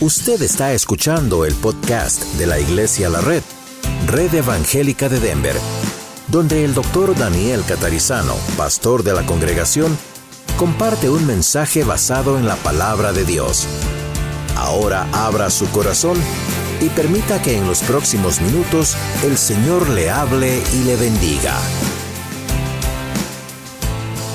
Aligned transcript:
Usted 0.00 0.42
está 0.42 0.72
escuchando 0.72 1.44
el 1.44 1.54
podcast 1.54 2.24
de 2.34 2.48
la 2.48 2.58
Iglesia 2.58 3.08
La 3.08 3.20
Red, 3.20 3.44
Red 4.08 4.34
Evangélica 4.34 5.08
de 5.08 5.20
Denver, 5.20 5.54
donde 6.26 6.64
el 6.64 6.74
doctor 6.74 7.16
Daniel 7.16 7.62
Catarizano, 7.66 8.34
pastor 8.56 9.04
de 9.04 9.14
la 9.14 9.24
congregación, 9.24 9.96
comparte 10.56 11.08
un 11.08 11.24
mensaje 11.24 11.84
basado 11.84 12.36
en 12.38 12.46
la 12.48 12.56
palabra 12.56 13.12
de 13.12 13.24
Dios. 13.24 13.68
Ahora 14.56 15.06
abra 15.12 15.48
su 15.48 15.70
corazón 15.70 16.18
y 16.80 16.88
permita 16.88 17.40
que 17.40 17.56
en 17.56 17.64
los 17.64 17.80
próximos 17.82 18.40
minutos 18.40 18.96
el 19.22 19.38
Señor 19.38 19.88
le 19.90 20.10
hable 20.10 20.60
y 20.74 20.84
le 20.84 20.96
bendiga. 20.96 21.56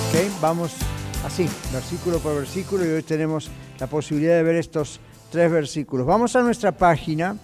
Ok, 0.07 0.41
vamos 0.41 0.71
así, 1.25 1.49
versículo 1.73 2.19
por 2.19 2.35
versículo, 2.35 2.85
y 2.85 2.89
hoy 2.91 3.03
tenemos 3.03 3.49
la 3.77 3.87
posibilidad 3.87 4.35
de 4.35 4.43
ver 4.43 4.55
estos 4.55 5.01
tres 5.29 5.51
versículos. 5.51 6.05
Vamos 6.05 6.35
a 6.35 6.41
nuestra 6.41 6.71
página. 6.71 7.37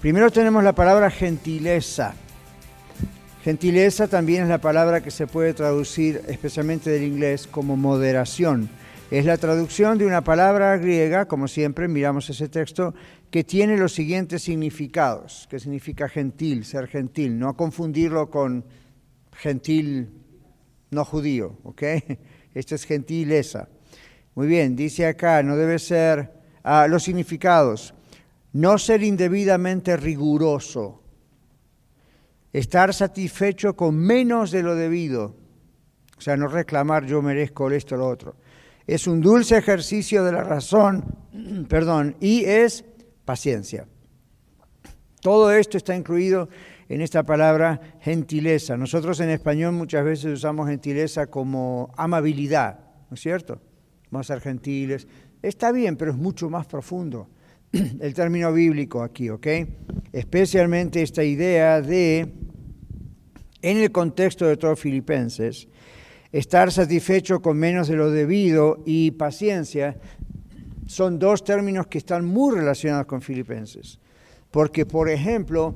Primero 0.00 0.30
tenemos 0.30 0.62
la 0.62 0.74
palabra 0.74 1.10
gentileza. 1.10 2.14
Gentileza 3.42 4.06
también 4.08 4.44
es 4.44 4.48
la 4.48 4.60
palabra 4.60 5.02
que 5.02 5.10
se 5.10 5.26
puede 5.26 5.54
traducir, 5.54 6.22
especialmente 6.28 6.90
del 6.90 7.04
inglés, 7.04 7.46
como 7.46 7.76
moderación. 7.76 8.68
Es 9.10 9.24
la 9.24 9.36
traducción 9.36 9.98
de 9.98 10.06
una 10.06 10.22
palabra 10.22 10.76
griega, 10.76 11.26
como 11.26 11.48
siempre 11.48 11.88
miramos 11.88 12.30
ese 12.30 12.48
texto, 12.48 12.94
que 13.30 13.44
tiene 13.44 13.76
los 13.76 13.92
siguientes 13.92 14.42
significados, 14.42 15.46
que 15.50 15.58
significa 15.58 16.08
gentil, 16.08 16.64
ser 16.64 16.86
gentil, 16.86 17.38
no 17.38 17.56
confundirlo 17.56 18.30
con 18.30 18.64
gentil 19.32 20.10
no 20.90 21.04
judío, 21.04 21.58
¿ok? 21.64 21.82
Esto 22.54 22.74
es 22.74 22.84
gentileza. 22.84 23.68
Muy 24.34 24.46
bien, 24.46 24.76
dice 24.76 25.06
acá, 25.06 25.42
no 25.42 25.56
debe 25.56 25.78
ser 25.78 26.32
ah, 26.62 26.86
los 26.88 27.02
significados. 27.02 27.94
No 28.52 28.78
ser 28.78 29.02
indebidamente 29.02 29.96
riguroso. 29.96 31.02
Estar 32.52 32.92
satisfecho 32.92 33.74
con 33.74 33.96
menos 33.96 34.50
de 34.50 34.62
lo 34.62 34.74
debido. 34.74 35.34
O 36.18 36.20
sea, 36.20 36.36
no 36.36 36.48
reclamar 36.48 37.06
yo 37.06 37.22
merezco 37.22 37.70
esto 37.70 37.94
o 37.94 37.98
lo 37.98 38.08
otro. 38.08 38.36
Es 38.86 39.06
un 39.06 39.20
dulce 39.20 39.56
ejercicio 39.56 40.24
de 40.24 40.32
la 40.32 40.44
razón, 40.44 41.04
perdón, 41.68 42.16
y 42.20 42.44
es 42.44 42.84
paciencia. 43.24 43.86
Todo 45.20 45.52
esto 45.52 45.76
está 45.76 45.94
incluido 45.94 46.48
en 46.88 47.00
esta 47.00 47.22
palabra 47.22 47.80
gentileza. 48.00 48.76
Nosotros 48.76 49.20
en 49.20 49.30
español 49.30 49.72
muchas 49.72 50.04
veces 50.04 50.32
usamos 50.32 50.68
gentileza 50.68 51.28
como 51.28 51.92
amabilidad, 51.96 52.80
¿no 53.08 53.14
es 53.14 53.20
cierto? 53.20 53.60
Vamos 54.12 54.30
a 54.30 54.34
ser 54.34 54.42
gentiles. 54.42 55.08
Está 55.40 55.72
bien, 55.72 55.96
pero 55.96 56.10
es 56.10 56.18
mucho 56.18 56.50
más 56.50 56.66
profundo 56.66 57.28
el 57.72 58.12
término 58.12 58.52
bíblico 58.52 59.02
aquí, 59.02 59.30
¿ok? 59.30 59.46
Especialmente 60.12 61.00
esta 61.00 61.24
idea 61.24 61.80
de, 61.80 62.30
en 63.62 63.78
el 63.78 63.90
contexto 63.90 64.46
de 64.46 64.58
todos 64.58 64.78
Filipenses, 64.78 65.66
estar 66.30 66.70
satisfecho 66.70 67.40
con 67.40 67.56
menos 67.56 67.88
de 67.88 67.96
lo 67.96 68.10
debido 68.10 68.82
y 68.84 69.12
paciencia 69.12 69.96
son 70.86 71.18
dos 71.18 71.42
términos 71.42 71.86
que 71.86 71.96
están 71.96 72.26
muy 72.26 72.54
relacionados 72.54 73.06
con 73.06 73.22
Filipenses. 73.22 73.98
Porque, 74.50 74.84
por 74.84 75.08
ejemplo, 75.08 75.74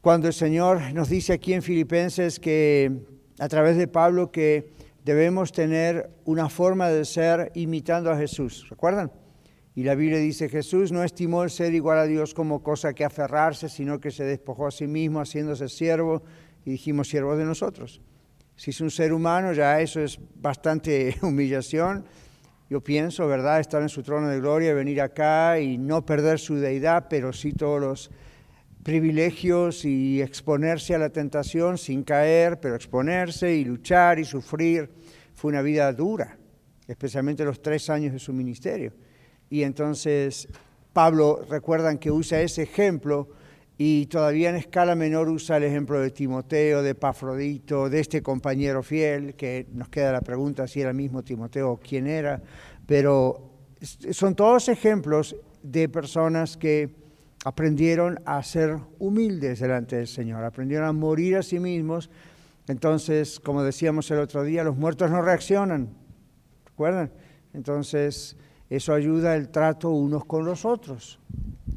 cuando 0.00 0.28
el 0.28 0.32
Señor 0.32 0.80
nos 0.94 1.08
dice 1.08 1.32
aquí 1.32 1.54
en 1.54 1.62
Filipenses 1.62 2.38
que 2.38 2.92
a 3.40 3.48
través 3.48 3.76
de 3.76 3.88
Pablo 3.88 4.30
que 4.30 4.75
debemos 5.06 5.52
tener 5.52 6.10
una 6.24 6.48
forma 6.48 6.88
de 6.88 7.04
ser 7.04 7.52
imitando 7.54 8.10
a 8.10 8.16
Jesús. 8.16 8.66
¿Recuerdan? 8.68 9.12
Y 9.76 9.84
la 9.84 9.94
Biblia 9.94 10.18
dice, 10.18 10.48
Jesús 10.48 10.90
no 10.90 11.04
estimó 11.04 11.44
el 11.44 11.50
ser 11.50 11.74
igual 11.74 11.98
a 11.98 12.06
Dios 12.06 12.34
como 12.34 12.60
cosa 12.64 12.92
que 12.92 13.04
aferrarse, 13.04 13.68
sino 13.68 14.00
que 14.00 14.10
se 14.10 14.24
despojó 14.24 14.66
a 14.66 14.72
sí 14.72 14.88
mismo 14.88 15.20
haciéndose 15.20 15.68
siervo 15.68 16.24
y 16.64 16.72
dijimos 16.72 17.08
siervo 17.08 17.36
de 17.36 17.44
nosotros. 17.44 18.00
Si 18.56 18.70
es 18.72 18.80
un 18.80 18.90
ser 18.90 19.12
humano, 19.12 19.52
ya 19.52 19.80
eso 19.80 20.00
es 20.00 20.18
bastante 20.34 21.16
humillación. 21.22 22.04
Yo 22.68 22.80
pienso, 22.80 23.28
¿verdad?, 23.28 23.60
estar 23.60 23.82
en 23.82 23.88
su 23.88 24.02
trono 24.02 24.26
de 24.26 24.40
gloria, 24.40 24.74
venir 24.74 25.00
acá 25.00 25.60
y 25.60 25.78
no 25.78 26.04
perder 26.04 26.40
su 26.40 26.56
deidad, 26.56 27.06
pero 27.08 27.32
sí 27.32 27.52
todos 27.52 27.80
los 27.80 28.10
privilegios 28.86 29.84
y 29.84 30.22
exponerse 30.22 30.94
a 30.94 30.98
la 30.98 31.08
tentación 31.08 31.76
sin 31.76 32.04
caer, 32.04 32.60
pero 32.60 32.76
exponerse 32.76 33.52
y 33.52 33.64
luchar 33.64 34.20
y 34.20 34.24
sufrir. 34.24 34.88
Fue 35.34 35.50
una 35.50 35.60
vida 35.60 35.92
dura, 35.92 36.38
especialmente 36.86 37.44
los 37.44 37.60
tres 37.60 37.90
años 37.90 38.12
de 38.12 38.20
su 38.20 38.32
ministerio. 38.32 38.92
Y 39.50 39.64
entonces 39.64 40.46
Pablo, 40.92 41.44
recuerdan 41.50 41.98
que 41.98 42.12
usa 42.12 42.40
ese 42.40 42.62
ejemplo 42.62 43.28
y 43.76 44.06
todavía 44.06 44.50
en 44.50 44.54
escala 44.54 44.94
menor 44.94 45.30
usa 45.30 45.56
el 45.56 45.64
ejemplo 45.64 46.00
de 46.00 46.12
Timoteo, 46.12 46.80
de 46.80 46.94
Pafrodito, 46.94 47.90
de 47.90 47.98
este 47.98 48.22
compañero 48.22 48.84
fiel, 48.84 49.34
que 49.34 49.66
nos 49.72 49.88
queda 49.88 50.12
la 50.12 50.20
pregunta 50.20 50.68
si 50.68 50.82
era 50.82 50.92
mismo 50.92 51.24
Timoteo 51.24 51.72
o 51.72 51.80
quién 51.80 52.06
era, 52.06 52.40
pero 52.86 53.50
son 54.12 54.36
todos 54.36 54.68
ejemplos 54.68 55.34
de 55.64 55.88
personas 55.88 56.56
que 56.56 57.05
aprendieron 57.46 58.18
a 58.24 58.42
ser 58.42 58.76
humildes 58.98 59.60
delante 59.60 59.94
del 59.94 60.08
Señor, 60.08 60.42
aprendieron 60.42 60.88
a 60.88 60.92
morir 60.92 61.36
a 61.36 61.44
sí 61.44 61.60
mismos. 61.60 62.10
Entonces, 62.66 63.38
como 63.38 63.62
decíamos 63.62 64.10
el 64.10 64.18
otro 64.18 64.42
día, 64.42 64.64
los 64.64 64.76
muertos 64.76 65.12
no 65.12 65.22
reaccionan, 65.22 65.90
¿recuerdan? 66.64 67.12
Entonces, 67.54 68.36
eso 68.68 68.92
ayuda 68.92 69.36
el 69.36 69.48
trato 69.50 69.90
unos 69.90 70.24
con 70.24 70.44
los 70.44 70.64
otros. 70.64 71.20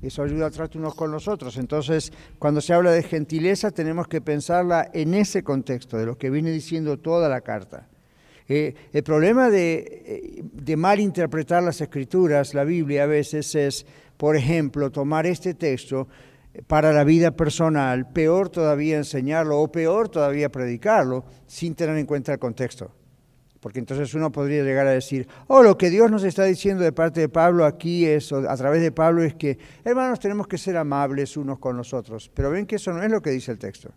Eso 0.01 0.23
ayuda 0.23 0.47
al 0.47 0.51
trato 0.51 0.79
unos 0.79 0.95
con 0.95 1.11
los 1.11 1.27
otros. 1.27 1.55
Entonces, 1.57 2.11
cuando 2.39 2.61
se 2.61 2.73
habla 2.73 2.89
de 2.89 3.03
gentileza, 3.03 3.69
tenemos 3.69 4.07
que 4.07 4.21
pensarla 4.21 4.89
en 4.91 5.13
ese 5.13 5.43
contexto, 5.43 5.99
de 5.99 6.07
lo 6.07 6.17
que 6.17 6.31
viene 6.31 6.49
diciendo 6.49 6.97
toda 6.97 7.29
la 7.29 7.41
carta. 7.41 7.87
Eh, 8.47 8.73
el 8.91 9.03
problema 9.03 9.51
de, 9.51 10.01
eh, 10.03 10.43
de 10.51 10.75
mal 10.75 10.99
interpretar 10.99 11.61
las 11.61 11.79
escrituras, 11.79 12.55
la 12.55 12.63
Biblia 12.63 13.03
a 13.03 13.05
veces 13.05 13.53
es, 13.53 13.85
por 14.19 14.35
ejemplo, 14.35 14.91
tomar 14.91 15.25
este 15.25 15.53
texto 15.53 16.09
para 16.67 16.91
la 16.91 17.05
vida 17.05 17.31
personal, 17.31 18.11
peor 18.11 18.49
todavía 18.49 18.97
enseñarlo 18.97 19.61
o 19.61 19.71
peor 19.71 20.09
todavía 20.09 20.49
predicarlo 20.49 21.23
sin 21.47 21.73
tener 21.73 21.95
en 21.95 22.05
cuenta 22.05 22.33
el 22.33 22.37
contexto. 22.37 22.91
Porque 23.61 23.79
entonces 23.79 24.13
uno 24.15 24.29
podría 24.29 24.61
llegar 24.65 24.87
a 24.87 24.91
decir, 24.91 25.25
oh, 25.47 25.63
lo 25.63 25.77
que 25.77 25.89
Dios 25.89 26.11
nos 26.11 26.25
está 26.25 26.43
diciendo 26.43 26.83
de 26.83 26.91
parte 26.91 27.21
de 27.21 27.29
Pablo 27.29 27.63
aquí 27.63 28.05
es, 28.05 28.33
a 28.33 28.57
través 28.57 28.81
de 28.81 28.91
Pablo, 28.91 29.23
es 29.23 29.35
que, 29.35 29.57
hermanos, 29.85 30.19
tenemos 30.19 30.47
que 30.47 30.57
ser 30.57 30.75
amables 30.75 31.37
unos 31.37 31.57
con 31.57 31.77
los 31.77 31.93
otros. 31.93 32.29
Pero 32.33 32.51
ven 32.51 32.65
que 32.65 32.75
eso 32.75 32.91
no 32.91 33.01
es 33.01 33.09
lo 33.09 33.21
que 33.21 33.29
dice 33.29 33.53
el 33.53 33.57
texto. 33.57 33.89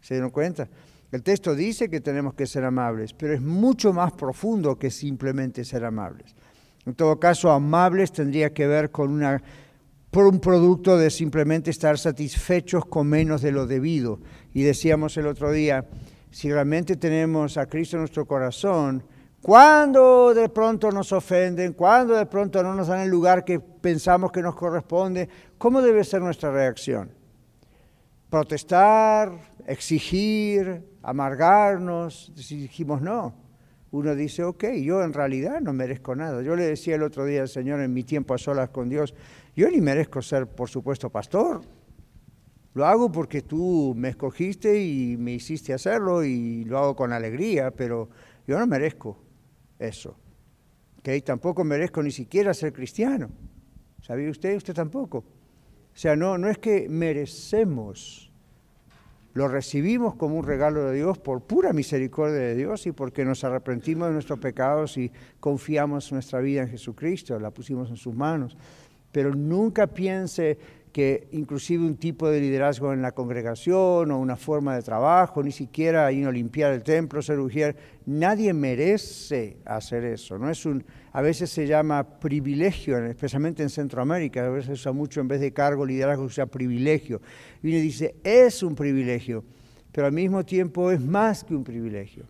¿Se 0.00 0.14
dieron 0.14 0.30
cuenta? 0.30 0.70
El 1.12 1.22
texto 1.22 1.54
dice 1.54 1.90
que 1.90 2.00
tenemos 2.00 2.32
que 2.32 2.46
ser 2.46 2.64
amables, 2.64 3.12
pero 3.12 3.34
es 3.34 3.42
mucho 3.42 3.92
más 3.92 4.12
profundo 4.12 4.78
que 4.78 4.90
simplemente 4.90 5.66
ser 5.66 5.84
amables. 5.84 6.34
En 6.86 6.94
todo 6.94 7.20
caso, 7.20 7.50
amables 7.50 8.12
tendría 8.12 8.52
que 8.52 8.66
ver 8.66 8.90
con 8.90 9.10
una, 9.10 9.42
por 10.10 10.26
un 10.26 10.40
producto 10.40 10.96
de 10.96 11.10
simplemente 11.10 11.70
estar 11.70 11.98
satisfechos 11.98 12.86
con 12.86 13.06
menos 13.06 13.42
de 13.42 13.52
lo 13.52 13.66
debido. 13.66 14.20
Y 14.54 14.62
decíamos 14.62 15.16
el 15.16 15.26
otro 15.26 15.52
día, 15.52 15.86
si 16.30 16.50
realmente 16.50 16.96
tenemos 16.96 17.58
a 17.58 17.66
Cristo 17.66 17.96
en 17.96 18.02
nuestro 18.02 18.26
corazón, 18.26 19.02
cuando 19.42 20.34
de 20.34 20.48
pronto 20.48 20.90
nos 20.90 21.12
ofenden, 21.12 21.74
cuando 21.74 22.14
de 22.14 22.26
pronto 22.26 22.62
no 22.62 22.74
nos 22.74 22.88
dan 22.88 23.00
el 23.00 23.08
lugar 23.08 23.44
que 23.44 23.60
pensamos 23.60 24.32
que 24.32 24.42
nos 24.42 24.54
corresponde, 24.54 25.28
¿cómo 25.58 25.82
debe 25.82 26.04
ser 26.04 26.22
nuestra 26.22 26.50
reacción? 26.50 27.10
Protestar, 28.28 29.32
exigir, 29.66 30.82
amargarnos, 31.02 32.32
si 32.36 32.56
dijimos 32.56 33.02
no 33.02 33.49
uno 33.92 34.14
dice, 34.14 34.44
ok, 34.44 34.64
yo 34.82 35.02
en 35.02 35.12
realidad 35.12 35.60
no 35.60 35.72
merezco 35.72 36.14
nada. 36.14 36.42
Yo 36.42 36.54
le 36.54 36.64
decía 36.64 36.94
el 36.94 37.02
otro 37.02 37.24
día 37.24 37.42
al 37.42 37.48
Señor 37.48 37.80
en 37.80 37.92
mi 37.92 38.04
tiempo 38.04 38.34
a 38.34 38.38
solas 38.38 38.70
con 38.70 38.88
Dios, 38.88 39.14
yo 39.56 39.68
ni 39.70 39.80
merezco 39.80 40.22
ser, 40.22 40.46
por 40.46 40.68
supuesto, 40.68 41.10
pastor. 41.10 41.62
Lo 42.74 42.86
hago 42.86 43.10
porque 43.10 43.42
tú 43.42 43.94
me 43.96 44.10
escogiste 44.10 44.80
y 44.80 45.16
me 45.16 45.32
hiciste 45.32 45.72
hacerlo 45.72 46.22
y 46.22 46.64
lo 46.64 46.78
hago 46.78 46.94
con 46.94 47.12
alegría, 47.12 47.72
pero 47.72 48.08
yo 48.46 48.58
no 48.58 48.66
merezco 48.66 49.18
eso. 49.78 50.16
¿Okay? 51.00 51.20
Tampoco 51.22 51.64
merezco 51.64 52.00
ni 52.02 52.12
siquiera 52.12 52.54
ser 52.54 52.72
cristiano. 52.72 53.28
¿Sabía 54.02 54.30
usted? 54.30 54.56
Usted 54.56 54.74
tampoco. 54.74 55.18
O 55.18 55.96
sea, 55.96 56.14
no, 56.14 56.38
no 56.38 56.48
es 56.48 56.58
que 56.58 56.88
merecemos 56.88 58.29
lo 59.32 59.48
recibimos 59.48 60.14
como 60.16 60.36
un 60.36 60.44
regalo 60.44 60.86
de 60.86 60.96
Dios 60.96 61.18
por 61.18 61.42
pura 61.42 61.72
misericordia 61.72 62.38
de 62.38 62.56
Dios 62.56 62.86
y 62.86 62.92
porque 62.92 63.24
nos 63.24 63.44
arrepentimos 63.44 64.08
de 64.08 64.14
nuestros 64.14 64.38
pecados 64.38 64.96
y 64.96 65.10
confiamos 65.38 66.10
nuestra 66.12 66.40
vida 66.40 66.62
en 66.62 66.68
Jesucristo, 66.68 67.38
la 67.38 67.50
pusimos 67.50 67.90
en 67.90 67.96
sus 67.96 68.14
manos. 68.14 68.56
Pero 69.12 69.34
nunca 69.34 69.86
piense 69.86 70.58
que 70.92 71.28
inclusive 71.32 71.84
un 71.84 71.96
tipo 71.96 72.28
de 72.28 72.40
liderazgo 72.40 72.92
en 72.92 73.00
la 73.00 73.12
congregación 73.12 74.10
o 74.10 74.18
una 74.18 74.36
forma 74.36 74.74
de 74.74 74.82
trabajo, 74.82 75.42
ni 75.42 75.52
siquiera 75.52 76.10
ir 76.10 76.26
a 76.26 76.32
limpiar 76.32 76.72
el 76.72 76.82
templo, 76.82 77.22
ser 77.22 77.38
ujier, 77.38 77.76
nadie 78.06 78.52
merece 78.52 79.58
hacer 79.64 80.04
eso. 80.04 80.36
No 80.38 80.50
es 80.50 80.66
un, 80.66 80.84
a 81.12 81.22
veces 81.22 81.50
se 81.50 81.66
llama 81.66 82.18
privilegio, 82.18 82.98
especialmente 83.04 83.62
en 83.62 83.70
Centroamérica, 83.70 84.44
a 84.44 84.50
veces 84.50 84.66
se 84.66 84.72
usa 84.72 84.92
mucho 84.92 85.20
en 85.20 85.28
vez 85.28 85.40
de 85.40 85.52
cargo, 85.52 85.86
liderazgo, 85.86 86.24
se 86.24 86.42
usa 86.42 86.46
privilegio. 86.46 87.20
Y 87.62 87.68
uno 87.68 87.78
dice, 87.78 88.16
es 88.24 88.62
un 88.62 88.74
privilegio, 88.74 89.44
pero 89.92 90.08
al 90.08 90.12
mismo 90.12 90.44
tiempo 90.44 90.90
es 90.90 91.00
más 91.00 91.44
que 91.44 91.54
un 91.54 91.62
privilegio. 91.62 92.24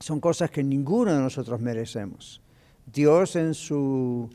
Son 0.00 0.20
cosas 0.20 0.50
que 0.50 0.62
ninguno 0.62 1.14
de 1.14 1.20
nosotros 1.20 1.60
merecemos. 1.60 2.42
Dios 2.86 3.36
en 3.36 3.52
su 3.52 4.30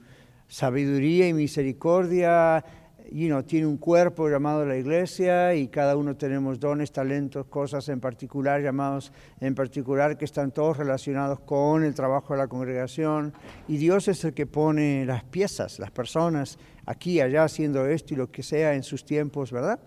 sabiduría 0.48 1.30
y 1.30 1.34
misericordia 1.34 2.64
tiene 3.12 3.68
un 3.68 3.76
cuerpo 3.76 4.30
llamado 4.30 4.66
la 4.66 4.78
iglesia 4.78 5.54
y 5.54 5.68
cada 5.68 5.98
uno 5.98 6.16
tenemos 6.16 6.62
dones, 6.62 6.94
talentos, 6.94 7.46
cosas 7.48 7.90
en 7.90 8.00
particular 8.00 8.62
llamados 8.62 9.12
en 9.42 9.54
particular 9.54 10.18
que 10.18 10.24
están 10.24 10.52
todos 10.52 10.78
relacionados 10.78 11.42
con 11.42 11.84
el 11.84 11.94
trabajo 11.94 12.34
de 12.34 12.40
la 12.40 12.48
congregación 12.48 13.34
y 13.68 13.76
Dios 13.76 14.08
es 14.08 14.24
el 14.24 14.34
que 14.34 14.46
pone 14.46 15.06
las 15.06 15.26
piezas, 15.26 15.78
las 15.78 15.92
personas 15.92 16.58
aquí, 16.86 17.20
allá 17.20 17.44
haciendo 17.44 17.86
esto 17.86 18.14
y 18.14 18.18
lo 18.18 18.32
que 18.32 18.44
sea 18.44 18.76
en 18.76 18.84
sus 18.84 19.04
tiempos, 19.04 19.52
¿verdad? 19.52 19.80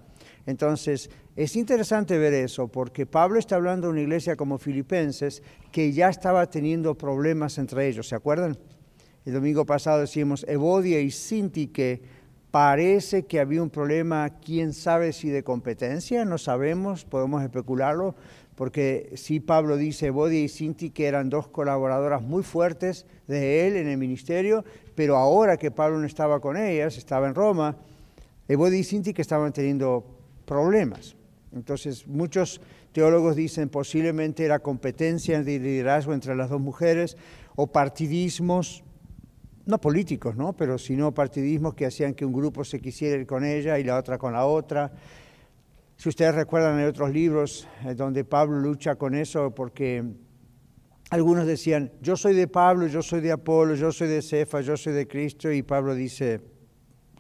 Entonces, 0.45 1.09
es 1.35 1.57
interesante 1.57 2.19
ver 2.19 2.35
eso, 2.35 2.69
porque 2.69 3.07
Pablo 3.07 3.39
está 3.39 3.57
hablando 3.57 3.87
de 3.87 3.95
una 3.95 4.03
iglesia 4.03 4.37
como 4.37 4.59
Filipenses 4.59 5.43
que 5.73 5.93
ya 5.93 6.11
estaba 6.11 6.51
teniendo 6.51 6.95
problemas 6.95 7.57
entre 7.57 7.89
ellos, 7.89 8.09
¿se 8.09 8.15
acuerdan? 8.15 8.59
El 9.25 9.33
domingo 9.33 9.65
pasado 9.65 10.01
decíamos 10.01 10.45
Evodia 10.47 11.01
y 11.01 11.11
Sinti 11.11 11.69
que 11.69 12.03
parece 12.55 13.25
que 13.25 13.41
había 13.41 13.65
un 13.65 13.69
problema, 13.69 14.31
quién 14.31 14.75
sabe 14.75 15.13
si 15.13 15.29
de 15.29 15.43
competencia, 15.43 16.25
no 16.25 16.39
sabemos, 16.39 17.05
podemos 17.05 17.43
especularlo, 17.43 18.15
porque 18.55 19.11
sí 19.17 19.41
Pablo 19.41 19.77
dice 19.77 20.07
Evodia 20.07 20.39
y 20.39 20.47
Sinti 20.47 20.91
que 20.91 21.09
eran 21.09 21.31
dos 21.31 21.49
colaboradoras 21.49 22.23
muy 22.23 22.45
fuertes 22.45 23.07
de 23.27 23.67
él 23.67 23.75
en 23.75 23.89
el 23.89 23.99
ministerio, 23.99 24.65
pero 24.95 25.17
ahora 25.17 25.57
que 25.57 25.73
Pablo 25.73 25.99
no 25.99 26.07
estaba 26.07 26.39
con 26.39 26.57
ellas, 26.57 26.97
estaba 26.97 27.27
en 27.27 27.35
Roma, 27.35 27.77
Evodia 28.47 28.79
y 28.79 28.85
Sinti 28.85 29.13
que 29.13 29.23
estaban 29.23 29.53
teniendo 29.53 30.05
problemas. 30.47 31.17
Entonces 31.53 32.07
muchos 32.07 32.61
teólogos 32.93 33.35
dicen 33.35 33.69
posiblemente 33.69 34.45
era 34.45 34.61
competencia 34.61 35.43
de 35.43 35.59
liderazgo 35.59 36.15
entre 36.15 36.37
las 36.37 36.51
dos 36.51 36.61
mujeres 36.61 37.17
o 37.57 37.67
partidismos 37.67 38.84
no 39.67 39.81
políticos, 39.81 40.37
¿no? 40.37 40.53
pero 40.53 40.79
sino 40.79 41.13
partidismos 41.13 41.75
que 41.75 41.87
hacían 41.87 42.15
que 42.15 42.25
un 42.25 42.33
grupo 42.33 42.65
se 42.65 42.81
quisiera 42.81 43.17
ir 43.17 43.27
con 43.27 43.45
ella 43.45 43.79
y 43.79 43.85
la 43.85 43.97
otra 43.97 44.19
con 44.19 44.33
la 44.33 44.47
otra. 44.47 44.93
Si 45.97 46.09
ustedes 46.09 46.35
recuerdan, 46.35 46.79
hay 46.79 46.87
otros 46.87 47.13
libros 47.13 47.69
eh, 47.85 47.95
donde 47.95 48.25
Pablo 48.25 48.59
lucha 48.59 48.97
con 48.97 49.15
eso 49.15 49.55
porque 49.55 50.05
algunos 51.11 51.47
decían, 51.47 51.93
yo 52.01 52.17
soy 52.17 52.35
de 52.35 52.49
Pablo, 52.49 52.87
yo 52.87 53.01
soy 53.01 53.21
de 53.21 53.33
Apolo, 53.33 53.75
yo 53.75 53.93
soy 53.93 54.09
de 54.09 54.21
Cefa, 54.21 54.61
yo 54.61 54.77
soy 54.77 54.95
de 54.95 55.07
Cristo, 55.07 55.53
y 55.53 55.63
Pablo 55.63 55.95
dice, 55.95 56.41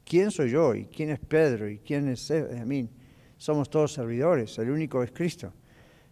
¿quién 0.04 0.30
soy 0.30 0.50
yo? 0.50 0.74
¿Y 0.74 0.86
quién 0.86 1.10
es 1.10 1.20
Pedro? 1.20 1.68
¿Y 1.68 1.78
quién 1.78 2.08
es 2.08 2.26
Cefa? 2.26 2.60
A 2.60 2.64
mí, 2.64 2.88
somos 3.36 3.70
todos 3.70 3.92
servidores, 3.92 4.58
el 4.58 4.70
único 4.70 5.02
es 5.02 5.12
Cristo. 5.12 5.52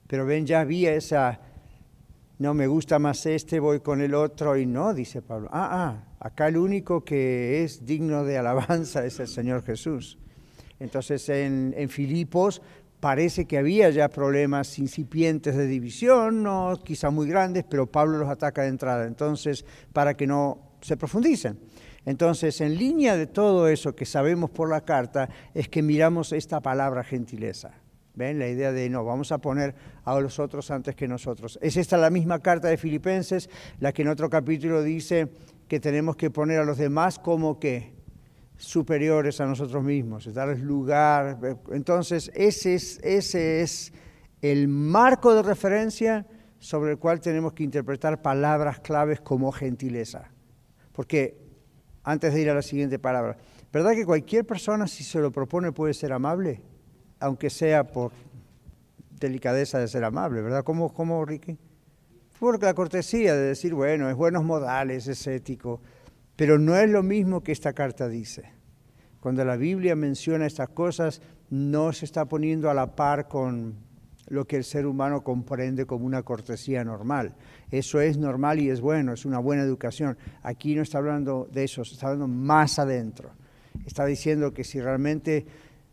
Pero 0.06 0.26
ven, 0.26 0.46
ya 0.46 0.60
había 0.60 0.94
esa, 0.94 1.40
no 2.42 2.54
me 2.54 2.66
gusta 2.66 2.98
más 2.98 3.24
este, 3.24 3.60
voy 3.60 3.78
con 3.78 4.00
el 4.00 4.14
otro, 4.14 4.56
y 4.56 4.66
no, 4.66 4.92
dice 4.92 5.22
Pablo, 5.22 5.48
ah, 5.52 5.68
ah, 5.70 6.12
Acá 6.18 6.48
el 6.48 6.56
único 6.56 7.04
que 7.04 7.62
es 7.62 7.86
digno 7.86 8.24
de 8.24 8.36
alabanza 8.36 9.06
es 9.06 9.20
el 9.20 9.28
Señor 9.28 9.62
Jesús. 9.62 10.18
Entonces 10.80 11.28
en, 11.28 11.88
Filipos 11.88 12.60
parece 12.98 13.44
que 13.44 13.58
había 13.58 13.90
ya 13.90 14.08
problemas 14.08 14.76
incipientes 14.80 15.56
de 15.56 15.68
división, 15.68 16.42
no 16.42 16.80
quizá 16.84 17.10
muy 17.10 17.28
grandes, 17.28 17.64
pero 17.68 17.86
Pablo 17.86 18.18
los 18.18 18.28
ataca 18.28 18.62
de 18.62 18.68
entrada, 18.68 19.06
entonces 19.06 19.64
para 19.92 20.16
que 20.16 20.26
no 20.26 20.58
se 20.80 20.96
profundicen. 20.96 21.60
Entonces, 22.04 22.60
en 22.60 22.76
línea 22.76 23.16
de 23.16 23.28
todo 23.28 23.68
eso 23.68 23.94
que 23.94 24.04
sabemos 24.04 24.50
por 24.50 24.68
la 24.68 24.80
carta, 24.80 25.28
es 25.54 25.68
que 25.68 25.82
miramos 25.82 26.32
esta 26.32 26.60
palabra 26.60 27.04
gentileza. 27.04 27.81
¿Ven? 28.14 28.38
La 28.38 28.48
idea 28.48 28.72
de 28.72 28.90
no, 28.90 29.04
vamos 29.04 29.32
a 29.32 29.38
poner 29.38 29.74
a 30.04 30.18
los 30.20 30.38
otros 30.38 30.70
antes 30.70 30.94
que 30.94 31.08
nosotros. 31.08 31.58
Es 31.62 31.76
esta 31.76 31.96
la 31.96 32.10
misma 32.10 32.40
carta 32.40 32.68
de 32.68 32.76
Filipenses, 32.76 33.48
la 33.80 33.92
que 33.92 34.02
en 34.02 34.08
otro 34.08 34.28
capítulo 34.28 34.82
dice, 34.82 35.30
que 35.72 35.80
tenemos 35.80 36.16
que 36.16 36.30
poner 36.30 36.58
a 36.58 36.64
los 36.64 36.76
demás 36.76 37.18
como 37.18 37.58
que 37.58 37.94
superiores 38.58 39.40
a 39.40 39.46
nosotros 39.46 39.82
mismos, 39.82 40.32
darles 40.34 40.60
lugar. 40.60 41.38
Entonces, 41.70 42.30
ese 42.34 42.74
es, 42.74 43.00
ese 43.02 43.62
es 43.62 43.92
el 44.42 44.68
marco 44.68 45.34
de 45.34 45.42
referencia 45.42 46.26
sobre 46.58 46.92
el 46.92 46.98
cual 46.98 47.20
tenemos 47.20 47.54
que 47.54 47.64
interpretar 47.64 48.20
palabras 48.20 48.80
claves 48.80 49.22
como 49.22 49.50
gentileza. 49.50 50.30
Porque, 50.92 51.38
antes 52.04 52.34
de 52.34 52.42
ir 52.42 52.50
a 52.50 52.54
la 52.54 52.60
siguiente 52.60 52.98
palabra, 52.98 53.38
¿verdad 53.72 53.92
que 53.92 54.04
cualquier 54.04 54.44
persona 54.44 54.86
si 54.86 55.02
se 55.02 55.20
lo 55.20 55.32
propone 55.32 55.72
puede 55.72 55.94
ser 55.94 56.12
amable? 56.12 56.60
Aunque 57.22 57.50
sea 57.50 57.84
por 57.84 58.12
delicadeza 59.18 59.78
de 59.78 59.88
ser 59.88 60.04
amable, 60.04 60.42
¿verdad? 60.42 60.64
¿Cómo, 60.64 60.92
cómo 60.92 61.24
Ricky? 61.24 61.56
Porque 62.38 62.66
la 62.66 62.74
cortesía 62.74 63.34
de 63.34 63.42
decir, 63.42 63.72
bueno, 63.72 64.10
es 64.10 64.16
buenos 64.16 64.42
modales, 64.42 65.06
es 65.06 65.24
ético, 65.28 65.80
pero 66.34 66.58
no 66.58 66.76
es 66.76 66.90
lo 66.90 67.04
mismo 67.04 67.40
que 67.40 67.52
esta 67.52 67.72
carta 67.72 68.08
dice. 68.08 68.50
Cuando 69.20 69.44
la 69.44 69.56
Biblia 69.56 69.94
menciona 69.94 70.46
estas 70.46 70.70
cosas, 70.70 71.22
no 71.50 71.92
se 71.92 72.04
está 72.04 72.24
poniendo 72.24 72.68
a 72.68 72.74
la 72.74 72.96
par 72.96 73.28
con 73.28 73.76
lo 74.26 74.44
que 74.46 74.56
el 74.56 74.64
ser 74.64 74.86
humano 74.86 75.22
comprende 75.22 75.86
como 75.86 76.04
una 76.04 76.24
cortesía 76.24 76.82
normal. 76.82 77.36
Eso 77.70 78.00
es 78.00 78.18
normal 78.18 78.58
y 78.58 78.70
es 78.70 78.80
bueno, 78.80 79.12
es 79.12 79.24
una 79.24 79.38
buena 79.38 79.62
educación. 79.62 80.18
Aquí 80.42 80.74
no 80.74 80.82
está 80.82 80.98
hablando 80.98 81.48
de 81.52 81.62
eso, 81.62 81.82
está 81.82 82.06
hablando 82.08 82.26
más 82.26 82.80
adentro. 82.80 83.30
Está 83.86 84.04
diciendo 84.04 84.52
que 84.52 84.64
si 84.64 84.80
realmente 84.80 85.46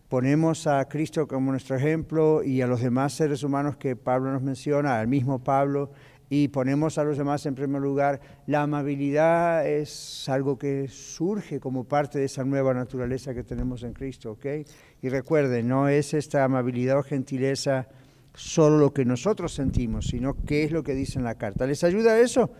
ponemos 0.09 0.65
a 0.65 0.83
Cristo 0.89 1.27
como 1.27 1.51
nuestro 1.51 1.77
ejemplo 1.77 2.44
y 2.44 2.61
a 2.61 2.67
los 2.67 2.81
demás 2.81 3.13
seres 3.13 3.44
humanos 3.44 3.77
que 3.77 3.95
Pablo 3.95 4.31
nos 4.31 4.41
menciona, 4.41 5.00
al 5.00 5.07
mismo 5.07 5.44
Pablo, 5.44 5.91
y 6.31 6.47
ponemos 6.50 6.97
a 6.97 7.03
los 7.03 7.17
demás 7.17 7.45
en 7.45 7.56
primer 7.56 7.81
lugar, 7.81 8.19
la 8.47 8.63
amabilidad 8.63 9.67
es 9.67 10.27
algo 10.27 10.57
que 10.57 10.88
surge 10.88 11.59
como 11.59 11.85
parte 11.85 12.19
de 12.19 12.25
esa 12.25 12.44
nueva 12.44 12.73
naturaleza 12.73 13.33
que 13.33 13.44
tenemos 13.44 13.83
en 13.83 13.94
Cristo, 13.94 14.31
¿ok? 14.31 14.45
Y 15.01 15.09
recuerden, 15.09 15.67
no 15.67 15.88
es 15.88 16.13
esta 16.13 16.44
amabilidad 16.44 17.00
o 17.00 17.03
gentileza 17.03 17.88
solo 18.33 18.77
lo 18.77 18.94
que 18.94 19.06
nosotros 19.06 19.53
sentimos, 19.53 20.07
sino 20.07 20.35
qué 20.45 20.63
es 20.63 20.71
lo 20.71 20.83
que 20.83 20.94
dice 20.94 21.19
en 21.19 21.25
la 21.25 21.35
carta. 21.35 21.65
¿Les 21.65 21.83
ayuda 21.83 22.19
eso? 22.19 22.51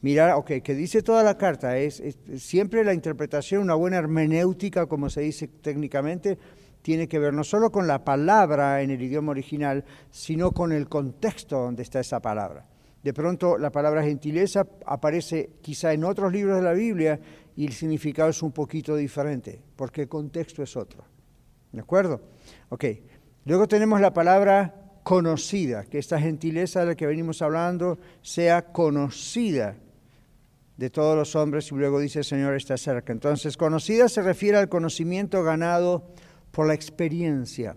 Mirar, 0.00 0.34
ok, 0.36 0.62
que 0.62 0.74
dice 0.74 1.02
toda 1.02 1.22
la 1.22 1.36
carta, 1.36 1.76
es, 1.76 2.02
siempre 2.36 2.84
la 2.84 2.94
interpretación, 2.94 3.62
una 3.62 3.74
buena 3.74 3.96
hermenéutica, 3.96 4.86
como 4.86 5.10
se 5.10 5.22
dice 5.22 5.48
técnicamente, 5.48 6.38
tiene 6.82 7.08
que 7.08 7.18
ver 7.18 7.34
no 7.34 7.44
solo 7.44 7.70
con 7.70 7.86
la 7.86 8.04
palabra 8.04 8.82
en 8.82 8.90
el 8.90 9.02
idioma 9.02 9.32
original, 9.32 9.84
sino 10.10 10.52
con 10.52 10.72
el 10.72 10.88
contexto 10.88 11.58
donde 11.58 11.82
está 11.82 12.00
esa 12.00 12.20
palabra. 12.20 12.66
De 13.02 13.12
pronto 13.12 13.58
la 13.58 13.70
palabra 13.70 14.02
gentileza 14.02 14.66
aparece 14.84 15.50
quizá 15.62 15.92
en 15.92 16.04
otros 16.04 16.32
libros 16.32 16.56
de 16.56 16.62
la 16.62 16.72
Biblia 16.72 17.20
y 17.56 17.66
el 17.66 17.72
significado 17.72 18.30
es 18.30 18.42
un 18.42 18.52
poquito 18.52 18.96
diferente, 18.96 19.60
porque 19.76 20.02
el 20.02 20.08
contexto 20.08 20.62
es 20.62 20.76
otro. 20.76 21.04
¿De 21.72 21.80
acuerdo? 21.80 22.20
Ok. 22.70 22.84
Luego 23.44 23.66
tenemos 23.66 24.00
la 24.00 24.12
palabra 24.12 25.00
conocida, 25.02 25.84
que 25.84 25.98
esta 25.98 26.20
gentileza 26.20 26.80
de 26.80 26.86
la 26.86 26.94
que 26.94 27.06
venimos 27.06 27.40
hablando 27.40 27.98
sea 28.20 28.72
conocida 28.72 29.76
de 30.76 30.90
todos 30.90 31.16
los 31.16 31.34
hombres 31.34 31.72
y 31.72 31.74
luego 31.74 31.98
dice 31.98 32.20
el 32.20 32.24
Señor 32.24 32.54
está 32.54 32.76
cerca. 32.76 33.12
Entonces, 33.12 33.56
conocida 33.56 34.08
se 34.08 34.22
refiere 34.22 34.58
al 34.58 34.68
conocimiento 34.68 35.42
ganado 35.42 36.12
por 36.58 36.66
la 36.66 36.74
experiencia. 36.74 37.76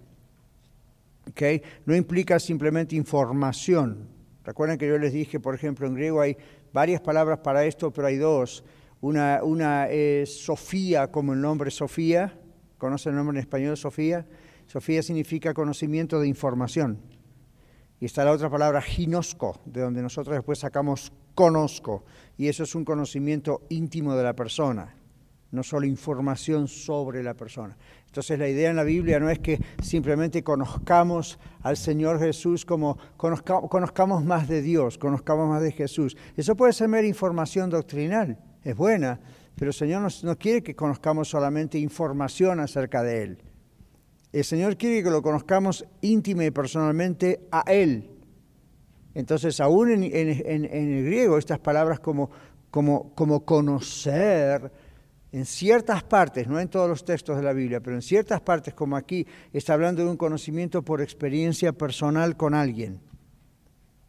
¿Okay? 1.30 1.62
No 1.86 1.96
implica 1.96 2.40
simplemente 2.40 2.96
información, 2.96 4.08
Recuerden 4.44 4.80
que 4.80 4.88
yo 4.88 4.98
les 4.98 5.14
dije, 5.14 5.40
por 5.40 5.54
ejemplo, 5.54 5.86
en 5.86 5.94
griego 5.94 6.20
hay 6.20 6.36
varias 6.74 7.00
palabras 7.00 7.42
para 7.44 7.64
esto, 7.64 7.92
pero 7.94 8.08
hay 8.08 8.18
dos. 8.18 8.64
Una, 9.00 9.42
una 9.44 9.88
es 9.88 10.44
Sofía, 10.44 11.12
como 11.12 11.34
el 11.34 11.42
nombre 11.42 11.70
Sofía. 11.70 12.36
¿Conocen 12.80 13.12
el 13.12 13.18
nombre 13.18 13.38
en 13.38 13.42
español 13.42 13.78
Sofía? 13.78 14.26
Sofía 14.66 15.04
significa 15.04 15.54
conocimiento 15.54 16.20
de 16.20 16.28
información. 16.28 16.98
Y 18.00 18.06
está 18.06 18.26
la 18.26 18.32
otra 18.32 18.50
palabra 18.50 18.82
ginosco, 18.82 19.62
de 19.66 19.82
donde 19.82 20.02
nosotros 20.02 20.36
después 20.36 20.58
sacamos 20.58 21.14
conozco. 21.36 22.04
Y 22.36 22.48
eso 22.48 22.64
es 22.64 22.74
un 22.74 22.84
conocimiento 22.84 23.62
íntimo 23.70 24.16
de 24.16 24.24
la 24.24 24.36
persona, 24.36 24.96
no 25.52 25.62
solo 25.62 25.86
información 25.86 26.68
sobre 26.68 27.22
la 27.22 27.36
persona. 27.36 27.78
Entonces 28.12 28.38
la 28.38 28.50
idea 28.50 28.70
en 28.70 28.76
la 28.76 28.84
Biblia 28.84 29.22
no 29.22 29.30
es 29.30 29.40
que 29.40 29.58
simplemente 29.82 30.44
conozcamos 30.44 31.40
al 31.62 31.78
Señor 31.78 32.20
Jesús 32.20 32.66
como 32.66 32.98
conozcamos 33.16 34.26
más 34.26 34.50
de 34.50 34.62
Dios, 34.62 34.98
conozcamos 34.98 35.48
más 35.48 35.62
de 35.62 35.72
Jesús. 35.72 36.18
Eso 36.36 36.58
puede 36.58 36.74
ser 36.74 36.90
mera 36.90 37.08
información 37.08 37.70
doctrinal, 37.70 38.38
es 38.66 38.76
buena, 38.76 39.18
pero 39.56 39.70
el 39.70 39.74
Señor 39.74 40.12
no 40.24 40.38
quiere 40.38 40.62
que 40.62 40.76
conozcamos 40.76 41.30
solamente 41.30 41.80
información 41.80 42.60
acerca 42.60 43.02
de 43.02 43.24
Él. 43.24 43.44
El 44.34 44.44
Señor 44.44 44.76
quiere 44.76 45.02
que 45.04 45.10
lo 45.10 45.22
conozcamos 45.22 45.86
íntima 46.02 46.44
y 46.44 46.52
personalmente 46.52 47.48
a 47.50 47.62
Él. 47.72 48.10
Entonces, 49.14 49.62
aún 49.62 49.90
en, 49.90 50.04
el 50.04 51.06
griego, 51.06 51.38
estas 51.38 51.60
palabras 51.60 52.02
como, 52.02 52.30
como, 52.72 53.16
como 53.16 53.46
conocer, 53.46 54.70
en 55.32 55.46
ciertas 55.46 56.04
partes, 56.04 56.48
no 56.48 56.60
en 56.60 56.68
todos 56.68 56.90
los 56.90 57.06
textos 57.06 57.38
de 57.38 57.44
la 57.44 57.54
Biblia, 57.54 57.80
pero 57.80 57.96
en 57.96 58.02
ciertas 58.02 58.42
partes 58.42 58.74
como 58.74 58.98
aquí, 58.98 59.26
está 59.54 59.74
hablando 59.74 60.04
de 60.04 60.10
un 60.10 60.18
conocimiento 60.18 60.82
por 60.82 61.02
experiencia 61.02 61.72
personal 61.72 62.36
con 62.36 62.54
alguien. 62.54 63.00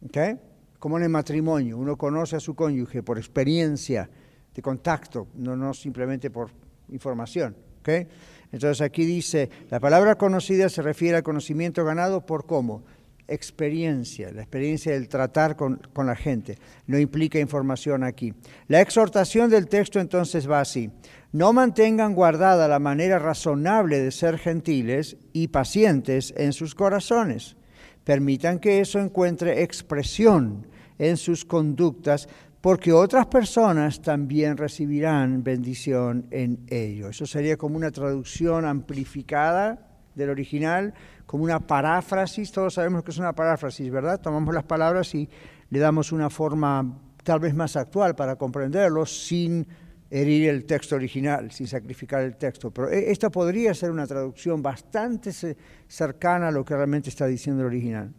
¿Okay? 0.05 0.37
Como 0.79 0.97
en 0.97 1.03
el 1.03 1.09
matrimonio, 1.09 1.77
uno 1.77 1.97
conoce 1.97 2.35
a 2.35 2.39
su 2.41 2.55
cónyuge 2.55 3.03
por 3.03 3.17
experiencia 3.17 4.09
de 4.53 4.61
contacto, 4.61 5.27
no, 5.35 5.55
no 5.55 5.73
simplemente 5.73 6.29
por 6.29 6.51
información. 6.89 7.55
¿Okay? 7.79 8.07
Entonces 8.51 8.81
aquí 8.81 9.05
dice, 9.05 9.49
la 9.69 9.79
palabra 9.79 10.15
conocida 10.15 10.67
se 10.69 10.81
refiere 10.81 11.17
al 11.17 11.23
conocimiento 11.23 11.85
ganado 11.85 12.25
por 12.25 12.45
cómo? 12.45 12.83
Experiencia, 13.27 14.31
la 14.31 14.41
experiencia 14.41 14.91
del 14.93 15.07
tratar 15.07 15.55
con, 15.55 15.81
con 15.93 16.07
la 16.07 16.15
gente. 16.15 16.57
No 16.87 16.99
implica 16.99 17.39
información 17.39 18.03
aquí. 18.03 18.33
La 18.67 18.81
exhortación 18.81 19.49
del 19.49 19.67
texto 19.67 19.99
entonces 19.99 20.49
va 20.49 20.59
así. 20.59 20.91
No 21.31 21.53
mantengan 21.53 22.13
guardada 22.13 22.67
la 22.67 22.79
manera 22.79 23.19
razonable 23.19 23.99
de 23.99 24.11
ser 24.11 24.37
gentiles 24.37 25.17
y 25.31 25.47
pacientes 25.47 26.33
en 26.37 26.53
sus 26.53 26.75
corazones. 26.75 27.55
Permitan 28.03 28.59
que 28.59 28.81
eso 28.81 28.99
encuentre 28.99 29.63
expresión 29.63 30.67
en 30.99 31.17
sus 31.17 31.45
conductas 31.45 32.27
porque 32.63 32.93
otras 32.93 33.25
personas 33.25 34.01
también 34.01 34.55
recibirán 34.55 35.43
bendición 35.43 36.27
en 36.31 36.59
ello. 36.69 37.09
Eso 37.09 37.25
sería 37.25 37.57
como 37.57 37.75
una 37.75 37.91
traducción 37.91 38.63
amplificada 38.63 39.85
del 40.15 40.29
original, 40.29 40.93
como 41.33 41.45
una 41.45 41.59
paráfrasis. 41.59 42.51
Todos 42.51 42.75
sabemos 42.75 43.03
que 43.03 43.09
es 43.09 43.17
una 43.17 43.33
paráfrasis, 43.33 43.89
¿verdad? 43.89 44.21
Tomamos 44.21 44.53
las 44.53 44.65
palabras 44.65 45.15
y 45.15 45.27
le 45.71 45.79
damos 45.79 46.11
una 46.11 46.29
forma 46.29 46.99
tal 47.23 47.39
vez 47.39 47.55
más 47.55 47.75
actual 47.75 48.13
para 48.13 48.35
comprenderlo 48.35 49.03
sin 49.07 49.65
herir 50.11 50.47
el 50.47 50.65
texto 50.65 50.95
original, 50.95 51.51
sin 51.51 51.65
sacrificar 51.65 52.21
el 52.21 52.35
texto. 52.35 52.69
Pero 52.69 52.91
e, 52.91 53.09
esta 53.11 53.31
podría 53.31 53.73
ser 53.73 53.89
una 53.89 54.05
traducción 54.05 54.61
bastante 54.61 55.31
cercana 55.87 56.49
a 56.49 56.51
lo 56.51 56.63
que 56.63 56.75
realmente 56.75 57.09
está 57.09 57.25
diciendo 57.25 57.63
el 57.63 57.67
original. 57.69 58.13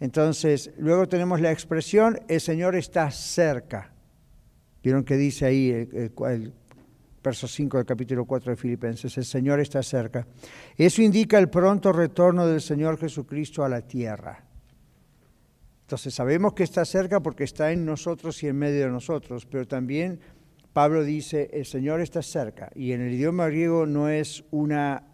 Entonces, 0.00 0.72
luego 0.78 1.06
tenemos 1.06 1.40
la 1.40 1.52
expresión, 1.52 2.18
el 2.26 2.40
Señor 2.40 2.74
está 2.74 3.08
cerca. 3.12 3.92
¿Vieron 4.82 5.04
que 5.04 5.16
dice 5.16 5.46
ahí 5.46 5.70
el, 5.70 6.52
verso 7.26 7.46
5 7.48 7.76
del 7.76 7.86
capítulo 7.86 8.24
4 8.24 8.52
de 8.52 8.56
Filipenses? 8.56 9.16
El 9.18 9.24
Señor 9.24 9.60
está 9.60 9.82
cerca. 9.82 10.26
Eso 10.76 11.02
indica 11.02 11.38
el 11.38 11.48
pronto 11.48 11.92
retorno 11.92 12.46
del 12.46 12.60
Señor 12.60 12.98
Jesucristo 12.98 13.64
a 13.64 13.68
la 13.68 13.82
tierra. 13.82 14.44
Entonces 15.82 16.14
sabemos 16.14 16.54
que 16.54 16.62
está 16.62 16.84
cerca 16.84 17.20
porque 17.20 17.44
está 17.44 17.72
en 17.72 17.84
nosotros 17.84 18.42
y 18.42 18.48
en 18.48 18.56
medio 18.56 18.86
de 18.86 18.90
nosotros, 18.90 19.46
pero 19.46 19.66
también 19.66 20.20
Pablo 20.72 21.04
dice, 21.04 21.50
el 21.52 21.66
Señor 21.66 22.00
está 22.00 22.22
cerca. 22.22 22.70
Y 22.74 22.92
en 22.92 23.02
el 23.02 23.14
idioma 23.14 23.46
griego 23.48 23.86
no 23.86 24.08
es 24.08 24.44
una... 24.50 25.04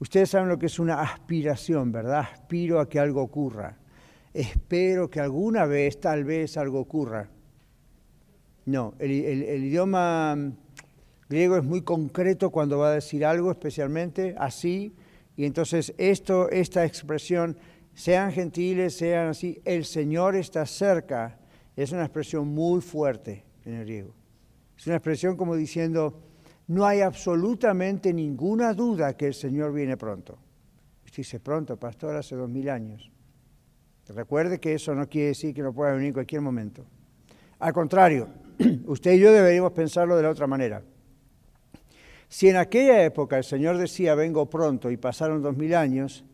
Ustedes 0.00 0.30
saben 0.30 0.48
lo 0.48 0.58
que 0.58 0.66
es 0.66 0.78
una 0.78 1.00
aspiración, 1.00 1.92
¿verdad? 1.92 2.20
Aspiro 2.20 2.80
a 2.80 2.88
que 2.88 2.98
algo 2.98 3.22
ocurra 3.22 3.78
espero 4.34 5.08
que 5.08 5.20
alguna 5.20 5.64
vez, 5.64 6.00
tal 6.00 6.24
vez, 6.24 6.56
algo 6.56 6.80
ocurra. 6.80 7.28
No, 8.66 8.94
el, 8.98 9.64
idioma 9.64 10.34
mm, 10.36 10.52
griego 11.28 11.56
es 11.56 11.64
muy 11.64 11.82
concreto 11.82 12.50
cuando 12.50 12.78
va 12.78 12.88
a 12.88 12.94
decir 12.94 13.24
algo, 13.24 13.50
especialmente 13.50 14.34
así, 14.38 14.94
y 15.36 15.44
entonces 15.44 15.94
esto, 15.98 16.50
esta 16.50 16.84
expresión, 16.84 17.56
sean 17.94 18.32
gentiles, 18.32 18.96
sean 18.96 19.28
así, 19.28 19.60
el 19.64 19.84
Señor 19.84 20.36
está 20.36 20.66
cerca, 20.66 21.38
es 21.76 21.92
una 21.92 22.02
expresión 22.02 22.48
muy 22.48 22.80
fuerte 22.80 23.44
en 23.64 23.74
el 23.74 23.84
griego. 23.84 24.14
Es 24.76 24.86
una 24.86 24.96
expresión 24.96 25.36
como 25.36 25.54
diciendo, 25.56 26.20
no 26.66 26.86
hay 26.86 27.00
absolutamente 27.00 28.12
ninguna 28.12 28.74
duda 28.74 29.16
que 29.16 29.28
el 29.28 29.34
Señor 29.34 29.72
viene 29.72 29.96
pronto. 29.96 30.38
Dice 31.16 31.38
pronto, 31.38 31.76
pastor, 31.78 32.16
hace 32.16 32.34
dos 32.34 32.50
mil 32.50 32.68
años. 32.68 33.10
Recuerde 34.08 34.58
que 34.58 34.74
eso 34.74 34.94
no 34.94 35.08
quiere 35.08 35.28
decir 35.28 35.54
que 35.54 35.62
no 35.62 35.72
pueda 35.72 35.92
venir 35.92 36.08
en 36.08 36.12
cualquier 36.12 36.40
momento. 36.40 36.84
Al 37.60 37.72
contrario, 37.72 38.28
usted 38.86 39.12
y 39.12 39.20
yo 39.20 39.32
deberíamos 39.32 39.72
pensarlo 39.72 40.16
de 40.16 40.24
la 40.24 40.30
otra 40.30 40.46
manera. 40.48 40.82
Si 42.34 42.48
en 42.48 42.56
aquella 42.56 43.04
época 43.04 43.38
el 43.38 43.44
Señor 43.44 43.78
decía, 43.78 44.16
vengo 44.16 44.50
pronto, 44.50 44.90
y 44.90 44.96
pasaron 44.96 45.40
dos 45.40 45.56
mil 45.56 45.72
años, 45.72 46.24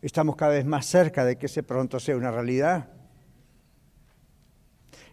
estamos 0.00 0.36
cada 0.36 0.52
vez 0.52 0.64
más 0.64 0.86
cerca 0.86 1.26
de 1.26 1.36
que 1.36 1.44
ese 1.44 1.62
pronto 1.62 2.00
sea 2.00 2.16
una 2.16 2.30
realidad. 2.30 2.88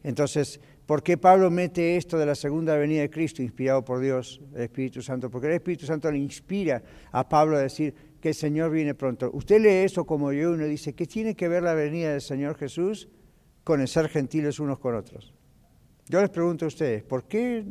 Entonces, 0.01 0.61
¿por 0.85 1.03
qué 1.03 1.17
Pablo 1.17 1.51
mete 1.51 1.97
esto 1.97 2.17
de 2.17 2.25
la 2.25 2.35
segunda 2.35 2.77
venida 2.77 3.01
de 3.01 3.09
Cristo, 3.09 3.43
inspirado 3.43 3.83
por 3.83 3.99
Dios, 3.99 4.39
el 4.55 4.61
Espíritu 4.61 5.01
Santo? 5.01 5.29
Porque 5.29 5.47
el 5.47 5.53
Espíritu 5.55 5.85
Santo 5.85 6.09
le 6.09 6.19
inspira 6.19 6.81
a 7.11 7.27
Pablo 7.27 7.57
a 7.57 7.61
decir, 7.61 7.93
que 8.21 8.29
el 8.29 8.35
Señor 8.35 8.71
viene 8.71 8.95
pronto. 8.95 9.29
Usted 9.33 9.59
lee 9.59 9.83
eso 9.83 10.05
como 10.05 10.31
yo 10.31 10.51
y 10.51 10.53
uno 10.53 10.63
dice, 10.63 10.93
¿qué 10.93 11.07
tiene 11.07 11.35
que 11.35 11.49
ver 11.49 11.63
la 11.63 11.73
venida 11.73 12.11
del 12.11 12.21
Señor 12.21 12.55
Jesús 12.55 13.09
con 13.65 13.81
el 13.81 13.89
ser 13.89 14.07
gentiles 14.07 14.61
unos 14.61 14.79
con 14.79 14.95
otros? 14.95 15.33
Yo 16.07 16.21
les 16.21 16.29
pregunto 16.29 16.63
a 16.63 16.69
ustedes, 16.69 17.03
¿por 17.03 17.25
qué? 17.25 17.65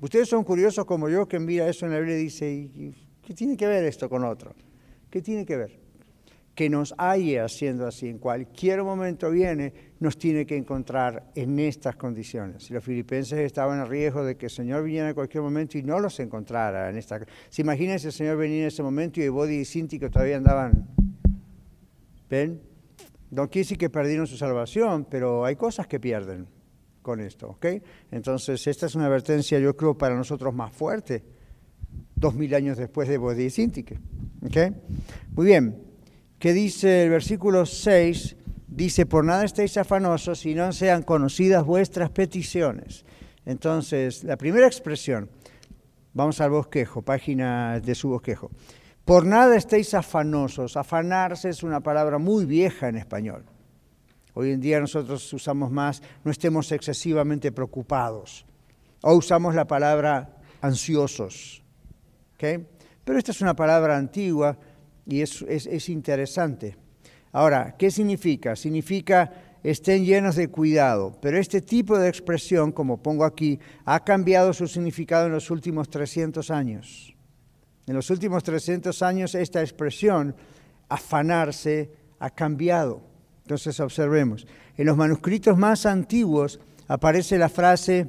Ustedes 0.00 0.28
son 0.28 0.44
curiosos 0.44 0.84
como 0.84 1.08
yo 1.08 1.26
que 1.26 1.38
mira 1.38 1.68
eso 1.68 1.86
en 1.86 1.92
la 1.92 1.98
Biblia 1.98 2.18
y 2.18 2.24
dice, 2.24 2.94
¿qué 3.22 3.34
tiene 3.34 3.56
que 3.56 3.66
ver 3.66 3.84
esto 3.84 4.08
con 4.08 4.24
otro? 4.24 4.54
¿Qué 5.10 5.22
tiene 5.22 5.46
que 5.46 5.56
ver? 5.56 5.86
que 6.56 6.70
nos 6.70 6.94
haya 6.96 7.44
haciendo 7.44 7.86
así, 7.86 8.08
en 8.08 8.18
cualquier 8.18 8.82
momento 8.82 9.30
viene, 9.30 9.74
nos 10.00 10.16
tiene 10.16 10.46
que 10.46 10.56
encontrar 10.56 11.30
en 11.34 11.58
estas 11.58 11.96
condiciones. 11.96 12.64
Si 12.64 12.72
los 12.72 12.82
filipenses 12.82 13.38
estaban 13.40 13.78
a 13.78 13.84
riesgo 13.84 14.24
de 14.24 14.38
que 14.38 14.46
el 14.46 14.50
Señor 14.50 14.82
viniera 14.82 15.10
en 15.10 15.14
cualquier 15.14 15.42
momento 15.42 15.76
y 15.76 15.82
no 15.82 16.00
los 16.00 16.18
encontrara 16.18 16.88
en 16.88 16.96
esta... 16.96 17.20
Si 17.50 17.60
el 17.60 18.12
Señor 18.12 18.38
venía 18.38 18.62
en 18.62 18.68
ese 18.68 18.82
momento 18.82 19.20
y 19.20 19.24
Ebodi 19.24 19.56
y 19.56 19.64
Sinti 19.66 19.98
que 19.98 20.08
todavía 20.08 20.38
andaban... 20.38 20.88
¿Ven? 22.30 22.62
No 23.30 23.50
quiere 23.50 23.76
que 23.76 23.90
perdieron 23.90 24.26
su 24.26 24.38
salvación, 24.38 25.06
pero 25.10 25.44
hay 25.44 25.56
cosas 25.56 25.86
que 25.86 26.00
pierden 26.00 26.55
con 27.06 27.20
esto, 27.20 27.50
¿ok? 27.50 27.66
Entonces, 28.10 28.66
esta 28.66 28.86
es 28.86 28.96
una 28.96 29.06
advertencia, 29.06 29.60
yo 29.60 29.76
creo, 29.76 29.96
para 29.96 30.16
nosotros 30.16 30.52
más 30.52 30.72
fuerte, 30.72 31.22
dos 32.16 32.34
mil 32.34 32.52
años 32.52 32.76
después 32.76 33.08
de 33.08 33.48
Sinti, 33.48 33.84
¿ok? 34.44 34.56
Muy 35.36 35.46
bien 35.46 35.86
que 36.40 36.52
dice 36.52 37.04
el 37.04 37.10
versículo 37.10 37.64
6, 37.64 38.36
dice, 38.66 39.06
por 39.06 39.24
nada 39.24 39.44
estéis 39.44 39.76
afanosos 39.76 40.40
si 40.40 40.54
no 40.54 40.72
sean 40.72 41.02
conocidas 41.02 41.64
vuestras 41.64 42.10
peticiones. 42.10 43.04
Entonces, 43.44 44.24
la 44.24 44.36
primera 44.36 44.66
expresión, 44.66 45.30
vamos 46.12 46.40
al 46.40 46.50
bosquejo, 46.50 47.02
página 47.02 47.80
de 47.80 47.94
su 47.94 48.08
bosquejo. 48.08 48.50
Por 49.04 49.24
nada 49.24 49.56
estéis 49.56 49.94
afanosos. 49.94 50.76
Afanarse 50.76 51.48
es 51.48 51.62
una 51.62 51.80
palabra 51.80 52.18
muy 52.18 52.44
vieja 52.44 52.88
en 52.88 52.96
español. 52.96 53.44
Hoy 54.38 54.50
en 54.50 54.60
día 54.60 54.78
nosotros 54.78 55.32
usamos 55.32 55.72
más, 55.72 56.02
no 56.22 56.30
estemos 56.30 56.70
excesivamente 56.70 57.52
preocupados. 57.52 58.44
O 59.00 59.14
usamos 59.14 59.54
la 59.54 59.66
palabra 59.66 60.36
ansiosos. 60.60 61.62
Pero 62.36 63.18
esta 63.18 63.32
es 63.32 63.40
una 63.40 63.56
palabra 63.56 63.96
antigua 63.96 64.58
y 65.06 65.22
es, 65.22 65.40
es, 65.40 65.88
interesante. 65.88 66.76
Ahora, 67.32 67.76
¿qué 67.78 67.90
significa? 67.90 68.54
Significa 68.56 69.32
estén 69.62 70.04
llenos 70.04 70.36
de 70.36 70.48
cuidado, 70.48 71.16
pero 71.22 71.38
este 71.38 71.62
tipo 71.62 71.96
de 71.96 72.10
expresión, 72.10 72.72
como 72.72 73.02
pongo 73.02 73.24
aquí, 73.24 73.58
ha 73.86 74.04
cambiado 74.04 74.52
su 74.52 74.68
significado 74.68 75.28
en 75.28 75.32
los 75.32 75.50
últimos 75.50 75.88
300 75.88 76.50
años. 76.50 77.16
En 77.86 77.94
los 77.94 78.10
últimos 78.10 78.42
300 78.42 79.00
años 79.00 79.34
esta 79.34 79.62
expresión, 79.62 80.36
afanarse, 80.90 81.90
ha 82.18 82.28
cambiado. 82.28 83.15
Entonces 83.46 83.78
observemos. 83.78 84.44
En 84.76 84.86
los 84.86 84.96
manuscritos 84.96 85.56
más 85.56 85.86
antiguos 85.86 86.58
aparece 86.88 87.38
la 87.38 87.48
frase 87.48 88.08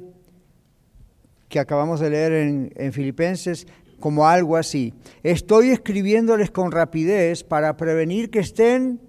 que 1.48 1.60
acabamos 1.60 2.00
de 2.00 2.10
leer 2.10 2.32
en, 2.32 2.72
en 2.74 2.92
Filipenses, 2.92 3.64
como 4.00 4.26
algo 4.26 4.56
así. 4.56 4.94
Estoy 5.22 5.70
escribiéndoles 5.70 6.50
con 6.50 6.72
rapidez 6.72 7.44
para 7.44 7.76
prevenir 7.76 8.30
que 8.30 8.40
estén 8.40 9.00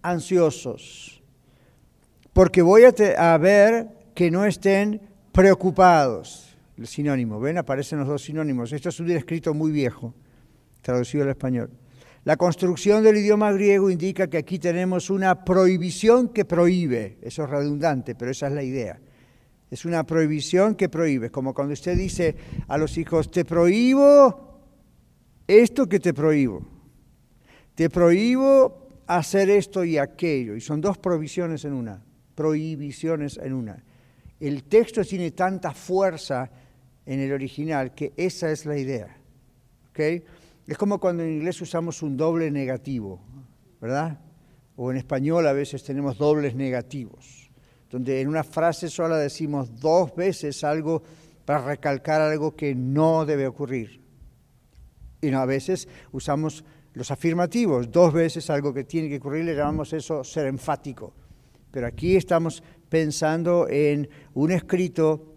ansiosos, 0.00 1.22
porque 2.32 2.62
voy 2.62 2.84
a, 2.84 3.38
ver 3.38 3.88
que 4.14 4.30
no 4.30 4.46
estén 4.46 5.02
preocupados. 5.32 6.56
El 6.78 6.86
sinónimo, 6.86 7.38
¿ven? 7.38 7.58
Aparecen 7.58 7.98
los 7.98 8.08
dos 8.08 8.22
sinónimos. 8.22 8.72
Esto 8.72 8.88
es 8.88 8.98
un 9.00 9.10
escrito 9.10 9.52
muy 9.52 9.70
viejo, 9.70 10.14
traducido 10.80 11.24
al 11.24 11.30
español. 11.30 11.70
La 12.24 12.38
construcción 12.38 13.02
del 13.04 13.18
idioma 13.18 13.52
griego 13.52 13.90
indica 13.90 14.28
que 14.28 14.38
aquí 14.38 14.58
tenemos 14.58 15.10
una 15.10 15.44
prohibición 15.44 16.30
que 16.30 16.46
prohíbe. 16.46 17.18
Eso 17.20 17.44
es 17.44 17.50
redundante, 17.50 18.14
pero 18.14 18.30
esa 18.30 18.46
es 18.46 18.54
la 18.54 18.62
idea. 18.62 18.98
Es 19.70 19.84
una 19.84 20.04
prohibición 20.04 20.74
que 20.74 20.88
prohíbe, 20.88 21.30
como 21.30 21.52
cuando 21.52 21.74
usted 21.74 21.96
dice 21.98 22.34
a 22.66 22.78
los 22.78 22.96
hijos, 22.96 23.30
te 23.30 23.44
prohíbo 23.44 24.58
esto 25.46 25.86
que 25.86 26.00
te 26.00 26.14
prohíbo. 26.14 26.66
Te 27.74 27.90
prohíbo 27.90 28.88
hacer 29.06 29.50
esto 29.50 29.84
y 29.84 29.98
aquello. 29.98 30.56
Y 30.56 30.62
son 30.62 30.80
dos 30.80 30.96
prohibiciones 30.96 31.66
en 31.66 31.74
una, 31.74 32.02
prohibiciones 32.34 33.36
en 33.36 33.52
una. 33.52 33.84
El 34.40 34.64
texto 34.64 35.04
tiene 35.04 35.32
tanta 35.32 35.72
fuerza 35.72 36.50
en 37.04 37.20
el 37.20 37.32
original 37.32 37.94
que 37.94 38.14
esa 38.16 38.50
es 38.50 38.64
la 38.64 38.78
idea. 38.78 39.14
¿okay? 39.90 40.24
Es 40.66 40.78
como 40.78 40.98
cuando 40.98 41.22
en 41.22 41.32
inglés 41.32 41.60
usamos 41.60 42.02
un 42.02 42.16
doble 42.16 42.50
negativo, 42.50 43.20
¿verdad? 43.80 44.18
O 44.76 44.90
en 44.90 44.96
español 44.96 45.46
a 45.46 45.52
veces 45.52 45.84
tenemos 45.84 46.16
dobles 46.16 46.54
negativos, 46.54 47.50
donde 47.90 48.20
en 48.20 48.28
una 48.28 48.44
frase 48.44 48.88
sola 48.88 49.18
decimos 49.18 49.78
dos 49.78 50.14
veces 50.14 50.64
algo 50.64 51.02
para 51.44 51.66
recalcar 51.66 52.22
algo 52.22 52.56
que 52.56 52.74
no 52.74 53.26
debe 53.26 53.46
ocurrir. 53.46 54.00
Y 55.20 55.32
a 55.32 55.44
veces 55.44 55.86
usamos 56.12 56.64
los 56.94 57.10
afirmativos, 57.10 57.90
dos 57.90 58.12
veces 58.12 58.48
algo 58.48 58.72
que 58.72 58.84
tiene 58.84 59.08
que 59.08 59.18
ocurrir, 59.18 59.44
le 59.44 59.54
llamamos 59.54 59.92
eso 59.92 60.24
ser 60.24 60.46
enfático. 60.46 61.12
Pero 61.70 61.86
aquí 61.86 62.16
estamos 62.16 62.62
pensando 62.88 63.68
en 63.68 64.08
un 64.32 64.50
escrito 64.52 65.33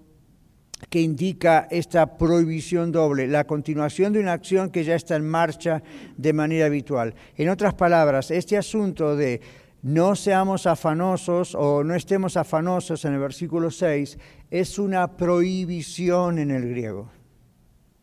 que 0.89 1.01
indica 1.01 1.67
esta 1.71 2.17
prohibición 2.17 2.91
doble, 2.91 3.27
la 3.27 3.45
continuación 3.45 4.13
de 4.13 4.19
una 4.19 4.33
acción 4.33 4.69
que 4.69 4.83
ya 4.83 4.95
está 4.95 5.15
en 5.15 5.27
marcha 5.27 5.81
de 6.15 6.33
manera 6.33 6.67
habitual. 6.67 7.15
En 7.35 7.49
otras 7.49 7.73
palabras, 7.73 8.31
este 8.31 8.57
asunto 8.57 9.15
de 9.15 9.41
no 9.81 10.15
seamos 10.15 10.65
afanosos 10.65 11.55
o 11.55 11.83
no 11.83 11.95
estemos 11.95 12.37
afanosos 12.37 13.05
en 13.05 13.13
el 13.13 13.19
versículo 13.19 13.71
6 13.71 14.17
es 14.49 14.79
una 14.79 15.15
prohibición 15.15 16.39
en 16.39 16.51
el 16.51 16.69
griego. 16.69 17.11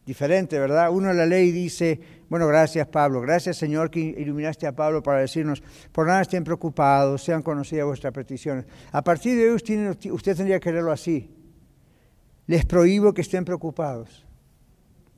Diferente, 0.07 0.59
¿verdad? 0.59 0.91
Uno 0.91 1.11
en 1.11 1.17
la 1.17 1.25
ley 1.25 1.51
dice, 1.51 1.99
bueno, 2.29 2.47
gracias 2.47 2.87
Pablo, 2.89 3.23
gracias 3.23 3.57
Señor 3.57 3.91
que 3.91 4.01
iluminaste 4.01 4.67
a 4.67 4.73
Pablo 4.73 5.03
para 5.03 5.21
decirnos, 5.21 5.63
por 5.93 6.07
nada 6.07 6.23
estén 6.23 6.45
preocupados, 6.45 7.23
sean 7.23 7.43
conocidas 7.43 7.87
vuestras 7.87 8.13
peticiones. 8.13 8.67
A 8.93 9.03
partir 9.03 9.37
de 9.37 9.51
hoy 9.51 10.11
usted 10.11 10.37
tendría 10.37 10.61
que 10.61 10.73
leerlo 10.73 10.93
así, 10.93 11.31
les 12.47 12.65
prohíbo 12.65 13.15
que 13.15 13.23
estén 13.23 13.45
preocupados. 13.45 14.27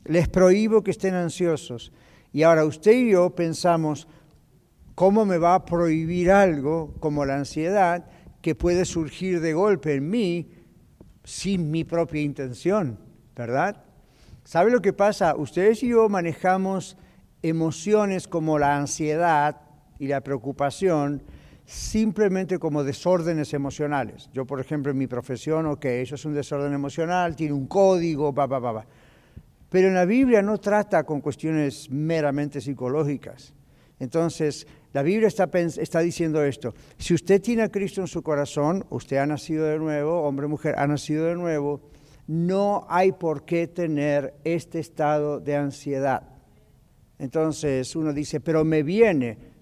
Les 0.05 0.29
prohíbo 0.29 0.83
que 0.83 0.93
estén 0.93 1.15
ansiosos. 1.15 1.93
Y 2.33 2.43
ahora 2.43 2.65
usted 2.65 2.93
y 2.93 3.11
yo 3.11 3.31
pensamos, 3.31 4.07
¿cómo 4.95 5.25
me 5.25 5.39
va 5.39 5.55
a 5.55 5.65
prohibir 5.65 6.31
algo 6.31 6.95
como 7.01 7.25
la 7.25 7.37
ansiedad 7.37 8.07
que 8.43 8.55
puede 8.55 8.85
surgir 8.85 9.41
de 9.41 9.55
golpe 9.55 9.95
en 9.95 10.09
mí 10.09 10.51
sin 11.25 11.71
mi 11.71 11.85
propia 11.85 12.23
intención? 12.23 12.99
¿Verdad? 13.35 13.83
¿Sabe 14.45 14.71
lo 14.71 14.81
que 14.81 14.93
pasa? 14.93 15.35
Ustedes 15.37 15.83
y 15.83 15.89
yo 15.89 16.09
manejamos 16.09 16.97
emociones 17.43 18.29
como 18.29 18.59
la 18.59 18.77
ansiedad 18.77 19.61
y 19.99 20.07
la 20.07 20.21
preocupación 20.21 21.23
simplemente 21.67 22.59
como 22.59 22.85
desórdenes 22.85 23.53
emocionales. 23.53 24.31
Yo, 24.33 24.47
por 24.47 24.61
ejemplo, 24.61 24.93
en 24.93 24.99
mi 24.99 25.09
profesión, 25.09 25.67
ok, 25.67 25.85
eso 25.87 26.15
es 26.15 26.25
un 26.25 26.33
desorden 26.33 26.73
emocional, 26.73 27.35
tiene 27.35 27.53
un 27.53 27.67
código, 27.67 28.33
va, 28.33 28.47
va, 28.47 28.59
va, 28.61 28.87
Pero 29.69 29.89
en 29.89 29.95
la 29.95 30.05
Biblia 30.05 30.43
no 30.43 30.59
trata 30.59 31.05
con 31.05 31.21
cuestiones 31.21 31.91
meramente 31.91 32.61
psicológicas. 32.61 33.53
Entonces, 33.99 34.67
la 34.93 35.03
Biblia 35.03 35.27
está, 35.27 35.51
está 35.53 36.01
diciendo 36.01 36.43
esto. 36.45 36.75
Si 36.99 37.15
usted 37.15 37.43
tiene 37.43 37.63
a 37.63 37.69
Cristo 37.69 38.01
en 38.01 38.07
su 38.07 38.23
corazón, 38.23 38.87
usted 38.91 39.17
ha 39.17 39.27
nacido 39.27 39.67
de 39.67 39.79
nuevo, 39.79 40.23
hombre, 40.23 40.47
mujer, 40.47 40.75
ha 40.79 40.87
nacido 40.87 41.27
de 41.27 41.35
nuevo, 41.35 41.81
no 42.29 42.87
hay 42.89 43.13
por 43.13 43.45
qué 43.45 43.67
tener 43.67 44.35
este 44.45 44.79
estado 44.79 45.41
de 45.41 45.57
ansiedad. 45.57 46.23
Entonces 47.19 47.97
uno 47.97 48.13
dice, 48.13 48.41
pero 48.41 48.65
me 48.65 48.83
viene, 48.83 49.56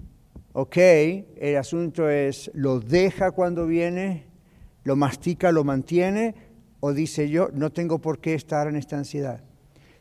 ok, 0.54 0.76
el 0.76 1.56
asunto 1.56 2.08
es, 2.08 2.50
¿lo 2.54 2.80
deja 2.80 3.32
cuando 3.32 3.66
viene? 3.66 4.24
¿Lo 4.84 4.96
mastica, 4.96 5.52
lo 5.52 5.64
mantiene? 5.64 6.34
¿O 6.80 6.92
dice 6.92 7.28
yo, 7.28 7.48
no 7.52 7.70
tengo 7.70 7.98
por 7.98 8.20
qué 8.20 8.34
estar 8.34 8.68
en 8.68 8.76
esta 8.76 8.96
ansiedad? 8.96 9.42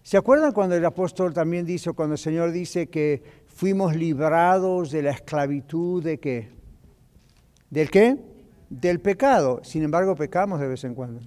¿Se 0.03 0.15
acuerdan 0.15 0.51
cuando 0.51 0.75
el 0.75 0.85
apóstol 0.85 1.33
también 1.33 1.65
dice, 1.65 1.91
cuando 1.93 2.13
el 2.13 2.19
Señor 2.19 2.51
dice 2.51 2.87
que 2.87 3.23
fuimos 3.47 3.95
librados 3.95 4.91
de 4.91 5.01
la 5.01 5.11
esclavitud 5.11 6.03
de 6.03 6.19
qué? 6.19 6.49
¿Del 7.69 7.89
qué? 7.89 8.17
Del 8.69 8.99
pecado. 8.99 9.61
Sin 9.63 9.81
embargo, 9.81 10.15
pecamos 10.15 10.59
de 10.59 10.67
vez 10.67 10.83
en 10.83 10.93
cuando. 10.93 11.21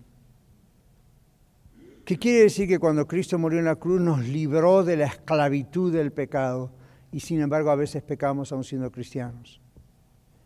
¿Qué 2.05 2.17
quiere 2.17 2.43
decir 2.43 2.69
que 2.69 2.79
cuando 2.79 3.09
Cristo 3.09 3.37
murió 3.39 3.59
en 3.59 3.65
la 3.65 3.75
cruz 3.75 4.01
nos 4.01 4.25
libró 4.29 4.85
de 4.85 4.99
la 4.99 5.07
esclavitud 5.07 5.93
del 5.93 6.13
pecado? 6.13 6.71
Y 7.17 7.21
sin 7.21 7.41
embargo 7.41 7.71
a 7.71 7.77
veces 7.77 8.03
pecamos 8.03 8.53
aún 8.53 8.63
siendo 8.63 8.93
cristianos. 8.93 9.63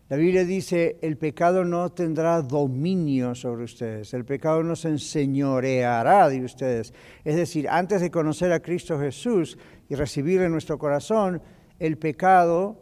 La 0.09 0.16
Biblia 0.16 0.44
dice, 0.44 0.98
el 1.02 1.16
pecado 1.16 1.64
no 1.64 1.90
tendrá 1.90 2.40
dominio 2.42 3.35
sobre 3.35 3.64
ustedes, 3.64 4.14
el 4.14 4.24
pecado 4.24 4.62
no 4.62 4.76
se 4.76 4.90
enseñoreará 4.90 6.28
de 6.28 6.44
ustedes. 6.44 6.94
Es 7.24 7.35
decir, 7.35 7.68
antes 7.68 8.00
de 8.00 8.12
conocer 8.12 8.52
a 8.52 8.61
Cristo 8.61 9.00
Jesús 9.00 9.59
y 9.88 9.96
recibirle 9.96 10.46
en 10.46 10.52
nuestro 10.52 10.78
corazón, 10.78 11.42
el 11.80 11.98
pecado 11.98 12.80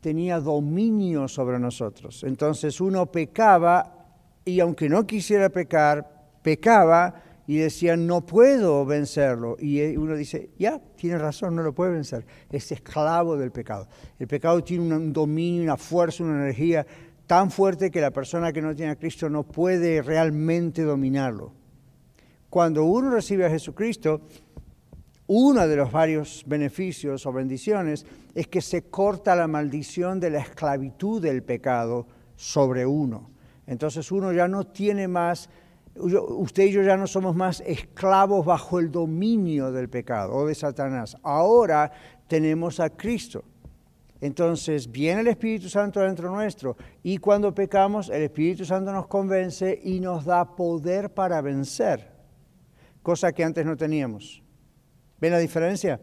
tenía 0.00 0.40
dominio 0.40 1.28
sobre 1.28 1.58
nosotros. 1.58 2.24
Entonces 2.24 2.80
uno 2.80 3.04
pecaba 3.12 4.06
y 4.46 4.60
aunque 4.60 4.88
no 4.88 5.06
quisiera 5.06 5.50
pecar, 5.50 6.38
pecaba 6.40 7.22
y 7.46 7.56
decían, 7.56 8.06
no 8.06 8.24
puedo 8.24 8.84
vencerlo. 8.86 9.56
Y 9.58 9.96
uno 9.96 10.16
dice, 10.16 10.50
ya, 10.58 10.80
tiene 10.96 11.18
razón, 11.18 11.54
no 11.54 11.62
lo 11.62 11.74
puede 11.74 11.92
vencer. 11.92 12.24
Es 12.50 12.72
esclavo 12.72 13.36
del 13.36 13.52
pecado. 13.52 13.88
El 14.18 14.26
pecado 14.26 14.62
tiene 14.64 14.94
un 14.94 15.12
dominio, 15.12 15.62
una 15.62 15.76
fuerza, 15.76 16.24
una 16.24 16.42
energía 16.42 16.86
tan 17.26 17.50
fuerte 17.50 17.90
que 17.90 18.00
la 18.00 18.10
persona 18.10 18.52
que 18.52 18.62
no 18.62 18.74
tiene 18.74 18.92
a 18.92 18.96
Cristo 18.96 19.28
no 19.28 19.44
puede 19.44 20.02
realmente 20.02 20.82
dominarlo. 20.82 21.52
Cuando 22.48 22.84
uno 22.84 23.10
recibe 23.10 23.46
a 23.46 23.50
Jesucristo, 23.50 24.22
uno 25.26 25.66
de 25.66 25.76
los 25.76 25.90
varios 25.90 26.44
beneficios 26.46 27.24
o 27.26 27.32
bendiciones 27.32 28.04
es 28.34 28.46
que 28.46 28.60
se 28.60 28.82
corta 28.82 29.34
la 29.34 29.48
maldición 29.48 30.20
de 30.20 30.30
la 30.30 30.40
esclavitud 30.40 31.22
del 31.22 31.42
pecado 31.42 32.06
sobre 32.36 32.84
uno. 32.84 33.30
Entonces 33.66 34.12
uno 34.12 34.32
ya 34.32 34.48
no 34.48 34.66
tiene 34.66 35.08
más 35.08 35.48
usted 35.96 36.64
y 36.64 36.72
yo 36.72 36.82
ya 36.82 36.96
no 36.96 37.06
somos 37.06 37.36
más 37.36 37.60
esclavos 37.60 38.44
bajo 38.44 38.78
el 38.78 38.90
dominio 38.90 39.70
del 39.72 39.88
pecado 39.88 40.34
o 40.34 40.46
de 40.46 40.54
Satanás. 40.54 41.16
Ahora 41.22 41.90
tenemos 42.26 42.80
a 42.80 42.90
Cristo. 42.90 43.44
Entonces 44.20 44.90
viene 44.90 45.20
el 45.20 45.26
Espíritu 45.26 45.68
Santo 45.68 46.00
dentro 46.00 46.30
nuestro 46.30 46.76
y 47.02 47.18
cuando 47.18 47.54
pecamos 47.54 48.08
el 48.08 48.22
Espíritu 48.22 48.64
Santo 48.64 48.92
nos 48.92 49.06
convence 49.06 49.78
y 49.84 50.00
nos 50.00 50.24
da 50.24 50.56
poder 50.56 51.12
para 51.12 51.42
vencer, 51.42 52.10
cosa 53.02 53.32
que 53.32 53.44
antes 53.44 53.66
no 53.66 53.76
teníamos. 53.76 54.42
¿Ven 55.20 55.32
la 55.32 55.38
diferencia? 55.38 56.00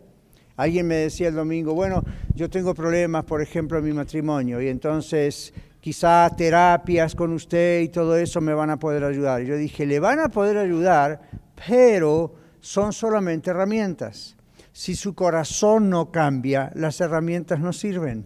Alguien 0.55 0.85
me 0.87 0.95
decía 0.95 1.29
el 1.29 1.35
domingo, 1.35 1.73
bueno, 1.73 2.03
yo 2.35 2.49
tengo 2.49 2.75
problemas, 2.75 3.23
por 3.23 3.41
ejemplo, 3.41 3.79
en 3.79 3.85
mi 3.85 3.93
matrimonio 3.93 4.61
y 4.61 4.67
entonces 4.67 5.53
quizá 5.81 6.29
terapias 6.37 7.15
con 7.15 7.33
usted 7.33 7.81
y 7.81 7.89
todo 7.89 8.15
eso 8.15 8.39
me 8.39 8.53
van 8.53 8.69
a 8.69 8.77
poder 8.77 9.03
ayudar. 9.03 9.41
yo 9.41 9.57
dije, 9.57 9.85
le 9.85 9.99
van 9.99 10.19
a 10.19 10.29
poder 10.29 10.57
ayudar, 10.57 11.21
pero 11.67 12.35
son 12.61 12.93
solamente 12.93 13.49
herramientas. 13.49 14.37
Si 14.71 14.95
su 14.95 15.15
corazón 15.15 15.89
no 15.89 16.11
cambia, 16.11 16.71
las 16.75 17.01
herramientas 17.01 17.59
no 17.59 17.73
sirven. 17.73 18.25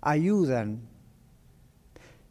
Ayudan. 0.00 0.80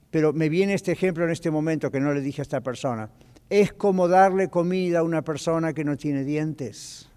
Pero 0.10 0.32
me 0.32 0.48
viene 0.50 0.74
este 0.74 0.94
ejemplo 0.94 1.26
en 1.26 1.32
este 1.32 1.52
momento 1.52 1.92
que 1.92 2.00
no 2.00 2.14
le 2.14 2.22
dije 2.22 2.42
a 2.42 2.44
esta 2.44 2.62
persona. 2.62 3.10
Es 3.50 3.74
como 3.74 4.08
darle 4.08 4.50
comida 4.50 5.00
a 5.00 5.04
una 5.04 5.24
persona 5.24 5.74
que 5.74 5.84
no 5.84 5.98
tiene 5.98 6.24
dientes. 6.24 7.10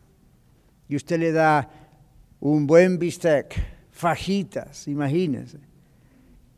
Y 0.88 0.96
usted 0.96 1.20
le 1.20 1.32
da 1.32 1.70
un 2.40 2.66
buen 2.66 2.98
bistec, 2.98 3.54
fajitas, 3.90 4.88
imagínense 4.88 5.75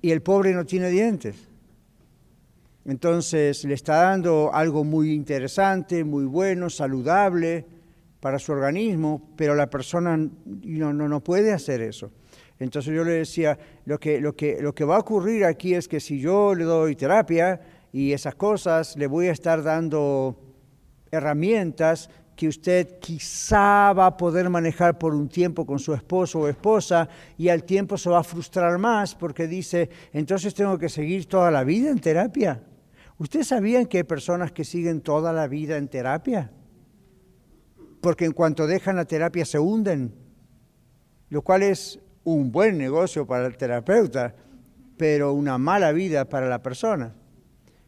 y 0.01 0.11
el 0.11 0.23
pobre 0.23 0.53
no 0.53 0.65
tiene 0.65 0.91
dientes. 0.91 1.37
Entonces 2.85 3.65
le 3.65 3.75
está 3.75 3.97
dando 3.97 4.51
algo 4.53 4.85
muy 4.85 5.13
interesante, 5.13 6.05
muy 6.05 6.25
bueno, 6.25 6.71
saludable 6.71 7.67
para 8.21 8.39
su 8.39 8.53
organismo, 8.53 9.31
pero 9.37 9.55
la 9.55 9.69
persona 9.69 10.17
no, 10.17 10.93
no, 10.93 11.09
no 11.09 11.21
puede 11.21 11.53
hacer 11.53 11.83
eso. 11.83 12.11
Entonces 12.59 12.93
yo 12.93 13.05
le 13.05 13.13
decía, 13.13 13.59
lo 13.85 14.01
que, 14.01 14.21
lo, 14.21 14.35
que, 14.35 14.61
lo 14.61 14.75
que 14.75 14.85
va 14.85 14.97
a 14.97 15.01
ocurrir 15.01 15.45
aquí 15.45 15.75
es 15.75 15.87
que 15.87 16.01
si 16.01 16.19
yo 16.19 16.55
le 16.55 16.65
doy 16.65 16.97
terapia 16.97 17.61
y 17.93 18.13
esas 18.13 18.35
cosas, 18.35 18.97
le 18.97 19.07
voy 19.07 19.29
a 19.29 19.33
estar 19.33 19.63
dando 19.63 20.41
herramientas 21.11 22.11
que 22.39 22.47
usted 22.47 23.01
quizá 23.01 23.93
va 23.93 24.07
a 24.07 24.17
poder 24.17 24.49
manejar 24.49 24.97
por 24.97 25.13
un 25.13 25.29
tiempo 25.29 25.67
con 25.67 25.81
su 25.81 25.93
esposo 25.93 26.39
o 26.39 26.47
esposa 26.47 27.09
y 27.37 27.49
al 27.49 27.65
tiempo 27.65 27.99
se 27.99 28.09
va 28.09 28.21
a 28.21 28.23
frustrar 28.23 28.79
más 28.79 29.17
porque 29.17 29.49
dice, 29.49 29.91
entonces 30.13 30.55
tengo 30.55 30.79
que 30.79 30.89
seguir 30.89 31.27
toda 31.27 31.51
la 31.51 31.65
vida 31.65 31.91
en 31.91 31.99
terapia. 31.99 32.63
¿Ustedes 33.19 33.49
sabían 33.49 33.87
que 33.87 33.97
hay 33.97 34.05
personas 34.05 34.53
que 34.53 34.63
siguen 34.63 35.01
toda 35.01 35.33
la 35.33 35.49
vida 35.49 35.79
en 35.79 35.89
terapia? 35.89 36.53
Porque 38.01 38.27
en 38.27 38.33
cuanto 38.33 38.69
dejan 38.69 38.95
la 38.95 39.05
terapia 39.05 39.45
se 39.45 39.59
hunden, 39.59 40.15
lo 41.31 41.43
cual 41.43 41.65
es 41.65 41.99
un 42.23 42.53
buen 42.53 42.79
negocio 42.79 43.27
para 43.27 43.49
el 43.49 43.57
terapeuta, 43.57 44.33
pero 44.97 45.33
una 45.33 45.59
mala 45.59 45.91
vida 45.91 46.25
para 46.25 46.49
la 46.49 46.63
persona. 46.63 47.13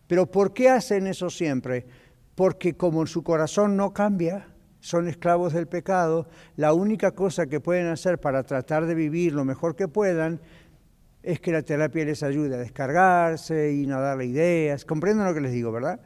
Pero 0.08 0.28
¿por 0.28 0.52
qué 0.52 0.70
hacen 0.70 1.06
eso 1.06 1.30
siempre? 1.30 1.86
Porque 2.40 2.72
como 2.74 3.06
su 3.06 3.22
corazón 3.22 3.76
no 3.76 3.92
cambia, 3.92 4.48
son 4.78 5.08
esclavos 5.08 5.52
del 5.52 5.66
pecado, 5.66 6.26
la 6.56 6.72
única 6.72 7.10
cosa 7.10 7.46
que 7.46 7.60
pueden 7.60 7.88
hacer 7.88 8.18
para 8.18 8.44
tratar 8.44 8.86
de 8.86 8.94
vivir 8.94 9.34
lo 9.34 9.44
mejor 9.44 9.76
que 9.76 9.88
puedan 9.88 10.40
es 11.22 11.38
que 11.38 11.52
la 11.52 11.60
terapia 11.60 12.02
les 12.02 12.22
ayude 12.22 12.54
a 12.54 12.58
descargarse 12.58 13.74
y 13.74 13.86
no 13.86 14.00
darle 14.00 14.24
ideas. 14.24 14.86
Comprenden 14.86 15.26
lo 15.26 15.34
que 15.34 15.42
les 15.42 15.52
digo, 15.52 15.70
¿verdad? 15.70 16.00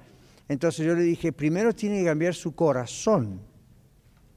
Entonces 0.48 0.84
yo 0.84 0.96
le 0.96 1.02
dije, 1.02 1.32
primero 1.32 1.72
tiene 1.72 2.00
que 2.00 2.06
cambiar 2.06 2.34
su 2.34 2.52
corazón, 2.52 3.40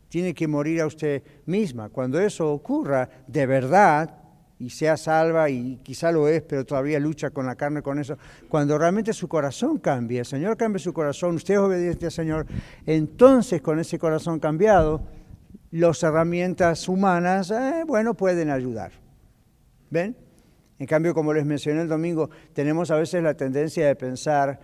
tiene 0.07 0.35
que 0.35 0.47
morir 0.47 0.81
a 0.81 0.85
usted 0.85 1.23
misma. 1.47 1.89
Cuando 1.89 2.19
eso 2.19 2.53
ocurra, 2.53 3.09
de 3.25 3.47
verdad, 3.47 4.26
y 4.59 4.69
sea 4.69 4.97
salva, 4.97 5.49
y 5.49 5.77
quizá 5.83 6.11
lo 6.11 6.27
es, 6.27 6.41
pero 6.41 6.65
todavía 6.65 6.99
lucha 6.99 7.29
con 7.29 7.45
la 7.45 7.55
carne 7.55 7.81
con 7.81 7.99
eso, 7.99 8.17
cuando 8.49 8.77
realmente 8.77 9.13
su 9.13 9.27
corazón 9.27 9.77
cambie, 9.77 10.19
el 10.19 10.25
Señor 10.25 10.57
cambie 10.57 10.79
su 10.79 10.93
corazón, 10.93 11.35
usted 11.35 11.55
es 11.55 11.59
obediente 11.59 12.05
al 12.05 12.11
Señor, 12.11 12.45
entonces 12.85 13.61
con 13.61 13.79
ese 13.79 13.99
corazón 13.99 14.39
cambiado, 14.39 15.01
las 15.71 16.01
herramientas 16.01 16.87
humanas, 16.87 17.51
eh, 17.51 17.83
bueno, 17.85 18.13
pueden 18.13 18.49
ayudar. 18.49 18.91
¿Ven? 19.89 20.15
En 20.79 20.85
cambio, 20.85 21.13
como 21.13 21.33
les 21.33 21.45
mencioné 21.45 21.81
el 21.81 21.87
domingo, 21.87 22.29
tenemos 22.53 22.91
a 22.91 22.95
veces 22.95 23.21
la 23.23 23.33
tendencia 23.33 23.87
de 23.87 23.95
pensar, 23.95 24.59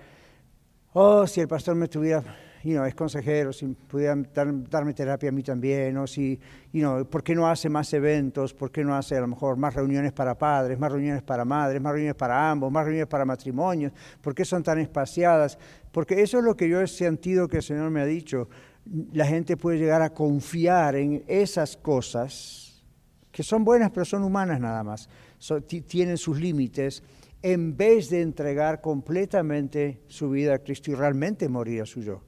oh, 0.93 1.27
si 1.27 1.41
el 1.41 1.47
pastor 1.47 1.75
me 1.75 1.87
tuviera 1.87 2.23
you 2.63 2.73
know, 2.73 2.85
es 2.85 2.95
consejero, 2.95 3.51
si 3.51 3.67
pudiera 3.67 4.15
darme 4.15 4.93
terapia 4.93 5.29
a 5.29 5.31
mí 5.31 5.43
también, 5.43 5.97
o 5.97 6.07
si, 6.07 6.39
you 6.71 6.79
know, 6.79 7.05
¿por 7.05 7.21
qué 7.21 7.35
no 7.35 7.47
hace 7.47 7.67
más 7.69 7.93
eventos? 7.93 8.53
¿Por 8.53 8.71
qué 8.71 8.83
no 8.83 8.95
hace 8.95 9.17
a 9.17 9.21
lo 9.21 9.27
mejor 9.27 9.57
más 9.57 9.73
reuniones 9.73 10.13
para 10.13 10.37
padres, 10.37 10.79
más 10.79 10.91
reuniones 10.91 11.23
para 11.23 11.43
madres, 11.43 11.81
más 11.81 11.91
reuniones 11.91 12.15
para 12.15 12.49
ambos, 12.49 12.71
más 12.71 12.85
reuniones 12.85 13.09
para 13.09 13.25
matrimonios? 13.25 13.91
¿Por 14.21 14.33
qué 14.33 14.45
son 14.45 14.63
tan 14.63 14.79
espaciadas? 14.79 15.57
Porque 15.91 16.21
eso 16.21 16.37
es 16.37 16.43
lo 16.45 16.55
que 16.55 16.69
yo 16.69 16.81
he 16.81 16.87
sentido 16.87 17.47
que 17.47 17.57
el 17.57 17.63
Señor 17.63 17.89
me 17.89 18.01
ha 18.01 18.05
dicho. 18.05 18.47
La 19.11 19.25
gente 19.25 19.57
puede 19.57 19.77
llegar 19.77 20.01
a 20.01 20.11
confiar 20.11 20.95
en 20.95 21.23
esas 21.27 21.75
cosas, 21.75 22.85
que 23.31 23.43
son 23.43 23.65
buenas, 23.65 23.91
pero 23.91 24.05
son 24.05 24.23
humanas 24.23 24.59
nada 24.59 24.83
más, 24.83 25.09
tienen 25.87 26.17
sus 26.17 26.39
límites 26.39 27.03
en 27.41 27.75
vez 27.75 28.09
de 28.09 28.21
entregar 28.21 28.79
completamente 28.79 30.01
su 30.07 30.29
vida 30.29 30.55
a 30.55 30.59
Cristo 30.59 30.91
y 30.91 30.95
realmente 30.95 31.49
morir 31.49 31.81
a 31.81 31.85
su 31.85 32.01
yo. 32.01 32.21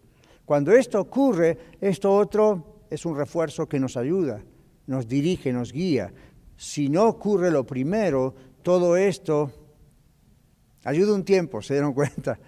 Cuando 0.45 0.71
esto 0.73 1.01
ocurre, 1.01 1.57
esto 1.81 2.15
otro 2.15 2.85
es 2.89 3.05
un 3.05 3.17
refuerzo 3.17 3.67
que 3.67 3.79
nos 3.79 3.97
ayuda, 3.97 4.43
nos 4.85 5.07
dirige, 5.07 5.51
nos 5.51 5.73
guía. 5.73 6.13
Si 6.55 6.87
no 6.87 7.05
ocurre 7.05 7.51
lo 7.51 7.65
primero, 7.65 8.35
todo 8.61 8.95
esto 8.95 9.51
ayuda 10.83 11.15
un 11.15 11.25
tiempo, 11.25 11.61
se 11.61 11.73
dieron 11.73 11.93
cuenta, 11.95 12.39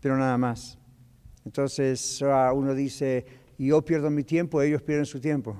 pero 0.00 0.16
nada 0.16 0.36
más. 0.36 0.76
Entonces 1.44 2.20
ah, 2.22 2.52
uno 2.52 2.74
dice, 2.74 3.24
yo 3.58 3.82
pierdo 3.84 4.10
mi 4.10 4.24
tiempo, 4.24 4.60
ellos 4.60 4.82
pierden 4.82 5.06
su 5.06 5.20
tiempo. 5.20 5.56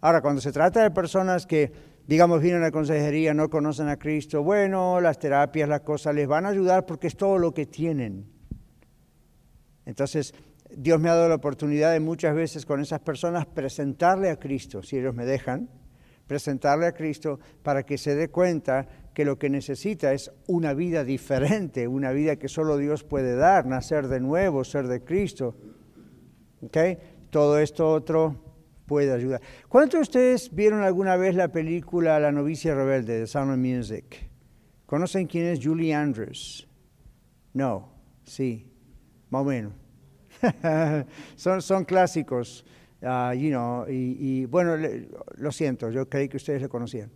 Ahora, 0.00 0.20
cuando 0.20 0.40
se 0.40 0.52
trata 0.52 0.82
de 0.82 0.90
personas 0.90 1.46
que, 1.46 1.72
digamos, 2.06 2.40
vienen 2.40 2.62
a 2.62 2.66
la 2.66 2.70
consejería, 2.70 3.34
no 3.34 3.48
conocen 3.48 3.88
a 3.88 3.96
Cristo, 3.96 4.42
bueno, 4.42 5.00
las 5.00 5.18
terapias, 5.18 5.68
las 5.68 5.80
cosas 5.80 6.14
les 6.14 6.28
van 6.28 6.44
a 6.44 6.50
ayudar 6.50 6.86
porque 6.86 7.06
es 7.06 7.16
todo 7.16 7.38
lo 7.38 7.54
que 7.54 7.66
tienen. 7.66 8.26
Entonces, 9.86 10.34
Dios 10.70 11.00
me 11.00 11.08
ha 11.08 11.14
dado 11.14 11.28
la 11.28 11.36
oportunidad 11.36 11.92
de 11.92 12.00
muchas 12.00 12.34
veces 12.34 12.66
con 12.66 12.80
esas 12.80 13.00
personas 13.00 13.46
presentarle 13.46 14.30
a 14.30 14.38
Cristo, 14.38 14.82
si 14.82 14.98
ellos 14.98 15.14
me 15.14 15.24
dejan, 15.24 15.68
presentarle 16.26 16.86
a 16.86 16.92
Cristo 16.92 17.38
para 17.62 17.84
que 17.84 17.98
se 17.98 18.14
dé 18.14 18.28
cuenta 18.28 18.88
que 19.14 19.24
lo 19.24 19.38
que 19.38 19.48
necesita 19.48 20.12
es 20.12 20.30
una 20.46 20.74
vida 20.74 21.04
diferente, 21.04 21.86
una 21.88 22.10
vida 22.10 22.36
que 22.36 22.48
solo 22.48 22.76
Dios 22.76 23.04
puede 23.04 23.36
dar, 23.36 23.66
nacer 23.66 24.08
de 24.08 24.20
nuevo, 24.20 24.64
ser 24.64 24.88
de 24.88 25.02
Cristo. 25.04 25.56
¿Okay? 26.62 26.98
Todo 27.30 27.58
esto 27.58 27.90
otro 27.90 28.36
puede 28.86 29.12
ayudar. 29.12 29.40
¿Cuántos 29.68 29.98
de 29.98 30.02
ustedes 30.02 30.54
vieron 30.54 30.82
alguna 30.82 31.16
vez 31.16 31.34
la 31.34 31.48
película 31.48 32.18
La 32.18 32.32
novicia 32.32 32.74
rebelde 32.74 33.20
de 33.20 33.26
Sound 33.26 33.52
of 33.52 33.58
Music? 33.58 34.30
¿Conocen 34.86 35.26
quién 35.26 35.46
es 35.46 35.64
Julie 35.64 35.94
Andrews? 35.94 36.68
No, 37.52 37.92
sí, 38.24 38.72
más 39.30 39.42
o 39.42 39.44
menos. 39.44 39.85
son, 41.36 41.62
son 41.62 41.84
clásicos, 41.84 42.64
uh, 43.02 43.32
you 43.32 43.50
know, 43.50 43.86
y, 43.88 44.44
bueno, 44.46 44.76
lo 45.36 45.52
siento, 45.52 45.90
yo 45.90 46.08
creí 46.08 46.28
que 46.28 46.36
ustedes 46.36 46.62
lo 46.62 46.68
conocían. 46.68 47.10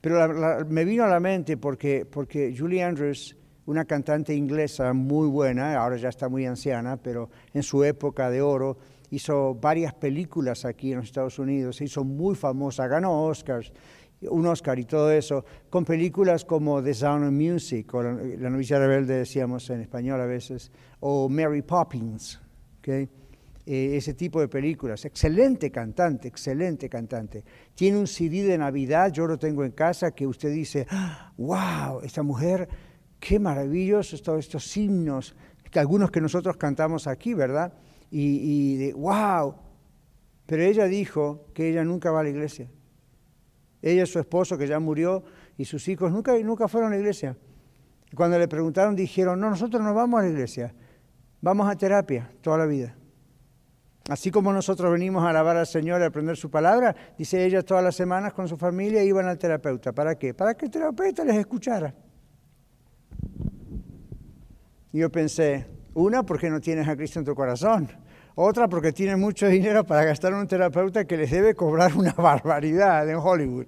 Pero 0.00 0.64
me 0.66 0.84
vino 0.84 1.04
a 1.04 1.08
la 1.08 1.20
mente 1.20 1.56
porque, 1.56 2.04
porque 2.04 2.54
Julie 2.56 2.82
Andrews, 2.82 3.36
una 3.66 3.84
cantante 3.84 4.34
inglesa 4.34 4.92
muy 4.92 5.28
buena, 5.28 5.76
ahora 5.76 5.96
ya 5.96 6.08
está 6.08 6.28
muy 6.28 6.44
anciana, 6.44 6.96
pero 6.96 7.30
en 7.54 7.62
su 7.62 7.84
época 7.84 8.28
de 8.28 8.42
oro, 8.42 8.78
hizo 9.10 9.54
varias 9.54 9.94
películas 9.94 10.64
aquí 10.64 10.90
en 10.90 10.98
los 10.98 11.06
Estados 11.06 11.38
Unidos, 11.38 11.76
se 11.76 11.84
hizo 11.84 12.02
muy 12.02 12.34
famosa, 12.34 12.88
ganó 12.88 13.26
Oscars, 13.26 13.72
un 14.22 14.46
Oscar 14.46 14.78
y 14.78 14.84
todo 14.84 15.10
eso, 15.12 15.44
con 15.70 15.84
películas 15.84 16.44
como 16.44 16.82
The 16.82 16.94
Sound 16.94 17.26
of 17.26 17.32
Music, 17.32 17.92
o 17.94 18.02
La, 18.02 18.12
la 18.12 18.50
novicia 18.50 18.78
rebelde 18.78 19.18
decíamos 19.18 19.68
en 19.70 19.82
español 19.82 20.20
a 20.20 20.26
veces, 20.26 20.72
o 21.00 21.28
Mary 21.28 21.62
Poppins, 21.62 22.41
eh, 22.84 23.96
ese 23.96 24.14
tipo 24.14 24.40
de 24.40 24.48
películas. 24.48 25.04
Excelente 25.04 25.70
cantante, 25.70 26.26
excelente 26.26 26.88
cantante. 26.88 27.44
Tiene 27.74 27.98
un 27.98 28.08
CD 28.08 28.42
de 28.42 28.58
Navidad, 28.58 29.12
yo 29.12 29.26
lo 29.26 29.38
tengo 29.38 29.64
en 29.64 29.70
casa, 29.70 30.10
que 30.10 30.26
usted 30.26 30.52
dice, 30.52 30.86
wow, 31.36 32.00
esta 32.02 32.22
mujer, 32.24 32.68
qué 33.20 33.38
maravilloso 33.38 34.18
todos 34.20 34.40
estos 34.40 34.76
himnos, 34.76 35.36
que 35.70 35.78
algunos 35.78 36.10
que 36.10 36.20
nosotros 36.20 36.56
cantamos 36.56 37.06
aquí, 37.06 37.34
¿verdad? 37.34 37.72
Y, 38.10 38.76
de, 38.76 38.92
wow. 38.94 39.54
Pero 40.44 40.62
ella 40.64 40.86
dijo 40.86 41.46
que 41.54 41.70
ella 41.70 41.84
nunca 41.84 42.10
va 42.10 42.20
a 42.20 42.24
la 42.24 42.30
iglesia. 42.30 42.68
Ella, 43.80 44.06
su 44.06 44.18
esposo, 44.18 44.58
que 44.58 44.66
ya 44.66 44.80
murió, 44.80 45.22
y 45.56 45.64
sus 45.64 45.86
hijos 45.88 46.10
nunca, 46.10 46.36
nunca 46.40 46.66
fueron 46.66 46.92
a 46.92 46.94
la 46.96 47.00
iglesia. 47.00 47.36
cuando 48.14 48.38
le 48.38 48.48
preguntaron, 48.48 48.96
dijeron, 48.96 49.38
no, 49.40 49.50
nosotros 49.50 49.82
no 49.82 49.94
vamos 49.94 50.20
a 50.20 50.24
la 50.24 50.30
iglesia. 50.30 50.74
Vamos 51.42 51.68
a 51.68 51.76
terapia 51.76 52.30
toda 52.40 52.56
la 52.58 52.66
vida. 52.66 52.94
Así 54.08 54.30
como 54.30 54.52
nosotros 54.52 54.90
venimos 54.92 55.24
a 55.24 55.30
alabar 55.30 55.56
al 55.56 55.66
Señor 55.66 56.00
y 56.00 56.04
a 56.04 56.06
aprender 56.06 56.36
su 56.36 56.50
palabra, 56.50 56.94
dice 57.18 57.44
ella 57.44 57.62
todas 57.62 57.82
las 57.82 57.96
semanas 57.96 58.32
con 58.32 58.48
su 58.48 58.56
familia 58.56 59.02
iban 59.02 59.26
al 59.26 59.38
terapeuta. 59.38 59.92
¿Para 59.92 60.14
qué? 60.16 60.34
Para 60.34 60.54
que 60.54 60.66
el 60.66 60.70
terapeuta 60.70 61.24
les 61.24 61.36
escuchara. 61.36 61.94
Y 64.92 64.98
yo 64.98 65.10
pensé, 65.10 65.66
una, 65.94 66.22
porque 66.22 66.48
no 66.48 66.60
tienes 66.60 66.86
a 66.86 66.96
Cristo 66.96 67.18
en 67.18 67.24
tu 67.24 67.34
corazón. 67.34 67.88
Otra, 68.36 68.68
porque 68.68 68.92
tienes 68.92 69.18
mucho 69.18 69.46
dinero 69.48 69.84
para 69.84 70.04
gastar 70.04 70.34
un 70.34 70.46
terapeuta 70.46 71.04
que 71.04 71.16
les 71.16 71.30
debe 71.30 71.54
cobrar 71.54 71.96
una 71.96 72.12
barbaridad 72.16 73.08
en 73.08 73.16
Hollywood. 73.16 73.66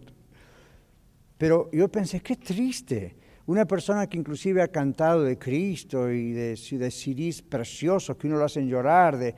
Pero 1.39 1.71
yo 1.73 1.89
pensé, 1.89 2.21
qué 2.21 2.37
triste 2.37 3.17
una 3.47 3.67
persona 3.67 4.07
que 4.07 4.17
inclusive 4.17 4.63
ha 4.63 4.69
cantado 4.69 5.23
de 5.23 5.39
Cristo 5.39 6.11
y 6.11 6.33
de, 6.33 6.51
de 6.51 6.91
CDs 6.91 7.43
preciosos 7.43 8.17
que 8.17 8.27
uno 8.27 8.37
lo 8.37 8.45
hacen 8.45 8.69
llorar, 8.69 9.19
de 9.19 9.35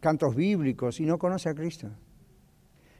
cantos 0.00 0.34
bíblicos 0.34 1.00
y 1.00 1.06
no 1.06 1.18
conoce 1.18 1.48
a 1.48 1.54
Cristo. 1.54 1.88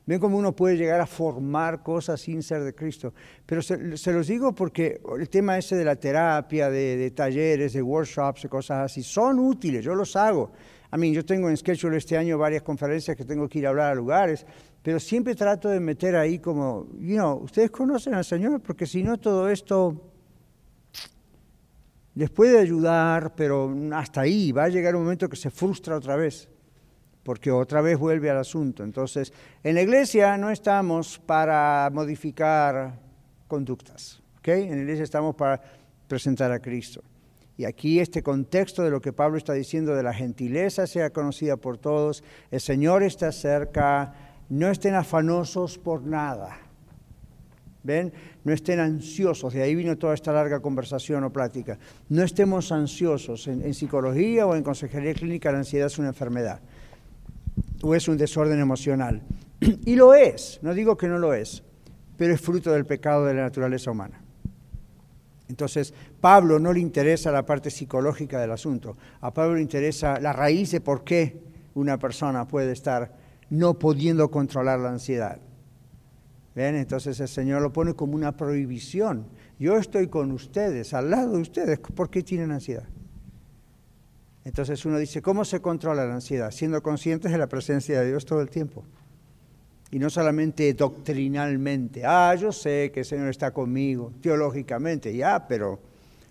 Ven 0.07 0.19
cómo 0.19 0.39
uno 0.39 0.57
puede 0.57 0.79
llegar 0.79 1.03
a 1.03 1.07
formar 1.07 1.83
cosas 1.83 2.19
sin 2.23 2.43
ser 2.43 2.63
de 2.63 2.75
Cristo. 2.75 3.13
Pero 3.45 3.61
se, 3.61 3.77
los 4.11 4.27
digo 4.27 4.55
porque 4.55 5.03
el 5.19 5.29
tema 5.29 5.59
ese 5.59 5.77
de 5.77 5.85
la 5.85 5.97
terapia, 5.97 6.71
de, 6.71 6.97
de, 6.97 7.11
talleres, 7.11 7.75
de 7.75 7.83
workshops, 7.83 8.47
y 8.47 8.49
cosas 8.49 8.87
así, 8.87 9.03
son 9.03 9.39
útiles, 9.39 9.85
yo 9.85 9.95
los 9.95 10.17
hago. 10.17 10.51
A 10.91 10.97
mí, 10.97 11.13
yo 11.13 11.23
tengo 11.27 11.51
en 11.51 11.57
schedule 11.59 11.99
este 11.99 12.17
año 12.17 12.39
varias 12.39 12.63
conferencias 12.63 13.15
que 13.15 13.25
tengo 13.27 13.47
que 13.47 13.59
ir 13.59 13.67
a 13.67 13.69
hablar 13.69 13.93
a 13.93 13.95
lugares, 13.95 14.47
pero 14.83 15.01
siempre 15.01 15.35
trato 15.35 15.69
de 15.69 15.81
meter 15.81 16.17
ahí 16.17 16.39
como, 16.39 16.87
you 16.99 17.17
know, 17.17 17.37
ustedes 17.43 17.71
conocen 17.71 18.15
al 18.15 18.25
Señor, 18.25 18.61
porque 18.61 18.87
si 18.87 19.03
no 19.03 19.19
todo 19.19 19.49
esto 19.49 20.13
les 22.15 22.31
puede 22.31 22.59
ayudar, 22.59 23.35
pero 23.37 23.73
hasta 23.93 24.23
ahí 24.23 24.51
va 24.51 24.65
a 24.65 24.69
llegar 24.69 24.97
un 24.97 25.03
momento 25.03 25.29
que 25.29 25.37
se 25.37 25.51
frustra 25.51 25.97
otra 25.97 26.17
vez, 26.17 26.49
porque 27.23 27.51
otra 27.51 27.81
vez 27.81 27.99
vuelve 27.99 28.31
al 28.31 28.39
asunto. 28.39 28.83
Entonces, 28.83 29.33
en 29.63 29.75
la 29.75 29.83
iglesia 29.83 30.37
no 30.37 30.51
estamos 30.51 31.19
para 31.19 31.89
modificar 31.93 32.99
conductas, 33.47 34.21
¿ok? 34.39 34.49
En 34.49 34.71
la 34.71 34.83
iglesia 34.83 35.05
estamos 35.05 35.37
para 35.37 35.61
presentar 36.09 36.51
a 36.51 36.59
Cristo. 36.59 37.03
Y 37.57 37.65
aquí 37.65 37.99
este 37.99 38.23
contexto 38.23 38.83
de 38.83 38.91
lo 38.91 39.01
que 39.01 39.13
Pablo 39.13 39.37
está 39.37 39.53
diciendo 39.53 39.95
de 39.95 40.03
la 40.03 40.15
gentileza 40.15 40.87
sea 40.87 41.11
conocida 41.11 41.57
por 41.57 41.77
todos, 41.77 42.23
el 42.51 42.61
Señor 42.61 43.03
está 43.03 43.33
cerca, 43.33 44.28
no 44.49 44.71
estén 44.71 44.95
afanosos 44.95 45.79
por 45.79 46.03
nada. 46.03 46.57
¿Ven? 47.83 48.13
No 48.45 48.53
estén 48.53 48.81
ansiosos, 48.81 49.55
de 49.55 49.63
ahí 49.63 49.75
vino 49.75 49.97
toda 49.97 50.15
esta 50.15 50.33
larga 50.33 50.61
conversación 50.61 51.25
o 51.25 51.33
plática. 51.33 51.79
No 52.09 52.23
estemos 52.23 52.73
ansiosos. 52.73 53.47
En, 53.47 53.73
psicología 53.73 54.47
o 54.47 54.57
en 54.57 54.63
consejería 54.63 55.15
clínica 55.15 55.53
la 55.53 55.59
ansiedad 55.59 55.87
es 55.87 55.99
una 55.99 56.09
enfermedad 56.09 56.61
o 57.83 57.95
es 57.95 58.09
un 58.09 58.17
desorden 58.17 58.61
emocional. 58.61 59.23
Y 59.85 59.97
lo 59.97 60.15
es, 60.15 60.59
no 60.63 60.75
digo 60.75 60.97
que 60.97 61.09
no 61.09 61.19
lo 61.19 61.35
es, 61.35 61.63
pero 62.17 62.35
es 62.35 62.41
fruto 62.41 62.73
del 62.73 62.87
pecado 62.87 63.25
de 63.25 63.35
la 63.35 63.43
naturaleza 63.43 63.91
humana. 63.91 64.21
Entonces, 65.49 65.95
Pablo 66.21 66.59
no 66.59 66.73
le 66.73 66.81
interesa 66.81 67.33
la 67.33 67.47
parte 67.47 67.71
psicológica 67.71 68.41
del 68.41 68.53
asunto, 68.53 68.97
a 69.21 69.33
Pablo 69.33 69.55
le 69.55 69.63
interesa 69.63 70.21
la 70.21 70.33
raíz 70.33 70.73
de 70.73 70.81
por 70.81 71.05
qué 71.05 71.41
una 71.75 71.99
persona 71.99 72.47
puede 72.47 72.73
estar 72.73 73.13
no 73.51 73.79
pudiendo 73.79 74.31
controlar 74.31 74.81
la 74.81 74.91
ansiedad. 74.91 75.41
¿Ven? 76.55 76.75
Entonces 76.75 77.21
el 77.21 77.29
Señor 77.29 77.63
lo 77.63 77.73
pone 77.73 77.95
como 77.95 78.15
una 78.15 78.37
prohibición. 78.37 79.27
Yo 79.59 79.77
estoy 79.77 80.09
con 80.09 80.33
ustedes, 80.33 80.93
al 80.95 81.11
lado 81.11 81.37
de 81.37 81.43
ustedes, 81.43 81.79
¿por 81.79 82.11
qué 82.11 82.23
tienen 82.23 82.51
ansiedad? 82.51 82.89
Entonces 84.45 84.85
uno 84.85 84.99
dice, 84.99 85.21
¿cómo 85.21 85.45
se 85.45 85.61
controla 85.61 86.07
la 86.07 86.15
ansiedad? 86.15 86.51
Siendo 86.51 86.83
conscientes 86.83 87.31
de 87.31 87.39
la 87.39 87.49
presencia 87.49 88.01
de 88.01 88.09
Dios 88.09 88.25
todo 88.25 88.41
el 88.41 88.49
tiempo. 88.49 88.85
Y 89.91 89.99
no 89.99 90.11
solamente 90.11 90.73
doctrinalmente, 90.75 92.05
ah, 92.05 92.35
yo 92.35 92.53
sé 92.53 92.91
que 92.93 93.01
el 93.01 93.07
Señor 93.07 93.29
está 93.29 93.53
conmigo, 93.53 94.13
teológicamente, 94.21 95.15
ya, 95.17 95.47
pero 95.47 95.81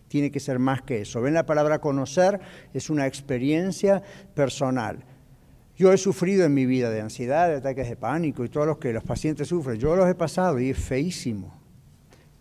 tiene 0.07 0.31
que 0.31 0.39
ser 0.39 0.59
más 0.59 0.81
que 0.81 1.01
eso. 1.01 1.21
Ven 1.21 1.33
la 1.33 1.45
palabra 1.45 1.79
conocer, 1.79 2.39
es 2.73 2.89
una 2.89 3.07
experiencia 3.07 4.01
personal. 4.33 5.03
Yo 5.77 5.93
he 5.93 5.97
sufrido 5.97 6.43
en 6.43 6.55
mi 6.55 6.65
vida 6.65 6.89
de 6.89 7.01
ansiedad, 7.01 7.49
de 7.49 7.57
ataques 7.57 7.87
de 7.87 7.95
pánico 7.95 8.43
y 8.43 8.49
todos 8.49 8.65
los 8.65 8.79
que 8.79 8.91
los 8.91 9.03
pacientes 9.03 9.47
sufren. 9.47 9.77
Yo 9.77 9.95
los 9.95 10.09
he 10.09 10.15
pasado 10.15 10.59
y 10.59 10.71
es 10.71 10.77
feísimo. 10.77 11.53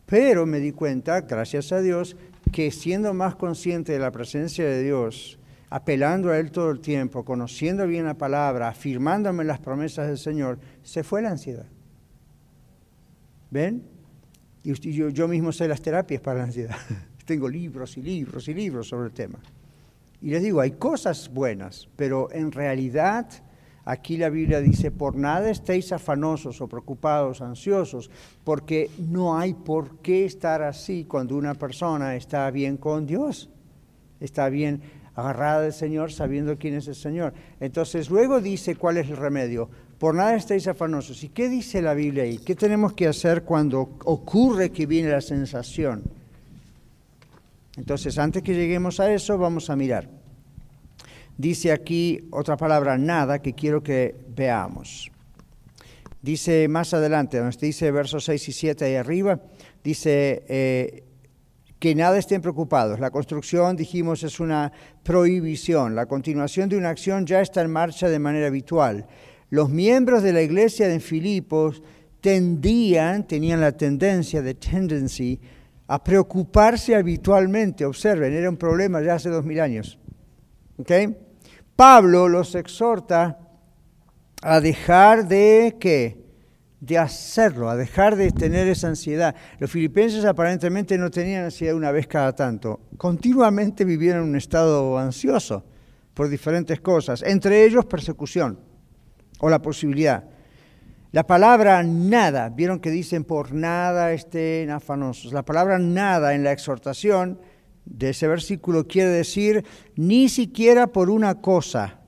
Pero 0.06 0.46
me 0.46 0.58
di 0.58 0.72
cuenta, 0.72 1.20
gracias 1.20 1.70
a 1.72 1.82
Dios, 1.82 2.16
que 2.50 2.70
siendo 2.70 3.12
más 3.12 3.36
consciente 3.36 3.92
de 3.92 3.98
la 3.98 4.10
presencia 4.10 4.64
de 4.64 4.82
Dios, 4.82 5.38
apelando 5.68 6.30
a 6.30 6.38
Él 6.38 6.50
todo 6.50 6.70
el 6.70 6.80
tiempo, 6.80 7.26
conociendo 7.26 7.86
bien 7.86 8.06
la 8.06 8.14
palabra, 8.14 8.68
afirmándome 8.68 9.44
las 9.44 9.58
promesas 9.58 10.06
del 10.06 10.18
Señor, 10.18 10.58
se 10.82 11.02
fue 11.02 11.20
la 11.20 11.30
ansiedad. 11.30 11.66
¿Ven? 13.50 13.82
Y 14.62 14.72
yo, 14.92 15.10
yo 15.10 15.28
mismo 15.28 15.52
sé 15.52 15.68
las 15.68 15.82
terapias 15.82 16.22
para 16.22 16.38
la 16.38 16.44
ansiedad. 16.44 16.76
Tengo 17.26 17.48
libros 17.48 17.98
y 17.98 18.02
libros 18.02 18.48
y 18.48 18.54
libros 18.54 18.88
sobre 18.88 19.08
el 19.08 19.12
tema. 19.12 19.38
Y 20.26 20.30
les 20.30 20.42
digo, 20.42 20.60
hay 20.60 20.72
cosas 20.72 21.30
buenas, 21.32 21.88
pero 21.94 22.32
en 22.32 22.50
realidad 22.50 23.28
aquí 23.84 24.16
la 24.16 24.28
Biblia 24.28 24.60
dice, 24.60 24.90
por 24.90 25.14
nada 25.14 25.48
estéis 25.48 25.92
afanosos 25.92 26.60
o 26.60 26.66
preocupados, 26.66 27.40
ansiosos, 27.40 28.10
porque 28.42 28.90
no 28.98 29.38
hay 29.38 29.54
por 29.54 29.98
qué 29.98 30.24
estar 30.24 30.62
así 30.62 31.04
cuando 31.04 31.36
una 31.36 31.54
persona 31.54 32.16
está 32.16 32.50
bien 32.50 32.76
con 32.76 33.06
Dios, 33.06 33.50
está 34.18 34.48
bien 34.48 34.82
agarrada 35.14 35.60
del 35.60 35.72
Señor, 35.72 36.10
sabiendo 36.10 36.58
quién 36.58 36.74
es 36.74 36.88
el 36.88 36.96
Señor. 36.96 37.32
Entonces 37.60 38.10
luego 38.10 38.40
dice 38.40 38.74
cuál 38.74 38.96
es 38.96 39.08
el 39.08 39.18
remedio. 39.18 39.70
Por 39.96 40.16
nada 40.16 40.34
estéis 40.34 40.66
afanosos. 40.66 41.22
¿Y 41.22 41.28
qué 41.28 41.48
dice 41.48 41.80
la 41.80 41.94
Biblia 41.94 42.24
ahí? 42.24 42.38
¿Qué 42.38 42.56
tenemos 42.56 42.94
que 42.94 43.06
hacer 43.06 43.44
cuando 43.44 43.96
ocurre 44.04 44.72
que 44.72 44.86
viene 44.86 45.08
la 45.08 45.20
sensación? 45.20 46.02
Entonces, 47.76 48.18
antes 48.18 48.42
que 48.42 48.54
lleguemos 48.54 49.00
a 49.00 49.12
eso, 49.12 49.36
vamos 49.38 49.68
a 49.70 49.76
mirar. 49.76 50.08
Dice 51.36 51.72
aquí 51.72 52.28
otra 52.30 52.56
palabra, 52.56 52.96
nada, 52.96 53.40
que 53.40 53.52
quiero 53.52 53.82
que 53.82 54.14
veamos. 54.34 55.10
Dice 56.22 56.66
más 56.68 56.94
adelante, 56.94 57.38
donde 57.38 57.56
dice 57.60 57.90
versos 57.90 58.24
6 58.24 58.48
y 58.48 58.52
7 58.52 58.84
ahí 58.86 58.94
arriba, 58.94 59.40
dice 59.84 60.44
eh, 60.48 61.04
que 61.78 61.94
nada 61.94 62.18
estén 62.18 62.40
preocupados. 62.40 62.98
La 62.98 63.10
construcción, 63.10 63.76
dijimos, 63.76 64.22
es 64.22 64.40
una 64.40 64.72
prohibición. 65.02 65.94
La 65.94 66.06
continuación 66.06 66.70
de 66.70 66.78
una 66.78 66.90
acción 66.90 67.26
ya 67.26 67.42
está 67.42 67.60
en 67.60 67.70
marcha 67.70 68.08
de 68.08 68.18
manera 68.18 68.46
habitual. 68.46 69.06
Los 69.50 69.68
miembros 69.68 70.22
de 70.22 70.32
la 70.32 70.42
iglesia 70.42 70.88
de 70.88 70.98
Filipos 70.98 71.82
tendían, 72.20 73.26
tenían 73.26 73.60
la 73.60 73.72
tendencia, 73.72 74.42
de 74.42 74.54
tendency, 74.54 75.38
a 75.88 76.02
preocuparse 76.02 76.94
habitualmente. 76.94 77.84
Observen, 77.84 78.32
era 78.32 78.50
un 78.50 78.56
problema 78.56 79.02
ya 79.02 79.14
hace 79.14 79.28
dos 79.28 79.44
mil 79.44 79.60
años. 79.60 79.98
Pablo 81.74 82.28
los 82.28 82.54
exhorta 82.54 83.38
a 84.42 84.60
dejar 84.60 85.28
de 85.28 85.76
qué? 85.78 86.24
De 86.80 86.98
hacerlo, 86.98 87.70
a 87.70 87.76
dejar 87.76 88.16
de 88.16 88.30
tener 88.30 88.68
esa 88.68 88.88
ansiedad. 88.88 89.34
Los 89.58 89.70
filipenses 89.70 90.24
aparentemente 90.24 90.98
no 90.98 91.10
tenían 91.10 91.44
ansiedad 91.44 91.74
una 91.74 91.90
vez 91.90 92.06
cada 92.06 92.34
tanto. 92.34 92.80
Continuamente 92.96 93.84
vivían 93.84 94.18
en 94.18 94.22
un 94.24 94.36
estado 94.36 94.98
ansioso 94.98 95.64
por 96.14 96.28
diferentes 96.28 96.80
cosas, 96.80 97.22
entre 97.22 97.64
ellos 97.64 97.86
persecución 97.86 98.58
o 99.38 99.48
la 99.48 99.60
posibilidad. 99.60 100.24
La 101.16 101.26
palabra 101.26 101.82
nada, 101.82 102.50
vieron 102.50 102.78
que 102.78 102.90
dicen 102.90 103.24
por 103.24 103.54
nada 103.54 104.12
estén 104.12 104.68
afanosos. 104.68 105.32
La 105.32 105.46
palabra 105.46 105.78
nada 105.78 106.34
en 106.34 106.44
la 106.44 106.52
exhortación 106.52 107.40
de 107.86 108.10
ese 108.10 108.28
versículo 108.28 108.86
quiere 108.86 109.08
decir 109.08 109.64
ni 109.96 110.28
siquiera 110.28 110.88
por 110.88 111.08
una 111.08 111.40
cosa. 111.40 112.00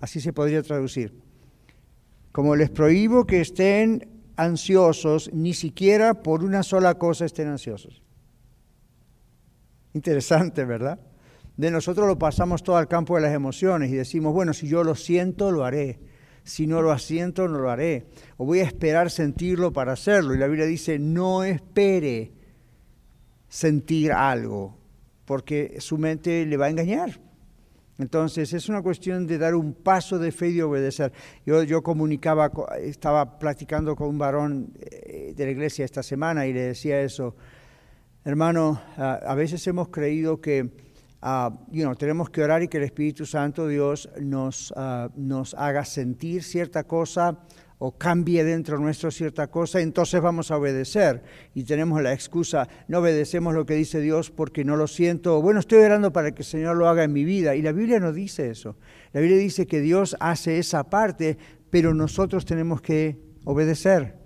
Así 0.00 0.22
se 0.22 0.32
podría 0.32 0.62
traducir. 0.62 1.20
Como 2.32 2.56
les 2.56 2.70
prohíbo 2.70 3.26
que 3.26 3.42
estén 3.42 4.08
ansiosos, 4.36 5.30
ni 5.34 5.52
siquiera 5.52 6.22
por 6.22 6.42
una 6.42 6.62
sola 6.62 6.94
cosa 6.94 7.26
estén 7.26 7.48
ansiosos. 7.48 8.02
Interesante, 9.92 10.64
¿verdad? 10.64 10.98
De 11.58 11.70
nosotros 11.70 12.06
lo 12.06 12.18
pasamos 12.18 12.62
todo 12.62 12.78
al 12.78 12.88
campo 12.88 13.16
de 13.16 13.20
las 13.20 13.34
emociones 13.34 13.90
y 13.90 13.96
decimos, 13.96 14.32
bueno, 14.32 14.54
si 14.54 14.66
yo 14.66 14.82
lo 14.82 14.94
siento, 14.94 15.50
lo 15.50 15.66
haré 15.66 16.07
si 16.48 16.66
no 16.66 16.80
lo 16.80 16.92
asiento, 16.92 17.46
no 17.46 17.58
lo 17.58 17.70
haré. 17.70 18.06
O 18.38 18.46
voy 18.46 18.60
a 18.60 18.64
esperar 18.64 19.10
sentirlo 19.10 19.70
para 19.70 19.92
hacerlo. 19.92 20.34
Y 20.34 20.38
la 20.38 20.46
Biblia 20.46 20.64
dice, 20.64 20.98
no 20.98 21.44
espere 21.44 22.32
sentir 23.50 24.12
algo, 24.12 24.78
porque 25.26 25.76
su 25.78 25.98
mente 25.98 26.46
le 26.46 26.56
va 26.56 26.66
a 26.66 26.70
engañar. 26.70 27.20
Entonces 27.98 28.54
es 28.54 28.70
una 28.70 28.80
cuestión 28.80 29.26
de 29.26 29.36
dar 29.36 29.54
un 29.54 29.74
paso 29.74 30.18
de 30.18 30.32
fe 30.32 30.48
y 30.48 30.54
de 30.54 30.62
obedecer. 30.62 31.12
Yo, 31.44 31.62
yo 31.64 31.82
comunicaba, 31.82 32.50
estaba 32.80 33.38
platicando 33.38 33.94
con 33.94 34.08
un 34.08 34.18
varón 34.18 34.72
eh, 34.80 35.34
de 35.36 35.44
la 35.44 35.50
iglesia 35.50 35.84
esta 35.84 36.02
semana 36.02 36.46
y 36.46 36.54
le 36.54 36.62
decía 36.62 36.98
eso, 37.02 37.36
hermano, 38.24 38.80
a 38.96 39.34
veces 39.34 39.66
hemos 39.66 39.88
creído 39.88 40.40
que 40.40 40.70
Uh, 41.20 41.94
tenemos 41.96 42.30
que 42.30 42.42
orar 42.42 42.62
y 42.62 42.68
que 42.68 42.78
el 42.78 42.84
Espíritu 42.84 43.26
Santo 43.26 43.66
Dios 43.66 44.08
nos, 44.20 44.72
ah, 44.76 45.10
nos 45.16 45.52
haga 45.54 45.84
sentir 45.84 46.44
cierta 46.44 46.84
cosa 46.84 47.40
o 47.78 47.96
cambie 47.96 48.44
dentro 48.44 48.78
nuestro 48.78 49.10
cierta 49.10 49.48
cosa, 49.48 49.80
entonces 49.80 50.20
vamos 50.20 50.50
a 50.50 50.56
obedecer. 50.56 51.22
Y 51.54 51.64
tenemos 51.64 52.02
la 52.02 52.12
excusa, 52.12 52.68
no 52.88 52.98
obedecemos 52.98 53.54
lo 53.54 53.66
que 53.66 53.74
dice 53.74 54.00
Dios 54.00 54.30
porque 54.30 54.64
no 54.64 54.76
lo 54.76 54.86
siento. 54.86 55.40
Bueno, 55.40 55.60
estoy 55.60 55.78
orando 55.78 56.12
para 56.12 56.32
que 56.32 56.42
el 56.42 56.48
Señor 56.48 56.76
lo 56.76 56.88
haga 56.88 57.04
en 57.04 57.12
mi 57.12 57.24
vida. 57.24 57.54
Y 57.54 57.62
la 57.62 57.72
Biblia 57.72 58.00
no 58.00 58.12
dice 58.12 58.50
eso. 58.50 58.76
La 59.12 59.20
Biblia 59.20 59.38
dice 59.38 59.66
que 59.66 59.80
Dios 59.80 60.16
hace 60.20 60.58
esa 60.58 60.84
parte, 60.90 61.38
pero 61.70 61.94
nosotros 61.94 62.44
tenemos 62.44 62.80
que 62.80 63.20
obedecer 63.44 64.17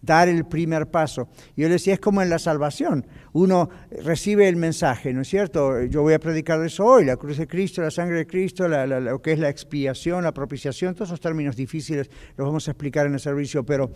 dar 0.00 0.28
el 0.28 0.44
primer 0.46 0.90
paso. 0.90 1.28
Yo 1.56 1.66
le 1.66 1.74
decía, 1.74 1.94
es 1.94 2.00
como 2.00 2.22
en 2.22 2.30
la 2.30 2.38
salvación. 2.38 3.06
Uno 3.32 3.68
recibe 4.02 4.48
el 4.48 4.56
mensaje, 4.56 5.12
¿no 5.12 5.22
es 5.22 5.28
cierto? 5.28 5.82
Yo 5.84 6.02
voy 6.02 6.14
a 6.14 6.18
predicar 6.18 6.64
eso 6.64 6.84
hoy, 6.84 7.04
la 7.04 7.16
cruz 7.16 7.38
de 7.38 7.46
Cristo, 7.46 7.82
la 7.82 7.90
sangre 7.90 8.18
de 8.18 8.26
Cristo, 8.26 8.68
lo 8.68 9.20
que 9.20 9.32
es 9.32 9.38
la 9.38 9.48
expiación, 9.48 10.24
la 10.24 10.32
propiciación, 10.32 10.94
todos 10.94 11.08
esos 11.10 11.20
términos 11.20 11.56
difíciles 11.56 12.10
los 12.36 12.46
vamos 12.46 12.68
a 12.68 12.70
explicar 12.70 13.06
en 13.06 13.14
el 13.14 13.20
servicio, 13.20 13.64
pero, 13.64 13.90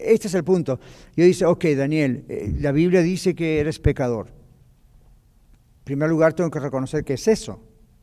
este 0.00 0.28
es 0.28 0.34
el 0.34 0.44
punto. 0.44 0.78
Yo 1.16 1.24
dice, 1.24 1.46
ok, 1.46 1.64
Daniel, 1.76 2.24
eh, 2.28 2.52
la 2.60 2.72
Biblia 2.72 3.02
dice 3.02 3.34
que 3.34 3.60
eres 3.60 3.78
pecador. 3.78 4.28
En 4.28 5.84
primer 5.84 6.08
lugar, 6.08 6.32
tengo 6.32 6.50
que 6.50 6.60
reconocer 6.60 7.04
qué 7.04 7.14
es 7.14 7.28
eso, 7.28 7.60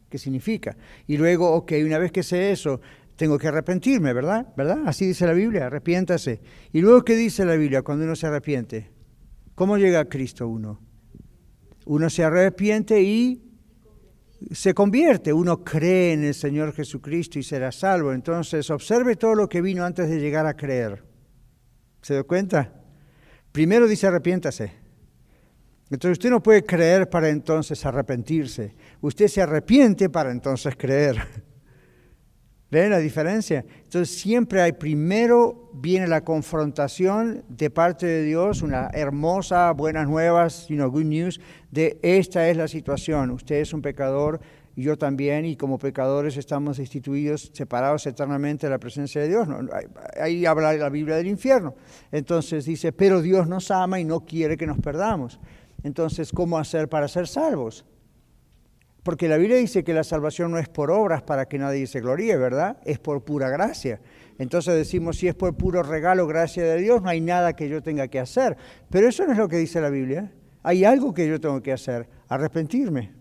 qué 0.10 0.17
significa. 0.17 0.78
Y 1.08 1.17
luego, 1.17 1.52
ok, 1.54 1.74
una 1.84 1.97
vez 1.97 2.12
que 2.12 2.24
sé 2.24 2.52
eso, 2.52 2.80
tengo 3.22 3.38
que 3.38 3.50
arrepentirme, 3.50 4.14
¿verdad? 4.14 4.48
¿Verdad? 4.58 4.80
Así 4.88 5.06
dice 5.06 5.28
la 5.28 5.34
Biblia, 5.34 5.68
arrepiéntase. 5.68 6.42
¿Y 6.74 6.82
luego 6.82 7.06
qué 7.06 7.16
dice 7.16 7.46
la 7.46 7.54
Biblia 7.54 7.84
cuando 7.84 8.04
uno 8.04 8.16
se 8.16 8.26
arrepiente? 8.26 8.90
¿Cómo 9.54 9.78
llega 9.78 10.00
a 10.00 10.06
Cristo 10.06 10.48
uno? 10.48 10.82
Uno 11.86 12.10
se 12.10 12.24
arrepiente 12.24 13.00
y 13.00 13.44
se 14.50 14.74
convierte, 14.74 15.32
uno 15.32 15.64
cree 15.64 16.14
en 16.14 16.24
el 16.24 16.34
Señor 16.34 16.74
Jesucristo 16.74 17.38
y 17.38 17.44
será 17.44 17.72
salvo. 17.72 18.12
Entonces, 18.12 18.68
observe 18.72 19.16
todo 19.18 19.36
lo 19.36 19.48
que 19.48 19.62
vino 19.62 19.86
antes 19.86 20.10
de 20.10 20.20
llegar 20.20 20.48
a 20.48 20.56
creer. 20.56 21.04
¿Se 22.02 22.16
da 22.16 22.24
cuenta? 22.24 22.74
Primero 23.52 23.88
dice 23.88 24.08
arrepiéntase. 24.08 24.74
Entonces 25.92 26.14
usted 26.14 26.32
no 26.32 26.42
puede 26.42 26.64
creer 26.64 27.08
para 27.08 27.30
entonces 27.30 27.86
arrepentirse. 27.86 28.74
Usted 29.00 29.28
se 29.28 29.44
arrepiente 29.44 30.10
para 30.10 30.32
entonces 30.32 30.74
creer. 30.76 31.51
¿Ven 32.72 32.90
la 32.90 33.00
diferencia? 33.00 33.66
Entonces 33.84 34.18
siempre 34.18 34.62
hay, 34.62 34.72
primero 34.72 35.70
viene 35.74 36.08
la 36.08 36.24
confrontación 36.24 37.44
de 37.50 37.70
parte 37.70 38.06
de 38.06 38.24
Dios, 38.24 38.62
una 38.62 38.90
hermosa, 38.94 39.72
buenas 39.74 40.08
nuevas, 40.08 40.70
you 40.70 40.78
know, 40.78 40.90
good 40.90 41.04
news, 41.04 41.42
de 41.70 42.00
esta 42.02 42.48
es 42.50 42.56
la 42.56 42.70
situación, 42.70 43.32
usted 43.32 43.56
es 43.56 43.74
un 43.74 43.82
pecador, 43.82 44.40
yo 44.78 44.98
también, 44.98 45.44
y 45.44 45.58
como 45.58 45.78
pecadores 45.78 46.38
estamos 46.38 46.80
instituidos, 46.80 47.52
separados 47.54 48.08
eternamente 48.08 48.68
de 48.68 48.72
la 48.72 48.80
presencia 48.80 49.20
de 49.20 49.28
Dios. 49.28 49.50
Ahí 50.18 50.46
habla 50.46 50.72
la 50.74 50.88
Biblia 50.88 51.18
del 51.18 51.28
infierno. 51.28 51.76
Entonces 52.10 52.64
dice, 52.64 52.94
pero 52.94 53.22
Dios 53.22 53.50
nos 53.50 53.70
ama 53.70 54.00
y 54.00 54.06
no 54.06 54.22
quiere 54.22 54.56
que 54.56 54.66
nos 54.66 54.80
perdamos. 54.80 55.42
Entonces, 55.84 56.32
¿cómo 56.32 56.58
hacer 56.58 56.88
para 56.88 57.10
ser 57.10 57.28
salvos? 57.28 57.86
Porque 59.04 59.28
la 59.28 59.38
Biblia 59.38 59.58
dice 59.58 59.84
que 59.84 59.94
la 59.94 60.04
salvación 60.04 60.52
no 60.52 60.60
es 60.60 60.70
por 60.70 60.92
obras 60.92 61.24
para 61.24 61.48
que 61.48 61.58
nadie 61.58 61.88
se 61.88 62.02
gloríe, 62.02 62.38
¿verdad? 62.38 62.78
Es 62.86 63.00
por 63.00 63.24
pura 63.24 63.50
gracia. 63.50 64.00
Entonces 64.38 64.76
decimos, 64.76 65.18
si 65.18 65.28
es 65.28 65.34
por 65.34 65.56
puro 65.56 65.82
regalo, 65.82 66.28
gracia 66.28 66.64
de 66.64 66.78
Dios, 66.78 67.02
no 67.02 67.10
hay 67.10 67.22
nada 67.22 67.54
que 67.54 67.68
yo 67.68 67.82
tenga 67.82 68.08
que 68.08 68.20
hacer. 68.20 68.58
Pero 68.90 69.08
eso 69.08 69.26
no 69.26 69.32
es 69.32 69.38
lo 69.38 69.48
que 69.48 69.58
dice 69.58 69.82
la 69.82 69.90
Biblia. 69.90 70.32
Hay 70.64 70.86
algo 70.86 71.14
que 71.14 71.28
yo 71.28 71.40
tengo 71.40 71.62
que 71.62 71.72
hacer, 71.72 72.08
arrepentirme. 72.28 73.12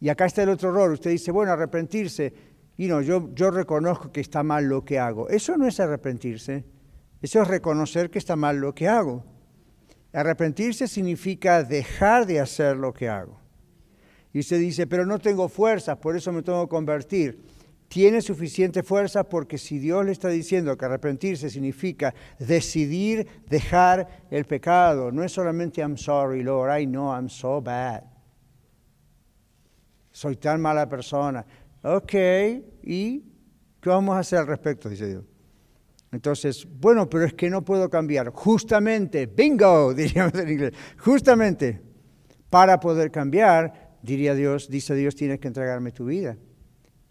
Y 0.00 0.08
acá 0.08 0.26
está 0.26 0.44
el 0.44 0.50
otro 0.50 0.70
error. 0.70 0.92
Usted 0.92 1.10
dice, 1.10 1.32
bueno, 1.32 1.52
arrepentirse. 1.52 2.32
Y 2.76 2.86
no, 2.86 3.00
yo, 3.00 3.30
yo 3.34 3.50
reconozco 3.50 4.12
que 4.12 4.20
está 4.20 4.44
mal 4.44 4.66
lo 4.66 4.84
que 4.84 5.00
hago. 5.00 5.28
Eso 5.28 5.56
no 5.56 5.66
es 5.66 5.80
arrepentirse. 5.80 6.64
Eso 7.20 7.42
es 7.42 7.48
reconocer 7.48 8.10
que 8.10 8.20
está 8.20 8.36
mal 8.36 8.58
lo 8.58 8.74
que 8.74 8.86
hago. 8.86 9.24
Arrepentirse 10.12 10.86
significa 10.86 11.64
dejar 11.64 12.26
de 12.26 12.38
hacer 12.38 12.76
lo 12.76 12.92
que 12.92 13.08
hago. 13.08 13.37
Y 14.32 14.40
usted 14.40 14.58
dice, 14.58 14.86
pero 14.86 15.06
no 15.06 15.18
tengo 15.18 15.48
fuerzas, 15.48 15.96
por 15.98 16.16
eso 16.16 16.32
me 16.32 16.42
tengo 16.42 16.66
que 16.66 16.70
convertir. 16.70 17.40
Tiene 17.88 18.20
suficiente 18.20 18.82
fuerza 18.82 19.24
porque 19.24 19.56
si 19.56 19.78
Dios 19.78 20.04
le 20.04 20.12
está 20.12 20.28
diciendo 20.28 20.76
que 20.76 20.84
arrepentirse 20.84 21.48
significa 21.48 22.14
decidir 22.38 23.26
dejar 23.48 24.26
el 24.30 24.44
pecado, 24.44 25.10
no 25.10 25.24
es 25.24 25.32
solamente 25.32 25.80
I'm 25.80 25.96
sorry, 25.96 26.42
Lord, 26.42 26.78
I 26.78 26.86
know 26.86 27.10
I'm 27.10 27.30
so 27.30 27.62
bad. 27.62 28.02
Soy 30.12 30.36
tan 30.36 30.60
mala 30.60 30.86
persona. 30.86 31.46
Ok, 31.82 32.12
¿y 32.82 33.24
qué 33.80 33.88
vamos 33.88 34.16
a 34.16 34.18
hacer 34.18 34.40
al 34.40 34.46
respecto? 34.46 34.90
Dice 34.90 35.06
Dios. 35.06 35.24
Entonces, 36.12 36.66
bueno, 36.70 37.08
pero 37.08 37.24
es 37.24 37.34
que 37.34 37.48
no 37.48 37.64
puedo 37.64 37.88
cambiar. 37.88 38.30
Justamente, 38.30 39.26
bingo, 39.26 39.94
diríamos 39.94 40.34
en 40.34 40.50
inglés, 40.50 40.74
justamente 40.98 41.80
para 42.50 42.80
poder 42.80 43.10
cambiar 43.10 43.87
diría 44.02 44.34
Dios, 44.34 44.68
dice 44.68 44.94
Dios, 44.94 45.14
tienes 45.14 45.40
que 45.40 45.48
entregarme 45.48 45.92
tu 45.92 46.06
vida. 46.06 46.36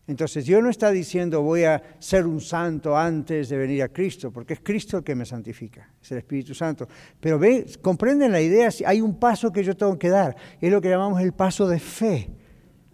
Entonces 0.08 0.46
Dios 0.46 0.64
no 0.64 0.70
está 0.70 0.90
diciendo 0.90 1.42
voy 1.42 1.66
a 1.66 1.84
ser 2.00 2.26
un 2.26 2.40
santo 2.40 2.98
antes 2.98 3.50
de 3.50 3.58
venir 3.58 3.84
a 3.84 3.90
Cristo, 3.90 4.32
porque 4.32 4.54
es 4.54 4.62
Cristo 4.62 4.98
el 4.98 5.04
que 5.04 5.16
me 5.16 5.26
santifica, 5.26 5.92
es 6.02 6.12
el 6.14 6.20
Espíritu 6.20 6.56
Santo. 6.56 6.88
Pero 7.20 7.38
ve, 7.38 7.66
comprenden 7.82 8.32
la 8.32 8.40
idea, 8.40 8.70
hay 8.86 9.02
un 9.02 9.20
paso 9.20 9.52
que 9.52 9.66
yo 9.66 9.76
tengo 9.76 10.00
que 10.00 10.10
dar, 10.10 10.36
es 10.62 10.72
lo 10.72 10.80
que 10.80 10.90
llamamos 10.90 11.22
el 11.22 11.34
paso 11.34 11.68
de 11.68 11.80
fe. 11.80 12.30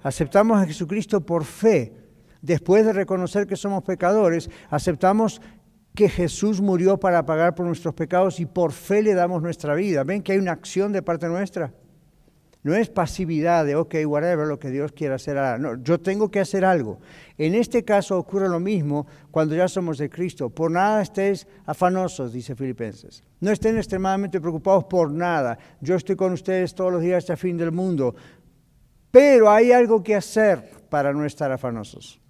Aceptamos 0.01 0.61
a 0.61 0.65
Jesucristo 0.65 1.21
por 1.21 1.45
fe. 1.45 1.93
Después 2.41 2.85
de 2.85 2.91
reconocer 2.91 3.47
que 3.47 3.55
somos 3.55 3.83
pecadores, 3.83 4.49
aceptamos 4.69 5.39
que 5.95 6.09
Jesús 6.09 6.59
murió 6.59 6.99
para 6.99 7.25
pagar 7.25 7.55
por 7.55 7.65
nuestros 7.65 7.93
pecados 7.93 8.39
y 8.39 8.45
por 8.45 8.71
fe 8.71 9.03
le 9.03 9.13
damos 9.13 9.41
nuestra 9.41 9.75
vida. 9.75 10.03
¿Ven 10.03 10.23
que 10.23 10.33
hay 10.33 10.39
una 10.39 10.51
acción 10.51 10.91
de 10.91 11.03
parte 11.03 11.27
nuestra? 11.27 11.73
No 12.63 12.73
es 12.75 12.89
pasividad 12.89 13.65
de, 13.65 13.75
ok, 13.75 13.95
whatever, 14.05 14.47
lo 14.47 14.57
que 14.57 14.69
Dios 14.69 14.93
quiera 14.93 15.15
hacer. 15.15 15.59
No, 15.59 15.75
yo 15.83 15.99
tengo 15.99 16.31
que 16.31 16.39
hacer 16.39 16.63
algo. 16.63 16.99
En 17.37 17.55
este 17.55 17.83
caso 17.83 18.17
ocurre 18.17 18.47
lo 18.47 18.61
mismo 18.61 19.05
cuando 19.31 19.53
ya 19.53 19.67
somos 19.67 19.97
de 19.97 20.09
Cristo. 20.09 20.49
Por 20.49 20.71
nada 20.71 21.01
estéis 21.01 21.45
afanosos, 21.65 22.31
dice 22.31 22.55
Filipenses. 22.55 23.21
No 23.41 23.51
estén 23.51 23.75
extremadamente 23.75 24.39
preocupados 24.39 24.85
por 24.85 25.11
nada. 25.11 25.57
Yo 25.81 25.95
estoy 25.95 26.15
con 26.15 26.31
ustedes 26.31 26.73
todos 26.73 26.93
los 26.93 27.01
días 27.01 27.17
hasta 27.17 27.33
el 27.33 27.39
fin 27.39 27.57
del 27.57 27.73
mundo. 27.73 28.15
Pero 29.11 29.51
hay 29.51 29.73
algo 29.73 30.01
que 30.01 30.15
hacer 30.15 30.71
para 30.89 31.11
no 31.11 31.25
estar 31.25 31.51
afanosos. 31.51 32.21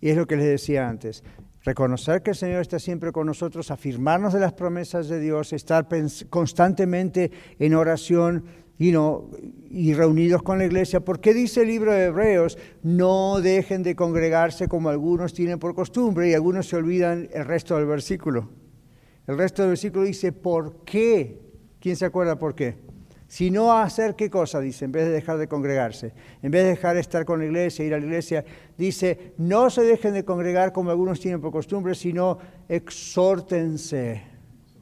Y 0.00 0.10
es 0.10 0.16
lo 0.16 0.26
que 0.26 0.36
les 0.36 0.46
decía 0.46 0.88
antes. 0.88 1.22
Reconocer 1.62 2.22
que 2.22 2.30
el 2.30 2.36
Señor 2.36 2.62
está 2.62 2.78
siempre 2.78 3.12
con 3.12 3.26
nosotros, 3.26 3.70
afirmarnos 3.70 4.32
de 4.32 4.40
las 4.40 4.54
promesas 4.54 5.08
de 5.08 5.20
Dios, 5.20 5.52
estar 5.52 5.86
constantemente 6.30 7.30
en 7.58 7.74
oración, 7.74 8.44
y 8.80 9.92
reunidos 9.92 10.42
con 10.42 10.58
la 10.58 10.64
iglesia. 10.64 11.00
¿Por 11.00 11.20
qué 11.20 11.34
dice 11.34 11.60
el 11.60 11.68
libro 11.68 11.92
de 11.92 12.06
Hebreos, 12.06 12.56
no 12.82 13.40
dejen 13.42 13.82
de 13.82 13.94
congregarse 13.94 14.68
como 14.68 14.88
algunos 14.88 15.34
tienen 15.34 15.58
por 15.58 15.74
costumbre 15.74 16.30
y 16.30 16.34
algunos 16.34 16.66
se 16.66 16.76
olvidan 16.76 17.28
el 17.34 17.44
resto 17.44 17.76
del 17.76 17.84
versículo? 17.84 18.48
El 19.26 19.36
resto 19.36 19.62
del 19.62 19.72
versículo 19.72 20.04
dice, 20.04 20.32
¿por 20.32 20.82
qué? 20.84 21.42
¿Quién 21.78 21.94
se 21.94 22.06
acuerda 22.06 22.38
por 22.38 22.54
qué? 22.54 22.76
Si 23.28 23.50
no 23.50 23.76
hacer 23.76 24.16
qué 24.16 24.30
cosa, 24.30 24.60
dice, 24.60 24.86
en 24.86 24.92
vez 24.92 25.04
de 25.04 25.12
dejar 25.12 25.36
de 25.36 25.46
congregarse, 25.46 26.14
en 26.42 26.50
vez 26.50 26.64
de 26.64 26.70
dejar 26.70 26.94
de 26.94 27.02
estar 27.02 27.26
con 27.26 27.38
la 27.38 27.44
iglesia, 27.44 27.84
ir 27.84 27.92
a 27.94 27.98
la 27.98 28.04
iglesia, 28.04 28.44
dice, 28.78 29.34
no 29.36 29.68
se 29.68 29.82
dejen 29.82 30.14
de 30.14 30.24
congregar 30.24 30.72
como 30.72 30.90
algunos 30.90 31.20
tienen 31.20 31.40
por 31.40 31.52
costumbre, 31.52 31.94
sino 31.94 32.38
exhórtense 32.66 34.29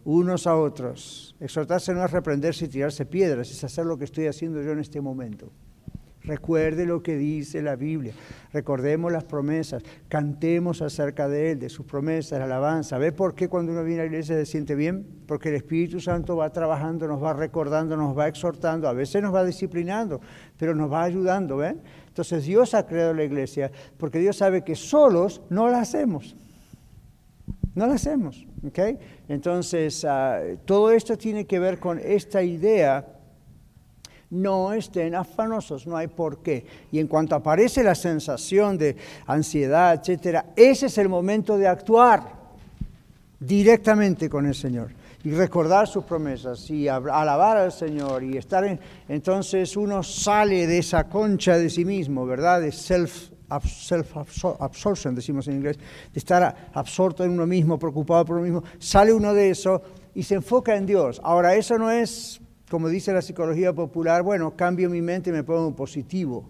unos 0.09 0.47
a 0.47 0.57
otros. 0.57 1.37
Exhortarse 1.39 1.93
no 1.93 2.03
es 2.03 2.11
reprenderse 2.11 2.65
y 2.65 2.69
tirarse 2.69 3.05
piedras, 3.05 3.51
es 3.51 3.63
hacer 3.63 3.85
lo 3.85 3.99
que 3.99 4.05
estoy 4.05 4.27
haciendo 4.27 4.63
yo 4.63 4.73
en 4.73 4.79
este 4.79 5.03
momento. 5.03 5.53
Recuerde 6.23 6.87
lo 6.87 7.03
que 7.03 7.17
dice 7.17 7.61
la 7.61 7.77
Biblia, 7.77 8.15
recordemos 8.51 9.13
las 9.13 9.25
promesas, 9.25 9.83
cantemos 10.09 10.81
acerca 10.81 11.29
de 11.29 11.53
Él, 11.53 11.59
de 11.59 11.69
sus 11.69 11.85
promesas, 11.85 12.39
la 12.39 12.47
alabanza. 12.47 12.97
¿Ve 12.97 13.13
por 13.13 13.35
qué 13.35 13.49
cuando 13.49 13.73
uno 13.73 13.85
viene 13.85 14.01
a 14.01 14.05
la 14.05 14.11
iglesia 14.11 14.35
se 14.37 14.47
siente 14.47 14.75
bien? 14.75 15.07
Porque 15.27 15.51
el 15.51 15.57
Espíritu 15.57 16.01
Santo 16.01 16.37
va 16.37 16.51
trabajando, 16.55 17.07
nos 17.07 17.23
va 17.23 17.35
recordando, 17.35 17.95
nos 17.95 18.17
va 18.17 18.29
exhortando, 18.29 18.89
a 18.89 18.95
veces 18.95 19.23
nos 19.23 19.35
va 19.35 19.45
disciplinando, 19.45 20.23
pero 20.57 20.75
nos 20.75 20.91
va 20.91 21.03
ayudando, 21.03 21.59
¿ven? 21.59 21.83
Entonces 22.07 22.45
Dios 22.45 22.73
ha 22.73 22.87
creado 22.87 23.13
la 23.13 23.25
iglesia 23.25 23.71
porque 23.99 24.19
Dios 24.19 24.39
sabe 24.39 24.65
que 24.65 24.75
solos 24.75 25.43
no 25.51 25.69
la 25.69 25.81
hacemos. 25.83 26.35
No 27.79 27.87
lo 27.87 27.93
hacemos. 27.93 28.45
¿okay? 28.67 28.99
Entonces, 29.29 30.05
ah, 30.05 30.41
todo 30.65 30.91
esto 30.91 31.17
tiene 31.17 31.47
que 31.47 31.61
ver 31.61 31.79
con 31.79 32.01
esta 32.01 32.43
idea. 32.43 33.07
No 34.31 34.73
estén 34.73 35.15
afanosos, 35.15 35.87
no 35.87 35.97
hay 35.97 36.09
por 36.09 36.43
qué. 36.43 36.67
Y 36.91 36.99
en 36.99 37.07
cuanto 37.07 37.37
aparece 37.37 37.85
la 37.85 37.95
sensación 37.95 38.77
de 38.77 38.97
ansiedad, 39.27 39.95
etcétera, 39.95 40.47
ese 40.57 40.87
es 40.87 40.99
el 40.99 41.09
momento 41.09 41.57
de 41.57 41.69
actuar 41.69 42.33
directamente 43.39 44.29
con 44.29 44.47
el 44.47 44.57
Señor 44.57 44.89
y 45.23 45.31
recordar 45.31 45.87
sus 45.87 46.03
promesas 46.03 46.69
y 46.71 46.89
alabar 46.89 47.59
al 47.59 47.71
Señor 47.71 48.25
y 48.25 48.37
estar 48.37 48.65
en, 48.65 48.81
entonces 49.09 49.77
uno 49.77 50.03
sale 50.03 50.67
de 50.67 50.79
esa 50.79 51.09
concha 51.09 51.57
de 51.57 51.71
sí 51.71 51.85
mismo, 51.85 52.27
¿verdad? 52.27 52.61
De 52.61 52.73
self 52.73 53.31
self-absorption, 53.49 55.15
decimos 55.15 55.49
en 55.49 55.57
inglés, 55.57 55.79
de 56.13 56.19
estar 56.19 56.71
absorto 56.73 57.25
en 57.25 57.31
uno 57.31 57.47
mismo, 57.47 57.79
preocupado 57.79 58.25
por 58.25 58.37
uno 58.37 58.45
mismo, 58.45 58.65
sale 58.79 59.13
uno 59.13 59.33
de 59.35 59.51
eso 59.51 59.83
y 60.15 60.23
se 60.23 60.35
enfoca 60.35 60.77
en 60.77 60.87
Dios. 60.87 61.21
Ahora, 61.25 61.55
eso 61.55 61.79
no 61.79 61.91
es, 61.91 62.41
como 62.71 62.89
dice 62.89 63.13
la 63.13 63.23
psicología 63.23 63.73
popular, 63.73 64.23
bueno, 64.23 64.57
cambio 64.57 64.91
mi 64.91 65.03
mente 65.03 65.31
y 65.31 65.33
me 65.33 65.45
pongo 65.45 65.75
positivo. 65.75 66.49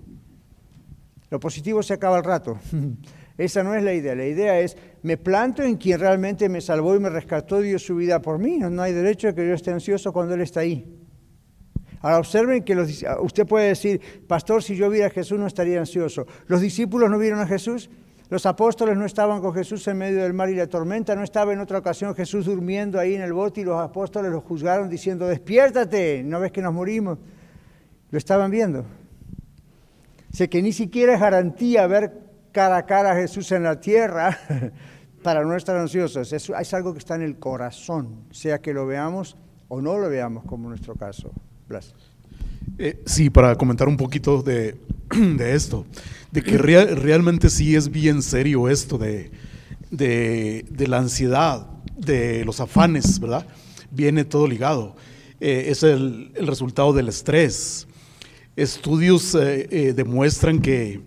Lo 1.31 1.39
positivo 1.39 1.83
se 1.83 1.95
acaba 1.95 2.17
al 2.17 2.25
rato. 2.25 2.59
Esa 3.39 3.63
no 3.63 3.75
es 3.75 3.85
la 3.85 3.95
idea. 3.95 4.17
La 4.17 4.27
idea 4.27 4.59
es, 4.59 4.77
me 5.03 5.17
planto 5.17 5.63
en 5.63 5.77
quien 5.77 6.01
realmente 6.01 6.49
me 6.49 6.61
salvó 6.61 6.97
y 6.97 6.99
me 6.99 7.09
rescató 7.09 7.61
dio 7.61 7.79
su 7.79 7.95
vida 7.95 8.21
por 8.21 8.39
mí. 8.39 8.59
No, 8.59 8.69
no 8.69 8.83
hay 8.83 8.93
derecho 8.93 9.29
a 9.29 9.33
que 9.33 9.47
yo 9.47 9.55
esté 9.55 9.71
ansioso 9.71 10.13
cuando 10.13 10.35
Él 10.35 10.41
está 10.41 10.61
ahí. 10.61 10.99
Ahora 12.01 12.19
observen 12.19 12.63
que 12.63 12.77
usted 13.21 13.47
puede 13.47 13.69
decir, 13.69 14.01
pastor, 14.27 14.63
si 14.63 14.77
yo 14.77 14.89
viera 14.89 15.09
a 15.09 15.11
Jesús 15.11 15.39
no 15.39 15.47
estaría 15.47 15.79
ansioso. 15.79 16.27
¿Los 16.47 16.61
discípulos 16.61 17.11
no 17.11 17.19
vieron 17.19 17.41
a 17.41 17.47
Jesús? 17.47 17.91
Los 18.31 18.45
apóstoles 18.45 18.97
no 18.97 19.07
estaban 19.07 19.41
con 19.41 19.55
Jesús 19.55 19.89
en 19.89 19.97
medio 19.97 20.23
del 20.23 20.35
mar 20.35 20.51
y 20.51 20.55
la 20.55 20.67
tormenta, 20.67 21.17
no 21.17 21.25
estaba 21.25 21.55
en 21.55 21.61
otra 21.61 21.79
ocasión 21.79 22.15
Jesús 22.15 22.45
durmiendo 22.45 23.01
ahí 23.01 23.15
en 23.15 23.23
el 23.23 23.33
bote 23.33 23.63
y 23.63 23.65
los 23.65 23.81
apóstoles 23.81 24.31
lo 24.31 24.43
juzgaron 24.43 24.91
diciendo, 24.91 25.27
despiértate, 25.27 26.23
¿no 26.23 26.39
ves 26.39 26.53
que 26.53 26.61
nos 26.61 26.75
morimos? 26.75 27.19
Lo 28.11 28.19
estaban 28.19 28.51
viendo. 28.51 28.85
Sé 30.31 30.51
que 30.51 30.61
ni 30.61 30.73
siquiera 30.73 31.15
es 31.15 31.21
garantía 31.21 31.87
ver 31.87 32.13
cara 32.53 32.77
a 32.77 32.87
cara 32.87 33.13
a 33.13 33.15
Jesús 33.15 33.51
en 33.53 33.63
la 33.63 33.81
tierra 33.81 34.39
para 35.23 35.43
no 35.43 35.57
estar 35.57 35.77
ansiosos. 35.77 36.31
Es, 36.31 36.51
es 36.51 36.75
algo 36.75 36.93
que 36.93 36.99
está 36.99 37.15
en 37.15 37.23
el 37.23 37.39
corazón, 37.39 38.25
sea 38.31 38.59
que 38.59 38.75
lo 38.75 38.87
veamos 38.87 39.39
o 39.69 39.81
no 39.81 39.97
lo 39.97 40.11
veamos 40.11 40.45
como 40.45 40.69
nuestro 40.69 40.95
caso. 40.97 41.33
Eh, 42.79 43.03
sí, 43.07 43.31
para 43.31 43.57
comentar 43.57 43.89
un 43.89 43.97
poquito 43.97 44.43
de, 44.43 44.77
esto, 45.41 45.87
de 46.31 46.43
que 46.43 46.59
realmente 46.59 47.51
sí 47.51 47.75
es 47.75 47.91
bien 47.91 48.23
serio 48.23 48.69
esto 48.69 48.99
de, 48.99 49.31
la 50.79 50.99
ansiedad, 50.99 51.67
de 51.97 52.45
los 52.45 52.61
afanes, 52.61 53.19
¿verdad? 53.19 53.47
Viene 53.91 54.25
todo 54.25 54.47
ligado. 54.47 54.97
Eh, 55.41 55.67
es 55.69 55.83
el, 55.83 56.33
resultado 56.41 56.93
del 56.93 57.09
estrés. 57.09 57.87
Estudios 58.57 59.35
eh, 59.35 59.93
demuestran 59.95 60.61
que 60.61 61.01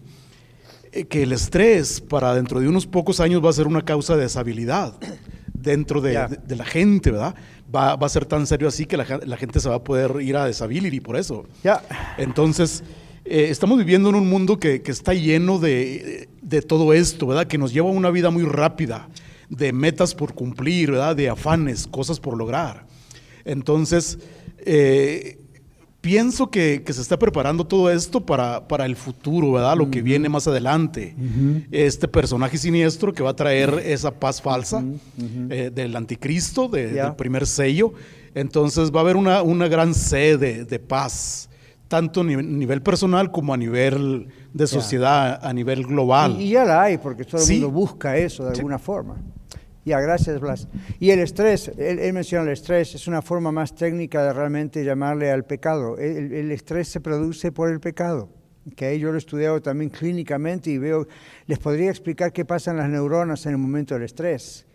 que 1.09 1.23
el 1.23 1.31
estrés 1.31 2.01
para 2.01 2.35
dentro 2.35 2.59
de 2.59 2.67
unos 2.67 2.85
pocos 2.85 3.21
años 3.21 3.43
va 3.43 3.49
a 3.49 3.53
ser 3.53 3.65
una 3.65 3.81
causa 3.81 4.17
de 4.17 4.23
deshabilidad 4.23 4.93
dentro 5.61 6.01
de, 6.01 6.13
la 6.13 6.65
gente, 6.65 7.11
¿verdad? 7.11 7.35
Va, 7.73 7.93
a 7.93 8.09
ser 8.09 8.25
tan 8.25 8.47
serio 8.47 8.67
así 8.67 8.85
que 8.85 8.97
la, 8.97 9.37
gente 9.37 9.59
se 9.59 9.69
va 9.69 9.75
a 9.75 9.83
poder 9.83 10.21
ir 10.21 10.35
a 10.35 10.47
disability 10.47 10.99
por 10.99 11.15
eso. 11.15 11.45
Ya. 11.63 11.81
Entonces, 12.17 12.83
eh, 13.25 13.47
estamos 13.49 13.77
viviendo 13.77 14.09
en 14.09 14.15
un 14.15 14.29
mundo 14.29 14.59
que, 14.59 14.81
está 14.85 15.13
lleno 15.13 15.59
de, 15.59 16.27
todo 16.67 16.93
esto, 16.93 17.27
¿verdad? 17.27 17.47
Que 17.47 17.57
nos 17.57 17.73
lleva 17.73 17.89
a 17.89 17.93
una 17.93 18.09
vida 18.11 18.29
muy 18.29 18.43
rápida, 18.43 19.07
de 19.49 19.73
metas 19.73 20.15
por 20.15 20.33
cumplir, 20.33 20.91
¿verdad? 20.91 21.15
De 21.15 21.29
afanes, 21.29 21.87
cosas 21.87 22.19
por 22.19 22.37
lograr. 22.37 22.85
Entonces, 23.45 24.19
eh, 24.59 25.40
pienso 26.01 26.49
que, 26.49 26.83
se 26.85 27.01
está 27.01 27.17
preparando 27.17 27.65
todo 27.65 27.89
esto 27.89 28.25
para, 28.25 28.67
para 28.67 28.85
el 28.85 28.95
futuro, 28.95 29.53
¿verdad? 29.53 29.77
Lo 29.77 29.89
que 29.89 30.01
viene 30.01 30.27
más 30.27 30.47
adelante. 30.47 31.15
Este 31.71 32.07
personaje 32.07 32.57
siniestro 32.57 33.13
que 33.13 33.23
va 33.23 33.29
a 33.29 33.35
traer 33.35 33.81
esa 33.85 34.11
paz 34.11 34.41
falsa 34.41 34.83
eh, 35.49 35.71
del 35.73 35.95
anticristo, 35.95 36.67
del 36.67 37.13
primer 37.15 37.47
sello. 37.47 37.93
Entonces 38.33 38.91
va 38.91 38.99
a 38.99 39.03
haber 39.03 39.15
una, 39.15 39.41
una 39.41 39.67
gran 39.67 39.93
sed 39.93 40.39
de, 40.39 40.79
paz, 40.79 41.49
tanto 41.87 42.21
a 42.21 42.23
nivel 42.23 42.81
personal 42.81 43.31
como 43.31 43.53
a 43.53 43.57
nivel 43.57 44.27
de 44.53 44.67
sociedad, 44.67 45.39
a 45.41 45.53
nivel 45.53 45.85
global. 45.85 46.39
Y, 46.39 46.49
ya 46.49 46.65
la 46.65 46.83
hay, 46.83 46.97
porque 46.97 47.23
todo 47.23 47.41
el 47.41 47.49
mundo 47.51 47.71
busca 47.71 48.17
eso 48.17 48.45
de 48.45 48.51
alguna 48.51 48.79
forma. 48.79 49.17
Ya, 49.83 49.99
gracias 49.99 50.39
Blas. 50.39 50.67
Y 50.99 51.09
el 51.09 51.19
estrés, 51.19 51.71
él, 51.77 52.13
menciona 52.13 52.43
el 52.45 52.51
estrés, 52.51 52.93
es 52.93 53.07
una 53.07 53.21
forma 53.21 53.51
más 53.51 53.73
técnica 53.73 54.23
de 54.23 54.33
realmente 54.33 54.83
llamarle 54.83 55.31
al 55.31 55.43
pecado. 55.43 55.97
El, 55.97 56.51
estrés 56.51 56.87
se 56.87 57.01
produce 57.01 57.51
por 57.51 57.69
el 57.71 57.79
pecado. 57.79 58.29
Que 58.75 58.99
yo 58.99 59.09
lo 59.09 59.15
he 59.15 59.17
estudiado 59.17 59.59
también 59.59 59.89
clínicamente 59.89 60.69
y 60.69 60.77
veo, 60.77 61.07
les 61.47 61.57
podría 61.57 61.89
explicar 61.89 62.31
qué 62.31 62.45
pasa 62.45 62.69
en 62.69 62.77
las 62.77 62.89
neuronas 62.89 63.45
en 63.47 63.53
el 63.53 63.57
momento 63.57 63.95
del 63.95 64.03
estrés. 64.03 64.67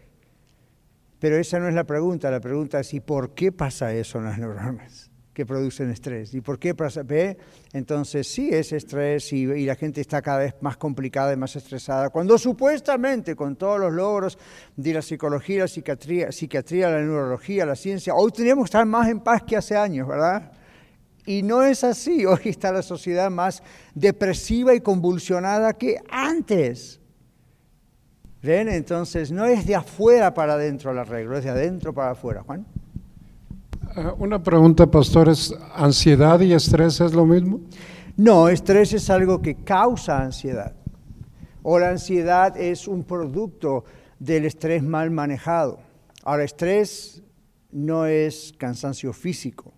Pero 1.20 1.36
esa 1.36 1.61
no 1.61 1.68
es 1.68 1.74
la 1.74 1.84
pregunta, 1.84 2.30
la 2.30 2.40
pregunta 2.40 2.80
es 2.80 2.92
¿y 2.92 3.00
por 3.00 3.34
qué 3.34 3.52
pasa 3.52 3.94
eso 3.94 4.18
en 4.18 4.24
las 4.24 4.38
neuronas? 4.38 5.05
Que 5.37 5.45
producen 5.45 5.91
estrés. 5.91 6.32
¿Y 6.32 6.41
por 6.41 6.59
qué 6.59 6.72
ve? 7.05 7.37
Entonces 7.74 8.26
sí 8.26 8.49
es 8.51 8.72
estrés 8.72 9.34
y, 9.34 9.66
la 9.66 9.74
gente 9.74 10.01
está 10.01 10.22
cada 10.22 10.39
vez 10.39 10.55
más 10.62 10.78
complicada 10.78 11.34
y 11.34 11.37
más 11.37 11.55
estresada, 11.57 12.09
cuando 12.09 12.39
supuestamente 12.39 13.37
con 13.37 13.55
todos 13.55 13.78
los 13.78 13.93
logros 13.93 14.39
de 14.74 14.95
la 14.95 15.03
psicología, 15.03 15.61
la 15.61 15.68
psiquiatría, 15.68 16.32
psiquiatría 16.32 16.89
la 16.89 17.03
neurología, 17.03 17.66
la 17.66 17.76
ciencia, 17.76 18.14
hoy 18.14 18.32
tenemos 18.32 18.62
que 18.62 18.68
estar 18.68 18.87
más 18.87 19.11
en 19.11 19.20
paz 19.20 19.43
que 19.43 19.59
hace 19.59 19.76
años, 19.76 20.09
¿verdad? 20.09 20.53
Y 21.26 21.43
no 21.43 21.62
es 21.62 21.84
así, 21.84 22.24
hoy 22.26 22.41
está 22.45 22.72
la 22.72 22.80
sociedad 22.80 23.30
más 23.30 23.62
depresiva 23.95 24.74
y 24.74 24.80
convulsionada 24.80 25.74
que 25.74 25.99
antes. 26.09 26.99
¿Ven? 28.43 28.70
Entonces 28.70 29.30
no 29.30 29.45
es 29.45 29.66
de 29.66 29.74
afuera 29.74 30.32
para 30.32 30.55
adentro 30.55 30.93
el 30.93 30.99
arreglo, 30.99 31.37
es 31.37 31.45
de 31.45 31.51
adentro 31.51 31.93
para 31.93 32.12
afuera, 32.12 32.43
Juan. 32.43 32.64
Eh, 33.97 34.12
una 34.18 34.42
pregunta, 34.42 34.86
pastor, 34.90 35.30
¿es 35.30 35.55
ansiedad 35.74 36.40
y 36.40 36.53
estrés 36.53 37.01
es 37.01 37.14
lo 37.14 37.24
mismo? 37.24 37.61
No, 38.16 38.49
estrés 38.51 38.92
es 38.92 39.09
algo 39.09 39.40
que 39.40 39.55
causa 39.55 40.20
ansiedad. 40.22 40.74
O 41.62 41.78
la 41.78 41.88
ansiedad 41.88 42.57
es 42.59 42.86
un 42.86 43.05
producto 43.05 43.84
del 44.18 44.44
estrés 44.44 44.82
mal 44.82 45.11
manejado. 45.11 45.80
Ahora, 46.24 46.44
estrés 46.44 47.22
no 47.72 48.05
es 48.05 48.53
cansancio 48.59 49.14
físico. 49.14 49.72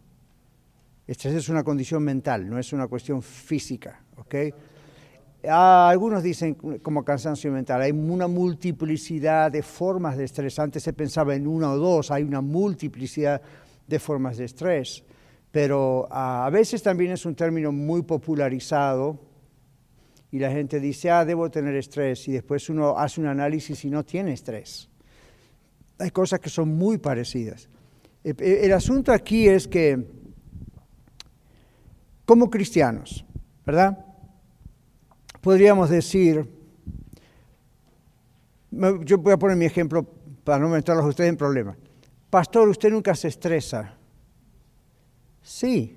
Estrés 1.07 1.35
es 1.35 1.49
una 1.49 1.63
condición 1.63 2.03
mental, 2.03 2.51
no 2.51 2.59
es 2.59 2.73
una 2.73 2.89
cuestión 2.89 3.23
física. 3.23 4.01
¿okay? 4.17 4.53
Ah, 5.49 5.89
algunos 5.89 6.25
dicen 6.25 6.55
como 6.83 7.05
cansancio 7.05 7.53
mental, 7.53 7.83
hay 7.83 7.93
una 7.93 8.27
multiplicidad 8.27 9.53
de 9.53 9.63
formas 9.63 10.17
de 10.17 10.25
estrés. 10.25 10.59
Antes 10.59 10.83
se 10.83 10.93
pensaba 10.93 11.37
en 11.37 11.47
una 11.47 11.71
o 11.71 11.77
dos, 11.77 12.11
hay 12.11 12.25
una 12.25 12.41
multiplicidad 12.41 13.41
de 13.89 13.99
formas 13.99 14.37
de 14.37 14.45
estrés. 14.45 15.03
Pero 15.51 16.07
a 16.11 16.49
veces 16.51 16.83
también 16.83 17.13
es 17.13 17.25
un 17.25 17.35
término 17.35 17.73
muy 17.73 18.03
popularizado 18.03 19.19
y 20.31 20.39
la 20.39 20.51
gente 20.51 20.79
dice, 20.79 21.11
ah, 21.11 21.25
debo 21.25 21.51
tener 21.51 21.75
estrés 21.75 22.29
y 22.29 22.33
después 22.33 22.69
uno 22.69 22.99
hace 22.99 23.21
un 23.21 23.27
análisis 23.27 23.85
y 23.85 23.91
no 23.91 24.05
tiene 24.05 24.35
estrés. 24.35 24.91
Hay 25.99 26.11
cosas 26.11 26.39
que 26.39 26.51
son 26.51 26.69
muy 26.77 26.99
parecidas. 26.99 27.69
E, 28.23 28.35
e, 28.39 28.67
el 28.67 28.73
asunto 28.73 29.11
aquí 29.11 29.49
es 29.49 29.67
que, 29.67 30.07
como 32.27 32.51
cristianos, 32.51 33.25
¿verdad? 33.65 34.05
Podríamos 35.41 35.89
decir, 35.89 36.47
yo 38.71 39.19
voy 39.19 39.33
a 39.33 39.39
poner 39.39 39.57
mi 39.57 39.65
ejemplo 39.65 40.05
para 40.45 40.59
no 40.59 40.69
meterlos 40.69 41.07
a 41.07 41.09
ustedes 41.09 41.31
en 41.31 41.37
problemas. 41.39 41.79
Pastor, 42.31 42.69
¿usted 42.69 42.91
nunca 42.91 43.15
se 43.15 43.29
estresa? 43.29 43.95
Sí. 45.43 45.97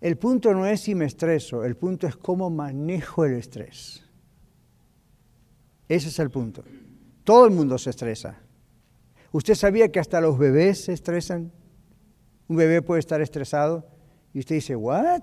El 0.00 0.18
punto 0.18 0.52
no 0.52 0.66
es 0.66 0.82
si 0.82 0.94
me 0.94 1.06
estreso, 1.06 1.64
el 1.64 1.76
punto 1.76 2.06
es 2.06 2.16
cómo 2.16 2.50
manejo 2.50 3.24
el 3.24 3.34
estrés. 3.34 4.04
Ese 5.88 6.08
es 6.08 6.18
el 6.18 6.30
punto. 6.30 6.62
Todo 7.24 7.46
el 7.46 7.52
mundo 7.52 7.78
se 7.78 7.90
estresa. 7.90 8.38
¿Usted 9.32 9.54
sabía 9.54 9.90
que 9.90 9.98
hasta 9.98 10.20
los 10.20 10.38
bebés 10.38 10.84
se 10.84 10.92
estresan? 10.92 11.50
Un 12.46 12.56
bebé 12.56 12.82
puede 12.82 13.00
estar 13.00 13.20
estresado 13.20 13.88
y 14.32 14.40
usted 14.40 14.56
dice, 14.56 14.76
¿what? 14.76 15.22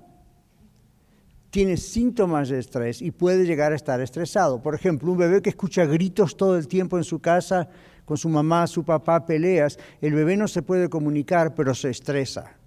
Tiene 1.50 1.78
síntomas 1.78 2.50
de 2.50 2.60
estrés 2.60 3.02
y 3.02 3.12
puede 3.12 3.46
llegar 3.46 3.72
a 3.72 3.76
estar 3.76 4.02
estresado. 4.02 4.62
Por 4.62 4.76
ejemplo, 4.76 5.12
un 5.12 5.18
bebé 5.18 5.42
que 5.42 5.50
escucha 5.50 5.86
gritos 5.86 6.36
todo 6.36 6.58
el 6.58 6.68
tiempo 6.68 6.98
en 6.98 7.04
su 7.04 7.20
casa 7.20 7.70
con 8.12 8.18
su 8.18 8.28
mamá, 8.28 8.68
su 8.68 8.84
papá, 8.84 9.26
peleas, 9.26 9.80
el 10.02 10.14
bebé 10.14 10.36
no 10.36 10.46
se 10.46 10.62
puede 10.62 10.90
comunicar, 10.90 11.56
pero 11.56 11.74
se 11.74 11.92
estresa. 11.92 12.58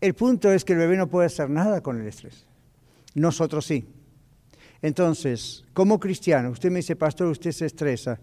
El 0.00 0.14
punto 0.14 0.50
es 0.50 0.64
que 0.64 0.72
el 0.72 0.80
bebé 0.80 0.96
no 0.96 1.06
puede 1.06 1.26
hacer 1.26 1.48
nada 1.48 1.80
con 1.80 2.00
el 2.00 2.08
estrés. 2.08 2.48
Nosotros 3.14 3.64
sí. 3.64 3.86
Entonces, 4.82 5.64
como 5.72 6.00
cristiano, 6.00 6.50
usted 6.50 6.68
me 6.68 6.80
dice, 6.80 6.96
pastor, 6.96 7.28
usted 7.28 7.52
se 7.52 7.66
estresa. 7.66 8.18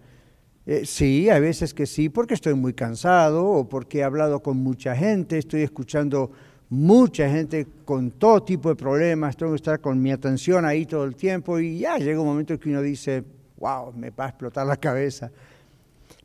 Eh, 0.65 0.85
sí, 0.85 1.29
a 1.29 1.39
veces 1.39 1.73
que 1.73 1.85
sí, 1.85 2.09
porque 2.09 2.33
estoy 2.33 2.53
muy 2.53 2.73
cansado 2.73 3.45
o 3.45 3.69
porque 3.69 3.99
he 3.99 4.03
hablado 4.03 4.43
con 4.43 4.57
mucha 4.57 4.97
gente, 4.97 5.37
estoy 5.37 5.61
escuchando 5.61 6.29
mucha 6.67 7.29
gente 7.29 7.65
con 7.85 8.11
todo 8.11 8.43
tipo 8.43 8.67
de 8.67 8.75
problemas, 8.75 9.37
tengo 9.37 9.53
que 9.53 9.55
estar 9.55 9.79
con 9.79 10.01
mi 10.01 10.11
atención 10.11 10.65
ahí 10.65 10.85
todo 10.85 11.05
el 11.05 11.15
tiempo 11.15 11.57
y 11.57 11.79
ya 11.79 11.97
llega 11.99 12.19
un 12.19 12.27
momento 12.27 12.59
que 12.59 12.67
uno 12.67 12.81
dice, 12.81 13.23
wow, 13.57 13.93
me 13.93 14.09
va 14.09 14.25
a 14.25 14.29
explotar 14.29 14.65
la 14.65 14.77
cabeza. 14.77 15.31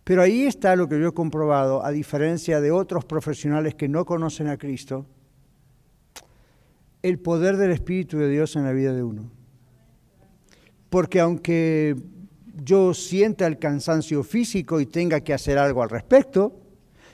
Pero 0.05 0.23
ahí 0.23 0.43
está 0.43 0.75
lo 0.77 0.89
que 0.89 1.01
yo 1.01 1.09
he 1.09 1.15
comprobado, 1.15 1.85
a 1.85 1.91
diferencia 1.91 2.61
de 2.61 2.71
otros 2.71 3.05
profesionales 3.05 3.75
que 3.75 3.89
no 3.89 4.05
conocen 4.05 4.49
a 4.49 4.57
Cristo, 4.57 5.07
el 7.03 7.19
poder 7.19 7.57
del 7.57 7.73
Espíritu 7.73 8.19
de 8.19 8.29
Dios 8.29 8.57
en 8.57 8.65
la 8.65 8.73
vida 8.73 8.93
de 8.93 9.03
uno. 9.03 9.31
Porque 10.91 11.21
aunque 11.21 11.97
yo 12.63 12.95
sienta 12.95 13.47
el 13.47 13.59
cansancio 13.59 14.23
físico 14.23 14.81
y 14.81 14.87
tenga 14.87 15.21
que 15.21 15.33
hacer 15.33 15.59
algo 15.59 15.83
al 15.83 15.91
respecto, 15.91 16.59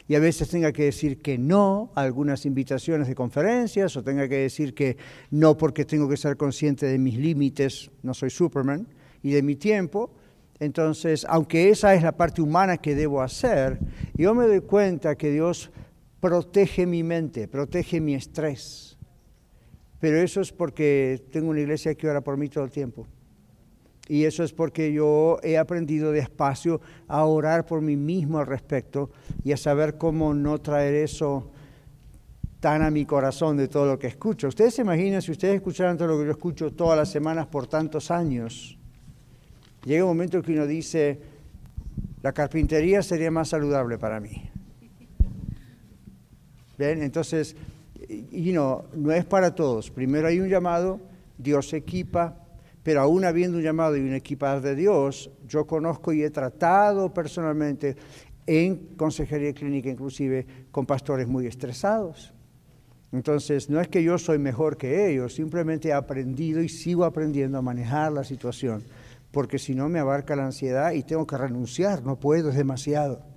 y 0.09 0.14
a 0.14 0.21
veces 0.21 0.49
tenga 0.49 0.73
que 0.73 0.85
decir 0.85 1.21
que 1.21 1.37
no 1.37 1.93
a 1.95 2.01
algunas 2.01 2.47
invitaciones 2.47 3.09
de 3.09 3.14
conferencias, 3.14 3.95
o 3.97 4.03
tenga 4.03 4.27
que 4.27 4.39
decir 4.39 4.75
que 4.75 4.97
no 5.31 5.59
porque 5.59 5.85
tengo 5.85 6.09
que 6.09 6.16
ser 6.16 6.39
consciente 6.39 6.87
de 6.87 6.99
mis 6.99 7.19
límites, 7.19 7.91
no 8.03 8.14
soy 8.14 8.31
Superman, 8.31 8.89
y 9.29 9.33
de 9.33 9.43
mi 9.43 9.57
tiempo. 9.57 10.11
Entonces, 10.59 11.26
aunque 11.29 11.68
esa 11.68 11.95
es 11.95 12.03
la 12.03 12.12
parte 12.12 12.41
humana 12.41 12.79
que 12.79 12.95
debo 12.95 13.20
hacer, 13.20 13.79
yo 14.14 14.35
me 14.35 14.47
doy 14.47 14.61
cuenta 14.61 15.16
que 15.16 15.31
Dios 15.31 15.70
protege 16.20 16.87
mi 16.87 17.03
mente, 17.03 17.47
protege 17.47 18.01
mi 18.01 18.14
estrés. 18.14 18.97
Pero 20.01 20.18
eso 20.18 20.41
es 20.41 20.51
porque 20.51 21.22
tengo 21.31 21.51
una 21.51 21.61
iglesia 21.61 21.95
que 21.95 22.09
ora 22.09 22.22
por 22.22 22.37
mí 22.37 22.49
todo 22.49 22.64
el 22.64 22.70
tiempo. 22.70 23.07
Y 24.09 24.24
eso 24.24 24.43
es 24.43 24.53
porque 24.53 24.91
yo 24.93 25.39
he 25.43 25.59
aprendido 25.59 26.11
despacio 26.11 26.81
a 27.07 27.24
orar 27.24 27.66
por 27.66 27.83
mí 27.83 27.97
mismo 27.97 28.39
al 28.39 28.47
respecto 28.47 29.11
y 29.45 29.53
a 29.53 29.59
saber 29.59 29.99
cómo 29.99 30.33
no 30.33 30.59
traer 30.61 30.95
eso 30.95 31.51
tan 32.59 32.83
a 32.83 32.91
mi 32.91 33.05
corazón 33.05 33.57
de 33.57 33.68
todo 33.68 33.87
lo 33.87 33.99
que 33.99 34.07
escucho. 34.07 34.49
Ustedes 34.49 34.74
se 34.74 34.83
imaginan 34.83 35.20
si 35.20 35.31
ustedes 35.31 35.57
escucharan 35.57 35.99
todo 35.99 36.09
lo 36.09 36.18
que 36.18 36.24
yo 36.24 36.31
escucho 36.31 36.72
todas 36.72 36.97
las 36.97 37.11
semanas 37.11 37.47
por 37.47 37.66
tantos 37.66 38.11
años, 38.11 38.78
Llega 39.85 40.05
un 40.05 40.11
momento 40.11 40.43
que 40.43 40.53
uno 40.53 40.66
dice, 40.66 41.20
la 42.22 42.33
carpintería 42.33 43.03
sería 43.03 43.31
más 43.31 43.49
saludable 43.49 43.99
para 43.99 44.20
mí. 44.20 44.51
¿Ven? 46.76 47.03
Entonces, 47.03 47.57
y 48.09 48.53
no, 48.53 48.85
no 48.95 49.12
es 49.12 49.24
para 49.24 49.55
todos. 49.55 49.91
Primero 49.91 50.29
hay 50.29 50.41
un 50.41 50.49
llamado, 50.49 51.01
Dios 51.37 51.72
equipa, 51.72 52.45
pero 52.83 53.03
aún 53.03 53.24
habiendo 53.24 53.59
un 53.59 53.62
llamado 53.62 53.97
y 53.97 54.01
un 54.01 54.14
equipar 54.14 54.61
de 54.61 54.74
Dios, 54.74 55.31
yo 55.47 55.66
conozco 55.66 56.12
y 56.12 56.22
he 56.22 56.31
tratado 56.31 57.12
personalmente 57.12 57.97
en 58.47 58.97
consejería 58.97 59.53
clínica 59.53 59.91
inclusive 59.91 60.47
con 60.70 60.87
pastores 60.87 61.29
muy 61.29 61.47
estresados 61.47 62.33
Entonces, 63.12 63.68
no 63.68 63.79
es 63.79 63.89
que 63.89 64.03
yo 64.03 64.16
soy 64.16 64.39
mejor 64.39 64.79
que 64.79 65.11
ellos, 65.12 65.35
simplemente 65.35 65.89
he 65.89 65.93
aprendido 65.93 66.62
y 66.62 66.70
sigo 66.70 67.05
aprendiendo 67.05 67.59
a 67.59 67.62
manejar 67.62 68.11
la 68.11 68.24
situación, 68.24 68.85
porque 69.31 69.59
si 69.59 69.74
no 69.74 69.89
me 69.89 69.99
abarca 69.99 70.37
la 70.37 70.47
ansiedad 70.47 70.93
y 70.93 71.03
tengo 71.03 71.26
que 71.26 71.37
renunciar, 71.37 72.03
no 72.03 72.18
puedo, 72.18 72.51
es 72.51 72.57
demasiado. 72.57 73.29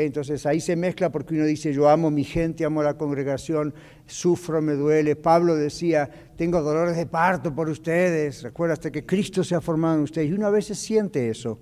Entonces 0.00 0.46
ahí 0.46 0.60
se 0.60 0.74
mezcla 0.74 1.10
porque 1.10 1.34
uno 1.34 1.44
dice, 1.44 1.72
yo 1.72 1.88
amo 1.88 2.10
mi 2.10 2.24
gente, 2.24 2.64
amo 2.64 2.82
la 2.82 2.94
congregación, 2.94 3.74
sufro, 4.06 4.62
me 4.62 4.72
duele. 4.72 5.16
Pablo 5.16 5.54
decía, 5.54 6.08
tengo 6.36 6.62
dolores 6.62 6.96
de 6.96 7.06
parto 7.06 7.54
por 7.54 7.68
ustedes, 7.68 8.42
recuerda 8.42 8.72
hasta 8.72 8.90
que 8.90 9.04
Cristo 9.04 9.44
se 9.44 9.54
ha 9.54 9.60
formado 9.60 9.96
en 9.96 10.02
ustedes. 10.02 10.30
Y 10.30 10.32
uno 10.32 10.46
a 10.46 10.50
veces 10.50 10.78
siente 10.78 11.28
eso, 11.28 11.60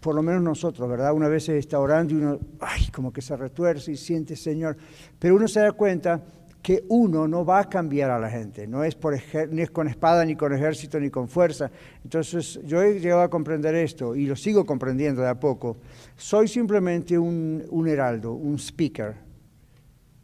por 0.00 0.14
lo 0.14 0.22
menos 0.22 0.42
nosotros, 0.42 0.88
¿verdad? 0.88 1.12
Una 1.12 1.28
vez 1.28 1.48
está 1.50 1.78
orando 1.78 2.14
y 2.14 2.16
uno, 2.16 2.38
ay, 2.60 2.88
como 2.88 3.12
que 3.12 3.20
se 3.20 3.36
retuerce 3.36 3.92
y 3.92 3.96
siente, 3.96 4.36
Señor. 4.36 4.76
Pero 5.18 5.36
uno 5.36 5.46
se 5.46 5.60
da 5.60 5.72
cuenta 5.72 6.22
que 6.64 6.82
uno 6.88 7.28
no 7.28 7.44
va 7.44 7.58
a 7.58 7.68
cambiar 7.68 8.10
a 8.10 8.18
la 8.18 8.30
gente, 8.30 8.66
no 8.66 8.84
es, 8.84 8.94
por 8.94 9.14
ni 9.50 9.66
con 9.66 9.86
espada, 9.86 10.24
ni 10.24 10.34
con 10.34 10.50
ejército, 10.50 10.98
ni 10.98 11.10
con 11.10 11.28
fuerza. 11.28 11.70
Entonces 12.02 12.58
yo 12.64 12.80
he 12.80 13.00
llegado 13.00 13.20
a 13.20 13.28
comprender 13.28 13.74
esto 13.74 14.16
y 14.16 14.24
lo 14.24 14.34
sigo 14.34 14.64
comprendiendo 14.64 15.20
de 15.20 15.28
a 15.28 15.38
poco. 15.38 15.76
Soy 16.16 16.48
simplemente 16.48 17.18
un, 17.18 17.86
heraldo, 17.86 18.32
un 18.32 18.58
speaker. 18.58 19.14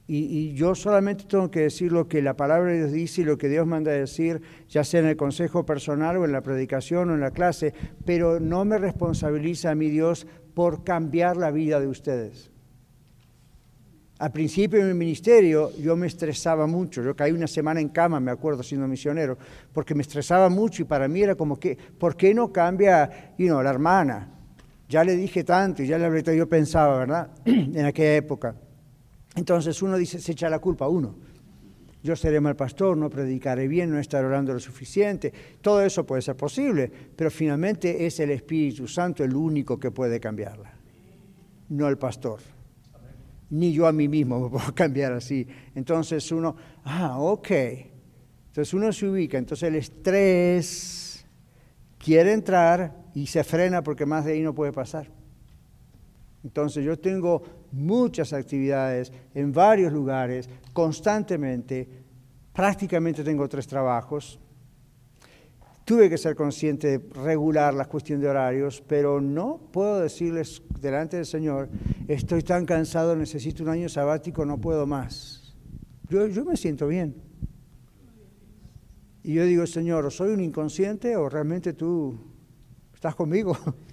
Y, 0.07 0.55
yo 0.55 0.75
solamente 0.75 1.25
tengo 1.25 1.51
que 1.51 1.61
decir 1.61 1.93
lo 1.93 2.09
que 2.09 2.23
la 2.23 2.35
palabra 2.35 2.73
de 2.73 2.79
Dios 2.79 2.93
dice 2.93 3.21
y 3.21 3.25
lo 3.25 3.37
que 3.37 3.51
Dios 3.51 3.67
manda 3.67 3.91
decir, 3.91 4.41
ya 4.67 4.83
sea 4.83 5.01
en 5.01 5.09
el 5.09 5.19
consejo 5.19 5.67
personal 5.67 6.17
o 6.17 6.25
en 6.25 6.33
la 6.33 6.41
predicación 6.41 7.11
o 7.11 7.15
en 7.15 7.21
la 7.21 7.33
clase, 7.33 7.75
pero 8.07 8.41
no 8.41 8.65
me 8.65 8.79
responsabiliza 8.79 9.73
a 9.73 9.75
mi 9.75 9.91
Dios 9.91 10.27
por 10.55 10.85
cambiar 10.85 11.37
la 11.37 11.51
vida 11.51 11.81
de 11.81 11.87
ustedes. 11.87 12.51
Al 14.21 14.33
principio 14.33 14.81
de 14.81 14.93
mi 14.93 14.99
ministerio 14.99 15.75
yo 15.79 15.97
me 15.97 16.07
estresaba 16.07 16.67
mucho, 16.67 17.03
yo 17.03 17.17
caí 17.17 17.33
una 17.33 17.47
semana 17.47 17.81
en 17.81 17.89
cama, 17.89 18.21
me 18.21 18.31
acuerdo, 18.31 18.63
siendo 18.63 18.87
misionero, 18.87 19.39
porque 19.73 19.95
me 19.95 20.03
estresaba 20.03 20.51
mucho 20.51 20.83
y 20.83 20.85
para 20.85 21.09
mí 21.09 21.23
era 21.23 21.35
como 21.37 21.59
que, 21.59 21.75
¿por 21.99 22.15
qué 22.19 22.35
no 22.35 22.53
cambia 22.53 23.35
you 23.39 23.47
know, 23.47 23.63
la 23.63 23.71
hermana? 23.71 24.29
Ya 24.91 25.05
le 25.05 25.17
dije 25.17 25.43
tanto 25.43 25.83
y 25.83 25.87
ya 25.87 25.97
le 25.97 26.05
hablé 26.05 26.37
yo 26.37 26.47
pensaba, 26.47 26.99
¿verdad? 26.99 27.31
en 27.47 27.83
aquella 27.87 28.17
época. 28.17 28.55
Entonces 29.37 29.81
uno 29.81 29.97
dice, 29.97 30.21
se 30.21 30.33
echa 30.33 30.51
la 30.51 30.59
culpa 30.59 30.85
a 30.85 30.89
uno. 30.89 31.15
Yo 32.03 32.15
seré 32.15 32.43
mal 32.43 32.57
pastor, 32.57 32.99
no 32.99 33.09
predicaré 33.09 33.69
bien, 33.69 33.91
no 33.91 33.99
estaré 33.99 34.27
orando 34.27 34.53
lo 34.53 34.61
suficiente. 34.61 35.33
Todo 35.63 35.81
eso 35.81 36.05
puede 36.05 36.21
ser 36.21 36.37
posible, 36.37 36.93
pero 37.17 37.31
finalmente 37.31 38.05
es 38.05 38.21
el 38.21 38.33
Espíritu 38.33 38.87
Santo 38.87 39.25
el 39.25 39.35
único 39.35 39.81
que 39.81 39.91
puede 39.91 40.21
cambiarla, 40.21 40.75
no 41.71 41.89
el 41.89 41.97
pastor 41.97 42.60
ni 43.51 43.73
yo 43.73 43.87
a 43.87 43.93
mí 43.93 44.09
mismo 44.09 44.41
me 44.41 44.49
puedo 44.49 44.75
cambiar 44.75 45.13
así. 45.13 45.47
Entonces 45.75 46.31
uno, 46.33 46.57
ah, 46.85 47.19
ok. 47.19 47.51
Entonces 48.49 48.75
uno 48.75 48.93
se 48.93 49.07
ubica, 49.07 49.39
entonces 49.39 49.69
el 49.69 49.77
estrés 49.77 51.25
quiere 51.99 52.33
entrar 52.33 52.97
y 53.15 53.27
se 53.27 53.45
frena 53.45 53.83
porque 53.83 54.07
más 54.07 54.25
de 54.25 54.33
ahí 54.33 54.43
no 54.43 54.55
puede 54.55 54.73
pasar. 54.73 55.09
Entonces 56.43 56.85
yo 56.85 56.99
tengo 56.99 57.43
muchas 57.71 58.33
actividades 58.33 59.13
en 59.35 59.53
varios 59.53 59.93
lugares, 59.93 60.49
constantemente, 60.73 61.89
prácticamente 62.53 63.23
tengo 63.23 63.49
tres 63.49 63.67
trabajos, 63.67 64.41
Tuve 65.91 66.09
que 66.09 66.19
ser 66.19 66.37
consciente 66.37 66.87
de 66.87 67.21
regular 67.25 67.75
la 67.75 67.85
cuestión 67.87 68.21
de 68.21 68.29
horarios, 68.29 68.81
pero 68.87 69.21
no 69.21 69.59
puedo 69.73 69.99
decirles 69.99 70.63
delante 70.81 71.17
del 71.17 71.27
Señor, 71.27 71.69
estoy 72.07 72.45
tan 72.45 72.65
cansado, 72.65 73.17
necesito 73.17 73.65
un 73.65 73.71
año 73.71 73.89
sabático, 73.89 74.47
no 74.47 74.61
puedo 74.61 74.87
más. 74.87 75.53
Yo, 76.09 76.29
yo 76.29 76.45
me 76.45 76.57
siento 76.57 76.87
bien. 76.87 77.17
Y 79.25 79.35
yo 79.35 79.45
digo, 79.45 79.67
Señor, 79.67 80.13
¿soy 80.13 80.31
un 80.31 80.41
inconsciente 80.41 81.17
o 81.17 81.29
realmente 81.29 81.73
tú 81.73 82.21
estás 82.95 83.17
conmigo? 83.17 83.59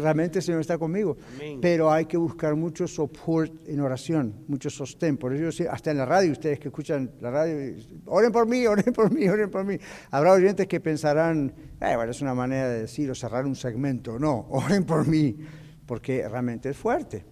realmente 0.00 0.38
el 0.38 0.42
Señor 0.42 0.60
está 0.60 0.78
conmigo. 0.78 1.16
Pero 1.60 1.90
hay 1.90 2.06
que 2.06 2.16
buscar 2.16 2.54
mucho 2.56 2.86
support 2.86 3.52
en 3.66 3.80
oración, 3.80 4.44
mucho 4.48 4.70
sostén. 4.70 5.16
Por 5.16 5.34
eso, 5.34 5.64
hasta 5.70 5.90
en 5.90 5.98
la 5.98 6.06
radio, 6.06 6.32
ustedes 6.32 6.58
que 6.58 6.68
escuchan 6.68 7.12
la 7.20 7.30
radio, 7.30 7.76
oren 8.06 8.32
por 8.32 8.46
mí, 8.46 8.66
oren 8.66 8.92
por 8.92 9.12
mí, 9.12 9.28
oren 9.28 9.50
por 9.50 9.64
mí. 9.64 9.78
Habrá 10.10 10.32
oyentes 10.32 10.66
que 10.66 10.80
pensarán, 10.80 11.52
eh, 11.80 11.94
bueno, 11.96 12.10
es 12.10 12.20
una 12.20 12.34
manera 12.34 12.68
de 12.68 12.82
decir 12.82 13.10
o 13.10 13.14
cerrar 13.14 13.46
un 13.46 13.56
segmento. 13.56 14.18
No, 14.18 14.46
oren 14.50 14.84
por 14.84 15.06
mí, 15.06 15.36
porque 15.86 16.28
realmente 16.28 16.70
es 16.70 16.76
fuerte, 16.76 17.24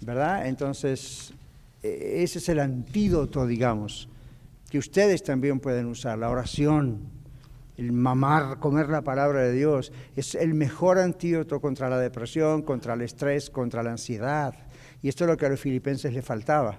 ¿verdad? 0.00 0.46
Entonces, 0.46 1.34
e, 1.82 2.22
ese 2.22 2.38
es 2.38 2.48
el 2.48 2.60
antídoto, 2.60 3.46
digamos, 3.46 4.08
que 4.70 4.78
ustedes 4.78 5.22
también 5.22 5.60
pueden 5.60 5.86
usar, 5.86 6.18
la 6.18 6.30
oración 6.30 7.15
el 7.76 7.92
mamar, 7.92 8.58
comer 8.58 8.88
la 8.88 9.02
palabra 9.02 9.42
de 9.42 9.52
Dios, 9.52 9.92
es 10.14 10.34
el 10.34 10.54
mejor 10.54 10.98
antídoto 10.98 11.60
contra 11.60 11.90
la 11.90 11.98
depresión, 11.98 12.62
contra 12.62 12.94
el 12.94 13.02
estrés, 13.02 13.50
contra 13.50 13.82
la 13.82 13.90
ansiedad. 13.90 14.54
Y 15.02 15.08
esto 15.08 15.24
es 15.24 15.30
lo 15.30 15.36
que 15.36 15.46
a 15.46 15.50
los 15.50 15.60
filipenses 15.60 16.12
les 16.12 16.24
faltaba. 16.24 16.78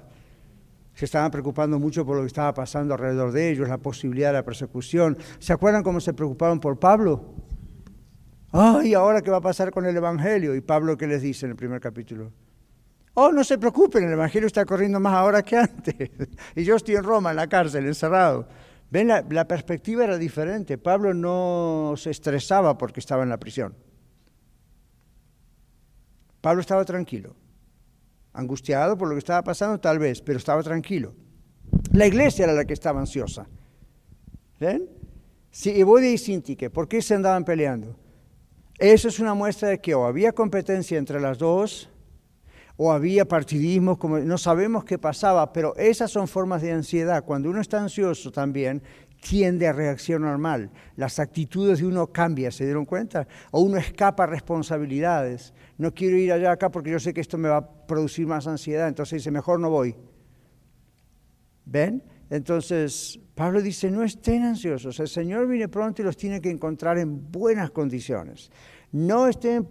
Se 0.95 1.05
estaban 1.05 1.29
preocupando 1.29 1.77
mucho 1.77 2.05
por 2.05 2.15
lo 2.15 2.23
que 2.23 2.27
estaba 2.27 2.53
pasando 2.53 2.95
alrededor 2.95 3.31
de 3.31 3.51
ellos, 3.51 3.69
la 3.69 3.77
posibilidad 3.77 4.29
de 4.29 4.33
la 4.33 4.43
persecución. 4.43 5.15
¿Se 5.37 5.53
acuerdan 5.53 5.83
cómo 5.83 5.99
se 5.99 6.13
preocupaban 6.13 6.59
por 6.59 6.79
Pablo? 6.79 7.35
Ay, 8.51 8.95
¿ahora 8.95 9.21
qué 9.21 9.29
va 9.29 9.37
a 9.37 9.41
pasar 9.41 9.69
con 9.69 9.85
el 9.85 9.95
Evangelio? 9.95 10.55
Y 10.55 10.61
Pablo, 10.61 10.97
¿qué 10.97 11.05
les 11.05 11.21
dice 11.21 11.45
en 11.45 11.51
el 11.51 11.55
primer 11.55 11.79
capítulo? 11.79 12.31
Oh, 13.13 13.31
no 13.31 13.43
se 13.43 13.57
preocupen, 13.57 14.03
el 14.03 14.13
Evangelio 14.13 14.47
está 14.47 14.65
corriendo 14.65 14.99
más 14.99 15.13
ahora 15.13 15.43
que 15.43 15.57
antes. 15.57 15.95
y 16.55 16.63
yo 16.63 16.75
estoy 16.75 16.95
en 16.95 17.03
Roma, 17.03 17.31
en 17.31 17.35
la 17.35 17.47
cárcel, 17.47 17.85
encerrado. 17.85 18.47
Ven, 18.89 19.07
la, 19.07 19.47
perspectiva 19.47 20.05
era 20.05 20.17
diferente. 20.17 20.77
Pablo 20.77 21.13
no 21.13 21.95
se 21.97 22.09
estresaba 22.09 22.77
porque 22.77 22.99
estaba 22.99 23.23
en 23.23 23.29
la 23.29 23.37
prisión. 23.37 23.75
Pablo 26.41 26.61
estaba 26.61 26.85
tranquilo, 26.85 27.35
angustiado 28.31 28.97
por 28.97 29.09
lo 29.09 29.15
que 29.15 29.19
estaba 29.19 29.43
pasando 29.43 29.79
tal 29.79 29.99
vez, 29.99 30.21
pero 30.21 30.37
estaba 30.37 30.63
tranquilo. 30.63 31.13
La 31.91 32.07
iglesia 32.07 32.45
era 32.45 32.53
la 32.53 32.63
que 32.63 32.73
estaba 32.73 32.99
ansiosa. 32.99 33.47
¿Ven? 34.59 34.87
Si 35.51 35.77
Evodia 35.79 36.11
y 36.11 36.17
Sintique, 36.17 36.69
¿por 36.69 36.87
qué 36.87 37.01
se 37.01 37.15
andaban 37.15 37.43
peleando? 37.43 37.97
Eso 38.77 39.07
es 39.07 39.19
una 39.19 39.33
muestra 39.33 39.69
de 39.69 39.81
que 39.81 39.95
o 39.95 40.05
había 40.05 40.31
competencia 40.31 40.97
entre 40.97 41.19
las 41.19 41.39
dos, 41.39 41.89
o 42.77 42.91
había 42.91 43.27
partidismo, 43.27 43.97
como, 43.97 44.19
no 44.19 44.37
sabemos 44.37 44.85
qué 44.85 44.99
pasaba, 44.99 45.51
pero 45.51 45.75
esas 45.77 46.11
son 46.11 46.27
formas 46.27 46.61
de 46.61 46.71
ansiedad. 46.71 47.23
Cuando 47.25 47.49
uno 47.49 47.59
está 47.59 47.81
ansioso 47.81 48.31
también 48.31 48.83
tiende 49.19 49.67
a 49.67 49.73
reaccionar 49.73 50.37
mal. 50.37 50.69
Las 50.95 51.19
actitudes 51.19 51.79
de 51.79 51.87
uno 51.87 52.07
cambian, 52.07 52.51
¿se 52.51 52.65
dieron 52.65 52.85
cuenta? 52.85 53.27
O 53.51 53.61
uno 53.61 53.77
escapa 53.77 54.23
a 54.23 54.27
responsabilidades. 54.27 55.53
No 55.77 55.91
quiero 55.93 56.17
ir 56.17 56.31
allá 56.31 56.51
acá 56.51 56.69
porque 56.69 56.91
yo 56.91 56.99
sé 56.99 57.13
que 57.13 57.21
esto 57.21 57.37
me 57.37 57.49
va 57.49 57.57
a 57.57 57.87
producir 57.87 58.27
más 58.27 58.45
ansiedad, 58.45 58.87
entonces 58.87 59.21
dice, 59.21 59.31
mejor 59.31 59.59
no 59.59 59.71
voy. 59.71 59.95
¿Ven? 61.65 62.03
Entonces, 62.29 63.19
Pablo 63.33 63.61
dice, 63.61 63.89
no 63.89 64.03
estén 64.03 64.43
ansiosos, 64.43 64.99
el 64.99 65.07
Señor 65.07 65.47
viene 65.47 65.67
pronto 65.67 66.01
y 66.01 66.05
los 66.05 66.17
tiene 66.17 66.41
que 66.41 66.49
encontrar 66.49 66.97
en 66.97 67.31
buenas 67.31 67.71
condiciones. 67.71 68.51
No 68.91 69.27
estén 69.27 69.67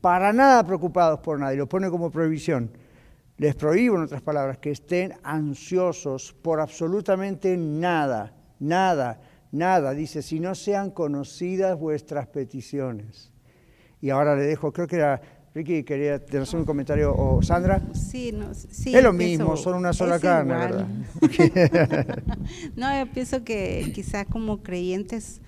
para 0.00 0.32
nada 0.32 0.64
preocupados 0.64 1.20
por 1.20 1.38
nada, 1.38 1.54
y 1.54 1.56
lo 1.56 1.68
pone 1.68 1.90
como 1.90 2.10
prohibición. 2.10 2.70
Les 3.36 3.54
prohíbo, 3.54 3.96
en 3.96 4.02
otras 4.02 4.22
palabras, 4.22 4.58
que 4.58 4.70
estén 4.70 5.14
ansiosos 5.22 6.32
por 6.42 6.60
absolutamente 6.60 7.56
nada, 7.56 8.34
nada, 8.58 9.20
nada. 9.50 9.92
Dice, 9.92 10.20
si 10.20 10.40
no 10.40 10.54
sean 10.54 10.90
conocidas 10.90 11.78
vuestras 11.78 12.26
peticiones. 12.26 13.32
Y 14.02 14.10
ahora 14.10 14.36
le 14.36 14.42
dejo, 14.42 14.72
creo 14.72 14.86
que 14.86 14.96
era 14.96 15.20
Ricky, 15.54 15.82
quería 15.84 16.14
hacer 16.16 16.60
un 16.60 16.64
comentario, 16.64 17.14
o 17.16 17.42
Sandra. 17.42 17.82
Sí, 17.92 18.30
no, 18.30 18.54
sí. 18.54 18.94
Es 18.94 19.02
lo 19.02 19.12
mismo, 19.12 19.56
son 19.56 19.74
una 19.74 19.92
sola 19.92 20.20
carne, 20.20 20.54
¿verdad? 20.54 20.86
no, 22.76 22.98
yo 22.98 23.10
pienso 23.10 23.42
que 23.42 23.90
quizás 23.94 24.26
como 24.26 24.62
creyentes 24.62 25.40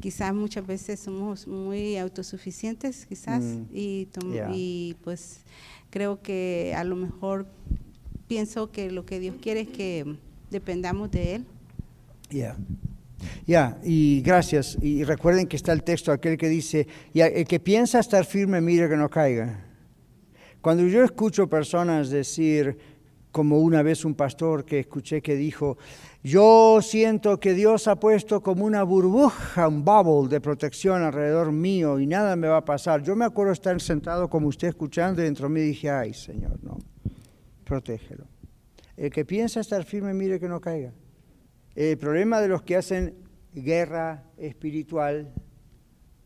quizás 0.00 0.34
muchas 0.34 0.66
veces 0.66 1.00
somos 1.00 1.46
muy 1.46 1.96
autosuficientes, 1.96 3.06
quizás, 3.06 3.42
mm, 3.42 3.64
y, 3.72 4.08
y 4.52 4.96
pues 5.02 5.40
creo 5.90 6.20
que 6.22 6.74
a 6.76 6.84
lo 6.84 6.96
mejor 6.96 7.46
pienso 8.26 8.70
que 8.70 8.90
lo 8.90 9.04
que 9.04 9.20
Dios 9.20 9.36
quiere 9.40 9.60
es 9.60 9.68
que 9.68 10.16
dependamos 10.50 11.10
de 11.10 11.36
Él. 11.36 11.46
Ya, 12.30 12.56
ya, 13.46 13.78
y 13.84 14.22
gracias. 14.22 14.78
Y 14.80 15.04
recuerden 15.04 15.46
que 15.46 15.56
está 15.56 15.72
el 15.72 15.82
texto 15.82 16.12
aquel 16.12 16.38
que 16.38 16.48
dice, 16.48 16.86
y 17.12 17.20
el 17.20 17.46
que 17.46 17.60
piensa 17.60 17.98
estar 17.98 18.24
firme, 18.24 18.60
mire 18.60 18.88
que 18.88 18.96
no 18.96 19.08
caiga. 19.08 19.64
Cuando 20.60 20.86
yo 20.86 21.02
escucho 21.02 21.48
personas 21.48 22.10
decir, 22.10 22.76
como 23.32 23.58
una 23.60 23.82
vez 23.82 24.04
un 24.04 24.14
pastor 24.14 24.64
que 24.64 24.80
escuché 24.80 25.22
que 25.22 25.34
dijo, 25.34 25.78
yo 26.22 26.80
siento 26.82 27.40
que 27.40 27.54
Dios 27.54 27.88
ha 27.88 27.96
puesto 27.96 28.42
como 28.42 28.66
una 28.66 28.82
burbuja, 28.82 29.66
un 29.66 29.84
bubble 29.84 30.28
de 30.28 30.40
protección 30.40 31.02
alrededor 31.02 31.50
mío 31.50 31.98
y 31.98 32.06
nada 32.06 32.36
me 32.36 32.46
va 32.46 32.58
a 32.58 32.64
pasar. 32.64 33.02
Yo 33.02 33.16
me 33.16 33.24
acuerdo 33.24 33.52
estar 33.52 33.80
sentado 33.80 34.28
como 34.28 34.48
usted 34.48 34.68
escuchando 34.68 35.22
y 35.22 35.24
dentro 35.24 35.48
de 35.48 35.54
mí 35.54 35.60
dije, 35.60 35.88
ay 35.88 36.12
Señor, 36.12 36.62
no, 36.62 36.78
protégelo. 37.64 38.26
El 38.98 39.10
que 39.10 39.24
piensa 39.24 39.60
estar 39.60 39.82
firme, 39.84 40.12
mire 40.12 40.38
que 40.38 40.46
no 40.46 40.60
caiga. 40.60 40.92
El 41.74 41.96
problema 41.96 42.38
de 42.40 42.48
los 42.48 42.62
que 42.62 42.76
hacen 42.76 43.14
guerra 43.54 44.24
espiritual, 44.36 45.32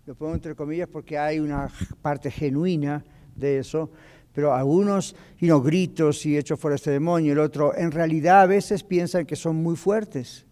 lo 0.07 0.17
pongo 0.17 0.35
entre 0.35 0.57
comillas 0.57 0.89
porque 0.89 1.17
hay 1.17 1.39
una 1.39 1.71
parte 2.03 2.33
genuina 2.33 3.05
de 3.37 3.59
eso, 3.59 3.93
pero 4.35 4.53
algunos 4.53 5.15
y 5.39 5.47
no 5.47 5.63
gritos 5.63 6.27
y 6.27 6.37
hecho 6.37 6.57
fuera 6.57 6.75
este 6.75 6.91
demonio, 6.91 7.33
el 7.33 7.39
otro, 7.39 7.75
en 7.75 7.93
realidad 7.93 8.43
a 8.43 8.47
veces 8.47 8.83
piensan 8.83 9.25
que 9.25 9.37
son 9.37 9.57
muy 9.57 9.77
fuertes 9.77 10.45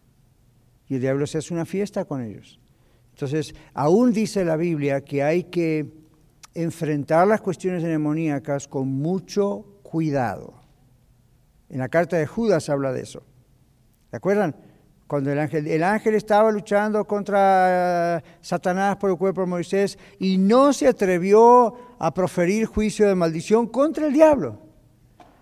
y 0.89 0.95
el 0.95 1.01
diablo 1.01 1.27
se 1.27 1.39
hace 1.39 1.53
una 1.53 1.67
fiesta 1.67 2.05
con 2.05 2.23
ellos. 2.23 2.61
Entonces, 3.11 3.55
aún 3.75 4.13
dice 4.13 4.45
la 4.45 4.57
Biblia 4.57 5.03
que 5.03 5.23
hay 5.23 5.45
que 5.45 5.93
enfrentar 6.55 7.27
las 7.27 7.41
cuestiones 7.41 7.83
demoníacas 7.83 8.69
con 8.69 8.89
mucho 8.89 9.81
cuidado. 9.83 10.55
En 11.69 11.79
la 11.79 11.89
carta 11.89 12.17
de 12.17 12.27
Judas 12.27 12.69
habla 12.69 12.93
de 12.93 13.03
eso. 13.03 13.23
¿Se 14.11 14.17
acuerdan? 14.17 14.55
Cuando 15.07 15.31
el 15.31 15.39
ángel, 15.39 15.67
el 15.67 15.83
ángel 15.83 16.15
estaba 16.15 16.51
luchando 16.51 17.05
contra 17.05 18.23
Satanás 18.41 18.97
por 18.97 19.11
el 19.11 19.17
cuerpo 19.17 19.43
de 19.43 19.47
Moisés 19.47 19.99
y 20.19 20.39
no 20.39 20.73
se 20.73 20.89
atrevió 20.89 21.92
a 22.03 22.13
proferir 22.13 22.67
juicio 22.67 23.07
de 23.07 23.15
maldición 23.15 23.69
contra 23.69 24.09
el 24.09 24.13
diablo, 24.13 24.59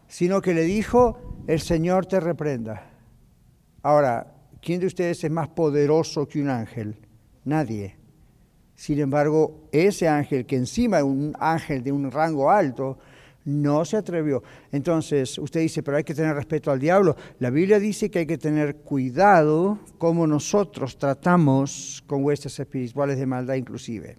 sino 0.06 0.42
que 0.42 0.52
le 0.52 0.64
dijo, 0.64 1.42
el 1.46 1.58
Señor 1.58 2.04
te 2.04 2.20
reprenda. 2.20 2.86
Ahora, 3.82 4.34
¿quién 4.60 4.78
de 4.78 4.86
ustedes 4.86 5.24
es 5.24 5.30
más 5.30 5.48
poderoso 5.48 6.28
que 6.28 6.42
un 6.42 6.50
ángel? 6.50 6.96
Nadie. 7.46 7.96
Sin 8.74 9.00
embargo, 9.00 9.68
ese 9.72 10.06
ángel, 10.06 10.44
que 10.44 10.56
encima 10.56 10.98
es 10.98 11.04
un 11.04 11.34
ángel 11.40 11.82
de 11.82 11.92
un 11.92 12.10
rango 12.10 12.50
alto, 12.50 12.98
no 13.46 13.86
se 13.86 13.96
atrevió. 13.96 14.42
Entonces, 14.70 15.38
usted 15.38 15.60
dice, 15.60 15.82
pero 15.82 15.96
hay 15.96 16.04
que 16.04 16.14
tener 16.14 16.36
respeto 16.36 16.70
al 16.70 16.78
diablo. 16.78 17.16
La 17.38 17.48
Biblia 17.48 17.78
dice 17.78 18.10
que 18.10 18.18
hay 18.18 18.26
que 18.26 18.36
tener 18.36 18.76
cuidado 18.76 19.78
como 19.96 20.26
nosotros 20.26 20.98
tratamos 20.98 22.04
con 22.06 22.22
huestes 22.22 22.60
espirituales 22.60 23.18
de 23.18 23.24
maldad 23.24 23.54
inclusive. 23.54 24.18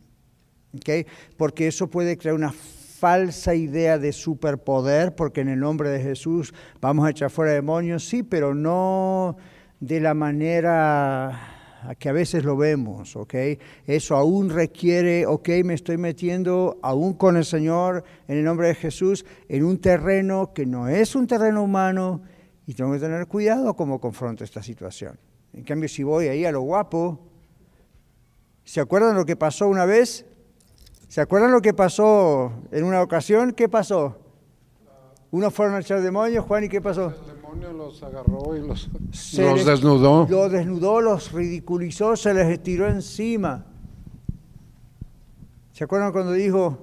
¿Okay? 0.76 1.06
Porque 1.38 1.68
eso 1.68 1.90
puede 1.90 2.18
crear 2.18 2.36
una 2.36 2.54
falsa 2.54 3.56
idea 3.56 3.98
de 3.98 4.14
superpoder, 4.14 5.16
porque 5.16 5.42
en 5.42 5.50
el 5.50 5.60
nombre 5.60 5.90
de 5.90 6.02
Jesús 6.02 6.54
vamos 6.80 7.06
a 7.06 7.10
echar 7.10 7.32
fuera 7.32 7.52
demonios, 7.52 8.08
sí, 8.08 8.22
pero 8.22 8.54
no 8.54 9.38
de 9.80 10.00
la 10.00 10.14
manera 10.14 11.52
que 11.98 12.10
a 12.10 12.12
veces 12.12 12.44
lo 12.44 12.56
vemos, 12.56 13.16
¿ok? 13.16 13.34
Eso 13.88 14.16
aún 14.16 14.50
requiere, 14.50 15.26
ok, 15.26 15.50
me 15.66 15.74
estoy 15.74 15.98
metiendo 15.98 16.78
aún 16.84 17.14
con 17.14 17.38
el 17.38 17.46
Señor 17.46 18.04
en 18.28 18.38
el 18.38 18.44
nombre 18.44 18.68
de 18.68 18.76
Jesús 18.76 19.26
en 19.50 19.64
un 19.66 19.80
terreno 19.80 20.54
que 20.54 20.66
no 20.66 20.88
es 20.88 21.16
un 21.16 21.26
terreno 21.26 21.64
humano 21.64 22.22
y 22.68 22.76
tengo 22.76 22.94
que 22.94 23.00
tener 23.00 23.26
cuidado 23.28 23.76
cómo 23.76 24.00
confronto 24.00 24.44
esta 24.44 24.62
situación. 24.62 25.18
En 25.54 25.64
cambio, 25.64 25.90
si 25.90 26.04
voy 26.04 26.28
ahí 26.28 26.46
a 26.46 26.52
lo 26.52 26.62
guapo, 26.62 27.20
¿se 28.64 28.80
acuerdan 28.80 29.16
lo 29.16 29.26
que 29.26 29.36
pasó 29.36 29.68
una 29.68 29.86
vez? 29.86 30.26
¿Se 31.12 31.20
acuerdan 31.20 31.52
lo 31.52 31.62
que 31.62 31.74
pasó 31.74 32.54
en 32.72 32.86
una 32.86 33.02
ocasión? 33.02 33.52
¿Qué 33.52 33.68
pasó? 33.68 34.16
Uno 35.32 35.52
fueron 35.52 35.76
a 35.76 35.80
echar 35.80 36.00
demonios, 36.00 36.46
Juan, 36.46 36.64
¿y 36.64 36.70
qué 36.70 36.80
pasó? 36.80 37.14
los 37.76 38.02
agarró 38.02 38.56
y 38.56 38.66
los, 38.66 38.90
los 39.38 39.66
desnudó. 39.66 40.26
Los 40.30 40.50
desnudó, 40.50 41.02
los 41.02 41.34
ridiculizó, 41.34 42.16
se 42.16 42.34
les 42.34 42.48
estiró 42.48 42.88
encima. 42.88 43.66
¿Se 45.74 45.84
acuerdan 45.84 46.14
cuando 46.14 46.32
dijo, 46.32 46.78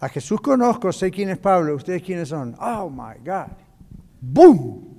a 0.00 0.08
Jesús 0.08 0.40
conozco, 0.40 0.90
sé 0.90 1.12
quién 1.12 1.28
es 1.28 1.38
Pablo, 1.38 1.76
ustedes 1.76 2.02
quiénes 2.02 2.28
son? 2.28 2.56
Oh 2.60 2.90
my 2.90 3.24
God. 3.24 3.52
¡Boom! 4.20 4.96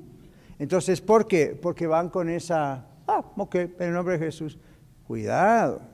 Entonces, 0.59 1.01
¿por 1.01 1.28
qué? 1.28 1.59
Porque 1.61 1.88
van 1.88 2.07
con 2.07 2.30
esa, 2.30 2.88
ah, 3.05 3.21
ok, 3.36 3.55
en 3.55 3.74
el 3.80 3.91
nombre 3.91 4.17
de 4.17 4.28
Jesús. 4.28 4.57
Cuidado. 5.05 5.92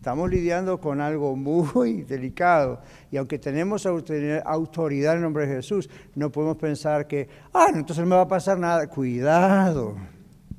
Estamos 0.00 0.30
lidiando 0.30 0.80
con 0.80 0.98
algo 1.02 1.36
muy 1.36 2.04
delicado 2.08 2.80
y 3.10 3.18
aunque 3.18 3.38
tenemos 3.38 3.84
autoridad 3.84 5.14
en 5.14 5.20
nombre 5.20 5.46
de 5.46 5.56
Jesús, 5.56 5.90
no 6.14 6.32
podemos 6.32 6.56
pensar 6.56 7.06
que, 7.06 7.28
ah, 7.52 7.66
entonces 7.68 7.98
no 7.98 8.06
me 8.08 8.16
va 8.16 8.22
a 8.22 8.28
pasar 8.28 8.58
nada. 8.58 8.86
Cuidado, 8.86 9.96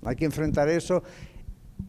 hay 0.06 0.16
que 0.16 0.26
enfrentar 0.26 0.70
eso 0.70 1.02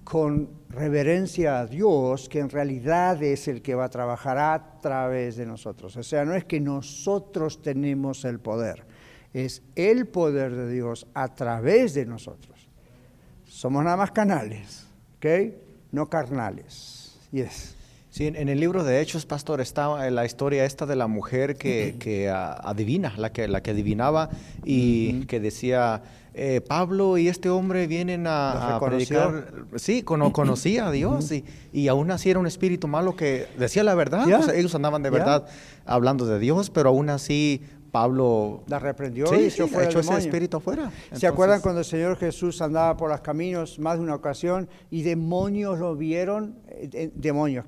con 0.03 0.49
reverencia 0.71 1.59
a 1.59 1.67
Dios, 1.67 2.27
que 2.31 2.39
en 2.39 2.49
realidad 2.49 3.23
es 3.23 3.47
el 3.49 3.61
que 3.61 3.75
va 3.75 3.85
a 3.85 3.91
trabajar 3.91 4.39
a 4.39 4.81
través 4.81 5.37
de 5.37 5.45
nosotros. 5.45 5.95
O 5.99 6.03
sea, 6.03 6.25
no 6.25 6.35
es 6.35 6.47
que 6.47 6.59
nosotros 6.59 7.61
tenemos 7.61 8.25
el 8.25 8.41
poder, 8.41 8.87
es 9.35 9.63
el 9.77 10.07
poder 10.07 10.57
de 10.57 10.71
Dios 10.71 11.07
a 11.13 11.35
través 11.35 11.93
de 11.93 12.07
nosotros. 12.07 12.71
Somos 13.45 13.85
nada 13.85 13.99
más 13.99 14.11
canales, 14.11 14.87
¿ok? 15.19 15.27
No 15.91 16.09
carnales. 16.09 17.02
Sí, 18.11 18.27
en, 18.27 18.49
el 18.51 18.61
libro 18.61 18.85
de 18.85 19.01
Hechos, 19.01 19.25
pastor, 19.25 19.63
está 19.63 20.11
la 20.11 20.27
historia 20.27 20.67
esta 20.67 20.85
de 20.85 20.97
la 20.97 21.07
mujer 21.07 21.57
que, 21.57 22.31
adivina, 22.31 23.15
la 23.17 23.33
que, 23.33 23.49
la 23.49 23.63
que 23.63 23.71
adivinaba 23.71 24.29
y 24.65 25.25
que 25.25 25.41
decía, 25.41 26.03
eh, 26.35 26.61
Pablo 26.61 27.17
y 27.17 27.29
este 27.29 27.49
hombre 27.49 27.87
vienen 27.87 28.27
a, 28.27 28.79
predicar. 28.85 29.51
Sí, 29.77 30.03
conocía 30.33 30.89
a 30.89 30.91
Dios 30.91 31.33
y, 31.73 31.89
aún 31.89 32.11
así 32.11 32.29
era 32.29 32.39
un 32.39 32.47
espíritu 32.47 32.87
malo 32.87 33.17
que 33.17 33.47
decía 33.57 33.83
la 33.83 33.95
verdad. 33.95 34.27
ellos 34.55 34.75
andaban 34.75 35.03
de 35.03 35.09
verdad 35.09 35.47
hablando 35.87 36.27
de 36.27 36.39
Dios, 36.39 36.69
pero 36.69 36.91
aún 36.91 37.09
así 37.09 37.63
Pablo 37.93 38.65
la 38.69 38.79
reprendió 38.79 39.27
y 39.39 39.45
echó, 39.45 39.67
ese 39.67 40.17
espíritu 40.17 40.57
afuera. 40.57 40.91
¿Se 41.13 41.27
acuerdan 41.27 41.61
cuando 41.61 41.81
el 41.81 41.85
Señor 41.85 42.17
Jesús 42.17 42.63
andaba 42.63 42.97
por 42.97 43.11
los 43.11 43.21
caminos 43.21 43.79
más 43.79 43.99
de 43.99 44.03
una 44.03 44.15
ocasión 44.15 44.67
y 44.91 45.03
demonios 45.03 45.79
lo 45.79 45.95
vieron? 45.95 46.59
Eh, 46.69 47.11
demonios, 47.15 47.67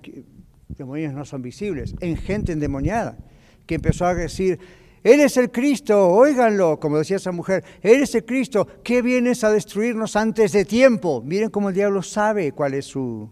demonios 0.66 1.12
no 1.12 1.26
son 1.26 1.42
visibles, 1.42 1.94
en 2.00 2.16
gente 2.16 2.52
endemoniada, 2.52 3.18
que 3.66 3.74
empezó 3.74 4.06
a 4.06 4.14
decir, 4.14 4.58
Él 5.02 5.20
es 5.20 5.36
el 5.36 5.50
Cristo, 5.50 6.08
óiganlo, 6.08 6.80
como 6.80 6.96
decía 6.96 7.16
esa 7.16 7.30
mujer, 7.30 7.62
Él 7.82 8.02
es 8.02 8.14
el 8.14 8.24
Cristo, 8.24 8.66
¿qué 8.82 9.02
vienes 9.02 9.44
a 9.44 9.52
destruirnos 9.52 10.16
antes 10.16 10.52
de 10.52 10.64
tiempo? 10.64 11.22
Miren 11.22 11.50
cómo 11.50 11.68
el 11.68 11.74
diablo 11.74 12.02
sabe 12.02 12.52
cuál 12.52 12.72
es 12.72 12.86
su 12.86 13.30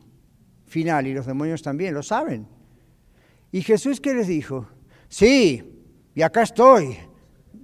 final 0.66 1.06
y 1.06 1.14
los 1.14 1.24
demonios 1.24 1.62
también 1.62 1.94
lo 1.94 2.02
saben. 2.02 2.46
¿Y 3.50 3.62
Jesús 3.62 3.98
qué 3.98 4.12
les 4.12 4.26
dijo? 4.26 4.66
Sí, 5.08 5.71
y 6.14 6.22
acá 6.22 6.42
estoy. 6.42 6.98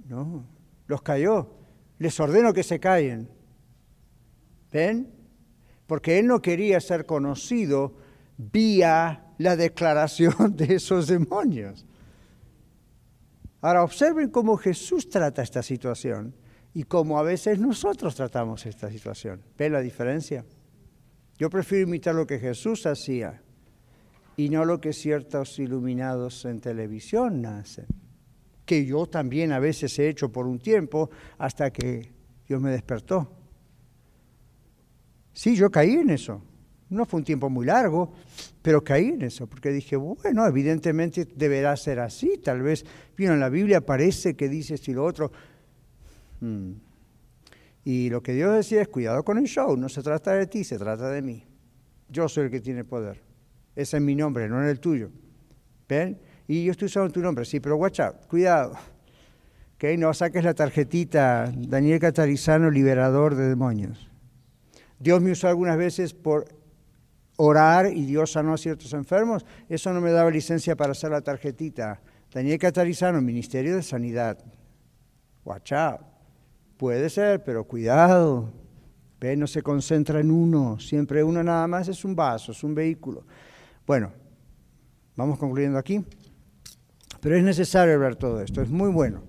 No, 0.07 0.45
los 0.87 1.01
cayó. 1.01 1.49
Les 1.99 2.19
ordeno 2.19 2.53
que 2.53 2.63
se 2.63 2.79
callen. 2.79 3.29
¿Ven? 4.71 5.13
Porque 5.85 6.19
él 6.19 6.27
no 6.27 6.41
quería 6.41 6.79
ser 6.79 7.05
conocido 7.05 7.95
vía 8.37 9.25
la 9.37 9.55
declaración 9.55 10.33
de 10.55 10.75
esos 10.75 11.07
demonios. 11.07 11.85
Ahora 13.61 13.83
observen 13.83 14.29
cómo 14.29 14.57
Jesús 14.57 15.09
trata 15.09 15.41
esta 15.43 15.61
situación 15.61 16.33
y 16.73 16.83
cómo 16.83 17.19
a 17.19 17.23
veces 17.23 17.59
nosotros 17.59 18.15
tratamos 18.15 18.65
esta 18.65 18.89
situación. 18.89 19.41
¿Ven 19.57 19.73
la 19.73 19.81
diferencia? 19.81 20.45
Yo 21.37 21.49
prefiero 21.49 21.87
imitar 21.87 22.15
lo 22.15 22.25
que 22.25 22.39
Jesús 22.39 22.85
hacía 22.85 23.41
y 24.37 24.49
no 24.49 24.63
lo 24.63 24.79
que 24.79 24.93
ciertos 24.93 25.59
iluminados 25.59 26.45
en 26.45 26.61
televisión 26.61 27.45
hacen 27.45 27.87
que 28.69 28.85
yo 28.85 29.07
también 29.07 29.51
a 29.51 29.57
veces 29.57 29.97
he 29.97 30.07
hecho 30.07 30.31
por 30.31 30.45
un 30.45 30.59
tiempo 30.59 31.09
hasta 31.39 31.73
que 31.73 32.11
Dios 32.47 32.61
me 32.61 32.69
despertó. 32.69 33.27
Sí, 35.33 35.55
yo 35.55 35.71
caí 35.71 35.95
en 35.95 36.11
eso. 36.11 36.39
No 36.87 37.07
fue 37.07 37.17
un 37.17 37.23
tiempo 37.23 37.49
muy 37.49 37.65
largo, 37.65 38.13
pero 38.61 38.83
caí 38.83 39.07
en 39.07 39.23
eso, 39.23 39.47
porque 39.47 39.71
dije, 39.71 39.95
bueno, 39.95 40.45
evidentemente 40.45 41.25
deberá 41.35 41.75
ser 41.77 41.99
así. 41.99 42.37
Tal 42.37 42.61
vez, 42.61 42.85
vino 43.17 43.33
en 43.33 43.39
la 43.39 43.49
Biblia 43.49 43.81
parece 43.83 44.35
que 44.35 44.47
dice 44.47 44.75
esto 44.75 44.91
y 44.91 44.93
lo 44.93 45.03
otro. 45.03 45.31
Mm. 46.39 46.73
Y 47.85 48.11
lo 48.11 48.21
que 48.21 48.33
Dios 48.33 48.53
decía 48.53 48.83
es, 48.83 48.87
cuidado 48.87 49.23
con 49.23 49.39
el 49.39 49.45
show, 49.45 49.75
no 49.75 49.89
se 49.89 50.03
trata 50.03 50.33
de 50.33 50.45
ti, 50.45 50.63
se 50.63 50.77
trata 50.77 51.09
de 51.09 51.23
mí. 51.23 51.43
Yo 52.07 52.29
soy 52.29 52.45
el 52.45 52.51
que 52.51 52.61
tiene 52.61 52.83
poder. 52.83 53.19
Ese 53.75 53.97
es 53.97 54.03
mi 54.03 54.13
nombre, 54.13 54.47
no 54.47 54.63
es 54.63 54.69
el 54.69 54.79
tuyo. 54.79 55.09
¿Ven? 55.87 56.19
Y 56.49 56.63
yo 56.63 56.71
estoy 56.71 56.87
usando 56.87 57.11
tu 57.11 57.21
nombre, 57.21 57.45
sí, 57.45 57.59
pero 57.59 57.75
out, 57.79 58.25
cuidado. 58.27 58.73
que 59.77 59.95
No 59.97 60.11
saques 60.15 60.43
la 60.43 60.55
tarjetita 60.55 61.53
Daniel 61.55 61.99
Catarizano, 61.99 62.71
liberador 62.71 63.35
de 63.35 63.49
demonios. 63.49 64.09
Dios 64.97 65.21
me 65.21 65.31
usó 65.31 65.47
algunas 65.47 65.77
veces 65.77 66.15
por 66.15 66.47
orar 67.37 67.93
y 67.93 68.03
Dios 68.03 68.31
sanó 68.31 68.55
a 68.55 68.57
ciertos 68.57 68.93
enfermos. 68.93 69.45
Eso 69.69 69.93
no 69.93 70.01
me 70.01 70.09
daba 70.09 70.31
licencia 70.31 70.75
para 70.75 70.93
hacer 70.93 71.11
la 71.11 71.21
tarjetita. 71.21 72.01
Daniel 72.33 72.57
Catarizano, 72.57 73.21
Ministerio 73.21 73.75
de 73.75 73.83
Sanidad. 73.83 74.39
Out. 75.45 76.01
Puede 76.77 77.11
ser, 77.11 77.43
pero 77.43 77.63
cuidado. 77.63 78.51
No 79.37 79.45
se 79.45 79.61
concentra 79.61 80.19
en 80.19 80.31
uno. 80.31 80.79
Siempre 80.79 81.23
uno 81.23 81.43
nada 81.43 81.67
más 81.67 81.87
es 81.89 82.03
un 82.03 82.15
vaso, 82.15 82.53
es 82.53 82.63
un 82.63 82.73
vehículo. 82.73 83.23
Bueno, 83.85 84.11
vamos 85.15 85.37
concluyendo 85.37 85.77
aquí. 85.77 86.03
Pero 87.21 87.35
es 87.35 87.43
necesario 87.43 87.99
ver 87.99 88.15
todo 88.15 88.41
esto, 88.41 88.61
es 88.61 88.69
muy 88.69 88.89
bueno. 88.89 89.21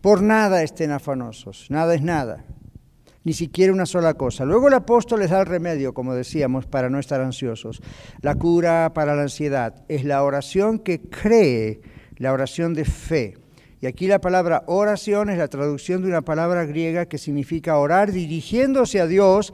Por 0.00 0.22
nada 0.22 0.62
estén 0.62 0.90
afanosos, 0.90 1.66
nada 1.70 1.94
es 1.94 2.02
nada, 2.02 2.44
ni 3.24 3.32
siquiera 3.32 3.72
una 3.72 3.86
sola 3.86 4.14
cosa. 4.14 4.44
Luego 4.44 4.68
el 4.68 4.74
apóstol 4.74 5.20
les 5.20 5.30
da 5.30 5.40
el 5.40 5.46
remedio, 5.46 5.92
como 5.92 6.14
decíamos, 6.14 6.66
para 6.66 6.88
no 6.88 6.98
estar 6.98 7.20
ansiosos. 7.20 7.82
La 8.22 8.36
cura 8.36 8.92
para 8.94 9.16
la 9.16 9.22
ansiedad 9.22 9.84
es 9.88 10.04
la 10.04 10.22
oración 10.22 10.78
que 10.78 11.00
cree, 11.00 11.80
la 12.16 12.32
oración 12.32 12.74
de 12.74 12.84
fe. 12.84 13.36
Y 13.80 13.86
aquí 13.86 14.06
la 14.06 14.20
palabra 14.20 14.64
oración 14.66 15.30
es 15.30 15.38
la 15.38 15.48
traducción 15.48 16.02
de 16.02 16.08
una 16.08 16.22
palabra 16.22 16.64
griega 16.64 17.06
que 17.06 17.18
significa 17.18 17.78
orar 17.78 18.12
dirigiéndose 18.12 19.00
a 19.00 19.06
Dios, 19.06 19.52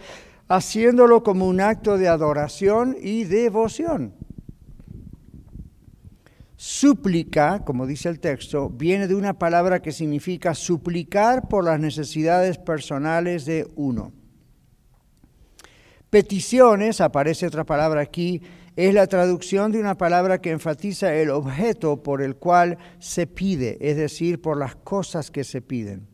haciéndolo 0.49 1.23
como 1.23 1.47
un 1.47 1.61
acto 1.61 1.99
de 1.99 2.09
adoración 2.09 2.97
y 3.01 3.25
devoción. 3.25 4.15
Súplica, 6.67 7.63
como 7.63 7.87
dice 7.87 8.09
el 8.09 8.21
texto, 8.21 8.71
viene 8.71 9.07
de 9.07 9.15
una 9.15 9.39
palabra 9.39 9.83
que 9.83 9.93
significa 9.93 10.55
suplicar 10.55 11.47
por 11.47 11.63
las 11.63 11.79
necesidades 11.79 12.57
personales 12.57 13.45
de 13.45 13.69
uno. 13.77 14.15
Peticiones, 16.09 17.03
aparece 17.03 17.47
otra 17.47 17.65
palabra 17.65 18.01
aquí, 18.01 18.41
es 18.77 18.95
la 18.95 19.07
traducción 19.07 19.73
de 19.73 19.79
una 19.79 19.99
palabra 19.99 20.41
que 20.41 20.53
enfatiza 20.53 21.15
el 21.15 21.29
objeto 21.29 22.03
por 22.03 22.23
el 22.23 22.37
cual 22.37 22.79
se 22.99 23.27
pide, 23.27 23.77
es 23.83 23.99
decir, 23.99 24.41
por 24.41 24.57
las 24.57 24.75
cosas 24.75 25.31
que 25.31 25.45
se 25.45 25.61
piden. 25.61 26.09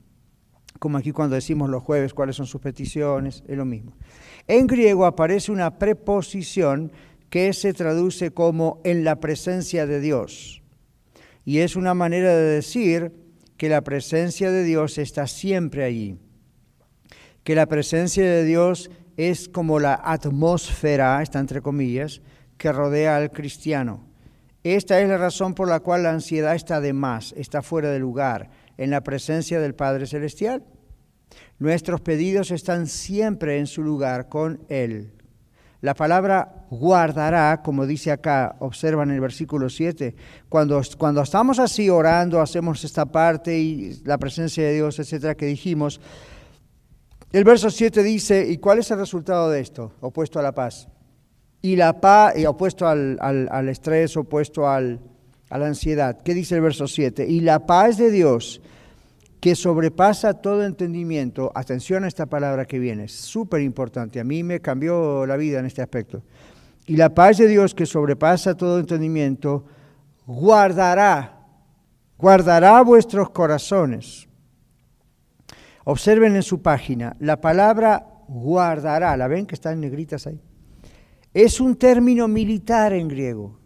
Como 0.81 0.99
aquí 0.99 1.13
cuando 1.13 1.37
decimos 1.37 1.71
los 1.71 1.85
jueves 1.85 2.13
cuáles 2.13 2.35
son 2.35 2.47
sus 2.47 2.61
peticiones, 2.61 3.45
es 3.47 3.57
lo 3.57 3.65
mismo. 3.65 3.93
En 4.49 4.67
griego 4.67 5.07
aparece 5.07 5.53
una 5.53 5.79
preposición 5.79 6.91
que 7.31 7.53
se 7.53 7.73
traduce 7.73 8.33
como 8.33 8.81
en 8.85 9.05
la 9.05 9.21
presencia 9.21 9.87
de 9.87 10.01
Dios. 10.01 10.63
Y 11.45 11.59
es 11.59 11.77
una 11.77 11.95
manera 11.95 12.37
de 12.37 12.43
decir 12.43 13.13
que 13.57 13.69
la 13.69 13.83
presencia 13.83 14.51
de 14.51 14.65
Dios 14.65 14.99
está 14.99 15.27
siempre 15.27 15.85
allí. 15.85 16.19
Que 17.45 17.55
la 17.55 17.67
presencia 17.67 18.25
de 18.25 18.45
Dios 18.45 18.91
es 19.17 19.49
como 19.49 19.79
la 19.79 20.01
atmósfera, 20.03 21.23
está 21.23 21.39
entre 21.39 21.63
comillas, 21.63 22.21
que 22.59 22.73
rodea 22.73 23.17
al 23.17 23.31
cristiano. 23.31 24.07
Esta 24.63 25.01
es 25.01 25.09
la 25.09 25.17
razón 25.17 25.55
por 25.55 25.69
la 25.69 25.81
cual 25.81 26.03
la 26.03 26.11
ansiedad 26.11 26.55
está 26.55 26.81
de 26.81 26.93
más, 26.93 27.33
está 27.37 27.63
fuera 27.63 27.91
de 27.91 27.99
lugar, 27.99 28.51
en 28.77 28.91
la 28.91 29.03
presencia 29.03 29.61
del 29.61 29.75
Padre 29.75 30.07
Celestial. 30.07 30.65
Nuestros 31.59 32.01
pedidos 32.01 32.51
están 32.51 32.87
siempre 32.87 33.59
en 33.59 33.67
su 33.67 33.83
lugar 33.83 34.29
con 34.29 34.65
Él. 34.69 35.13
La 35.81 35.95
palabra 35.95 36.67
guardará, 36.71 37.63
como 37.63 37.87
dice 37.87 38.13
acá, 38.13 38.57
observan 38.59 39.09
en 39.09 39.15
el 39.15 39.21
versículo 39.21 39.71
7, 39.71 40.15
cuando, 40.49 40.81
cuando 40.99 41.23
estamos 41.23 41.59
así 41.59 41.89
orando, 41.89 42.41
hacemos 42.41 42.85
esta 42.85 43.07
parte 43.07 43.59
y 43.59 44.01
la 44.05 44.19
presencia 44.19 44.63
de 44.65 44.75
Dios, 44.75 44.99
etcétera, 44.99 45.35
que 45.35 45.47
dijimos, 45.47 46.01
el 47.33 47.45
verso 47.45 47.71
7 47.71 48.03
dice, 48.03 48.47
¿y 48.51 48.59
cuál 48.59 48.81
es 48.81 48.91
el 48.91 48.99
resultado 48.99 49.51
de 49.51 49.61
esto? 49.61 49.93
Opuesto 50.01 50.39
a 50.39 50.43
la 50.43 50.53
paz. 50.53 50.89
Y 51.63 51.77
la 51.77 52.01
paz, 52.01 52.37
y 52.37 52.45
opuesto 52.45 52.87
al, 52.87 53.19
al, 53.21 53.69
estrés, 53.69 54.17
opuesto 54.17 54.69
al, 54.69 55.01
a 55.49 55.57
la 55.57 55.67
ansiedad. 55.67 56.21
¿Qué 56.23 56.35
dice 56.35 56.57
el 56.57 56.63
verso 56.63 56.89
7? 56.89 57.27
Y 57.27 57.41
la 57.41 57.67
paz 57.67 57.97
de 57.99 58.11
Dios, 58.11 58.61
que 59.41 59.55
sobrepasa 59.55 60.35
todo 60.35 60.65
entendimiento, 60.65 61.51
atención 61.55 62.05
a 62.05 62.09
esta 62.09 62.27
palabra 62.27 62.67
que 62.67 62.79
viene, 62.79 63.09
súper 63.09 63.63
importante, 63.63 64.21
a 64.21 64.25
mí 64.25 64.43
me 64.43 64.61
cambió 64.61 65.25
la 65.25 65.37
vida 65.37 65.59
en 65.59 65.67
este 65.67 65.81
aspecto. 65.81 66.23
Y 66.87 66.97
la 66.97 67.15
paz 67.15 67.39
de 67.39 67.49
Dios 67.49 67.75
que 67.75 67.87
sobrepasa 67.87 68.55
todo 68.55 68.79
entendimiento, 68.79 69.65
guardará, 70.27 71.47
guardará 72.19 72.83
vuestros 72.83 73.31
corazones. 73.31 74.29
Observen 75.85 76.37
en 76.37 76.43
su 76.43 76.61
página, 76.61 77.17
la 77.19 77.41
palabra 77.41 78.07
guardará, 78.29 79.17
¿la 79.17 79.27
ven 79.27 79.47
que 79.47 79.55
están 79.55 79.81
negritas 79.81 80.27
ahí? 80.27 80.41
Es 81.33 81.61
un 81.61 81.77
término 81.77 82.29
militar 82.29 82.93
en 82.93 83.09
griego. 83.09 83.59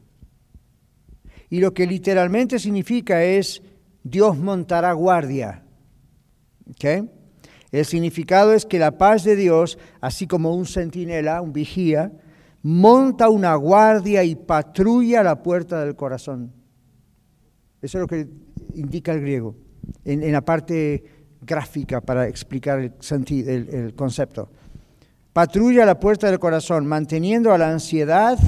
Y 1.51 1.61
lo 1.61 1.75
que 1.75 1.87
literalmente 1.87 2.59
significa 2.59 3.23
es 3.25 3.63
Dios 4.03 4.37
montará 4.39 4.93
guardia. 4.93 5.64
El 7.73 7.85
significado 7.85 8.53
es 8.53 8.65
que 8.65 8.79
la 8.79 8.99
paz 8.99 9.25
de 9.25 9.37
Dios, 9.37 9.79
así 10.01 10.27
como 10.27 10.55
un 10.55 10.67
centinela, 10.67 11.41
un 11.41 11.53
vigía, 11.53 12.13
monta 12.63 13.29
una 13.29 13.55
guardia 13.57 14.25
y 14.25 14.35
patrulla 14.37 15.23
la 15.23 15.43
puerta 15.43 15.85
del 15.85 15.97
corazón. 15.97 16.53
Eso 17.83 17.99
es 17.99 18.03
lo 18.03 18.07
que 18.07 18.29
indica 18.75 19.13
el 19.13 19.21
griego, 19.21 19.57
en, 20.05 20.33
la 20.33 20.41
parte 20.41 21.05
gráfica 21.43 22.01
para 22.01 22.27
explicar 22.27 22.79
el, 22.81 22.95
el 23.47 23.95
concepto. 23.95 24.51
Patrulla 25.33 25.85
la 25.85 25.99
puerta 25.99 26.31
del 26.31 26.39
corazón, 26.39 26.87
manteniendo 26.87 27.53
a 27.53 27.59
la 27.59 27.71
ansiedad 27.71 28.39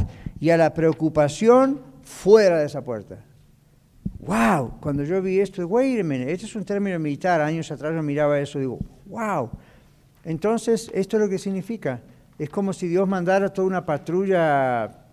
y 0.40 0.50
a 0.50 0.56
la 0.56 0.72
preocupación 0.72 1.80
fuera 2.02 2.60
de 2.60 2.66
esa 2.66 2.82
puerta. 2.82 3.24
Wow, 4.26 4.80
cuando 4.80 5.04
yo 5.04 5.22
vi 5.22 5.38
esto, 5.40 5.66
wait 5.66 6.00
a 6.00 6.02
minute, 6.02 6.32
este 6.32 6.46
es 6.46 6.56
un 6.56 6.64
término 6.64 6.98
militar, 6.98 7.40
años 7.40 7.70
atrás 7.70 7.94
yo 7.94 8.02
miraba 8.02 8.38
eso 8.40 8.58
y 8.58 8.62
digo, 8.62 8.78
wow. 9.06 9.50
Entonces, 10.24 10.90
esto 10.92 11.16
es 11.16 11.22
lo 11.22 11.28
que 11.28 11.38
significa. 11.38 12.02
Es 12.38 12.50
como 12.50 12.72
si 12.72 12.88
Dios 12.88 13.08
mandara 13.08 13.52
toda 13.52 13.68
una 13.68 13.86
patrulla 13.86 15.04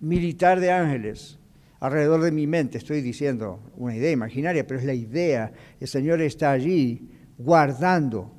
militar 0.00 0.58
de 0.58 0.72
ángeles 0.72 1.38
alrededor 1.78 2.22
de 2.22 2.32
mi 2.32 2.46
mente. 2.48 2.76
Estoy 2.76 3.00
diciendo 3.00 3.60
una 3.76 3.94
idea 3.94 4.10
imaginaria, 4.10 4.66
pero 4.66 4.80
es 4.80 4.86
la 4.86 4.94
idea. 4.94 5.52
El 5.78 5.86
Señor 5.86 6.20
está 6.20 6.50
allí 6.50 7.08
guardando. 7.38 8.32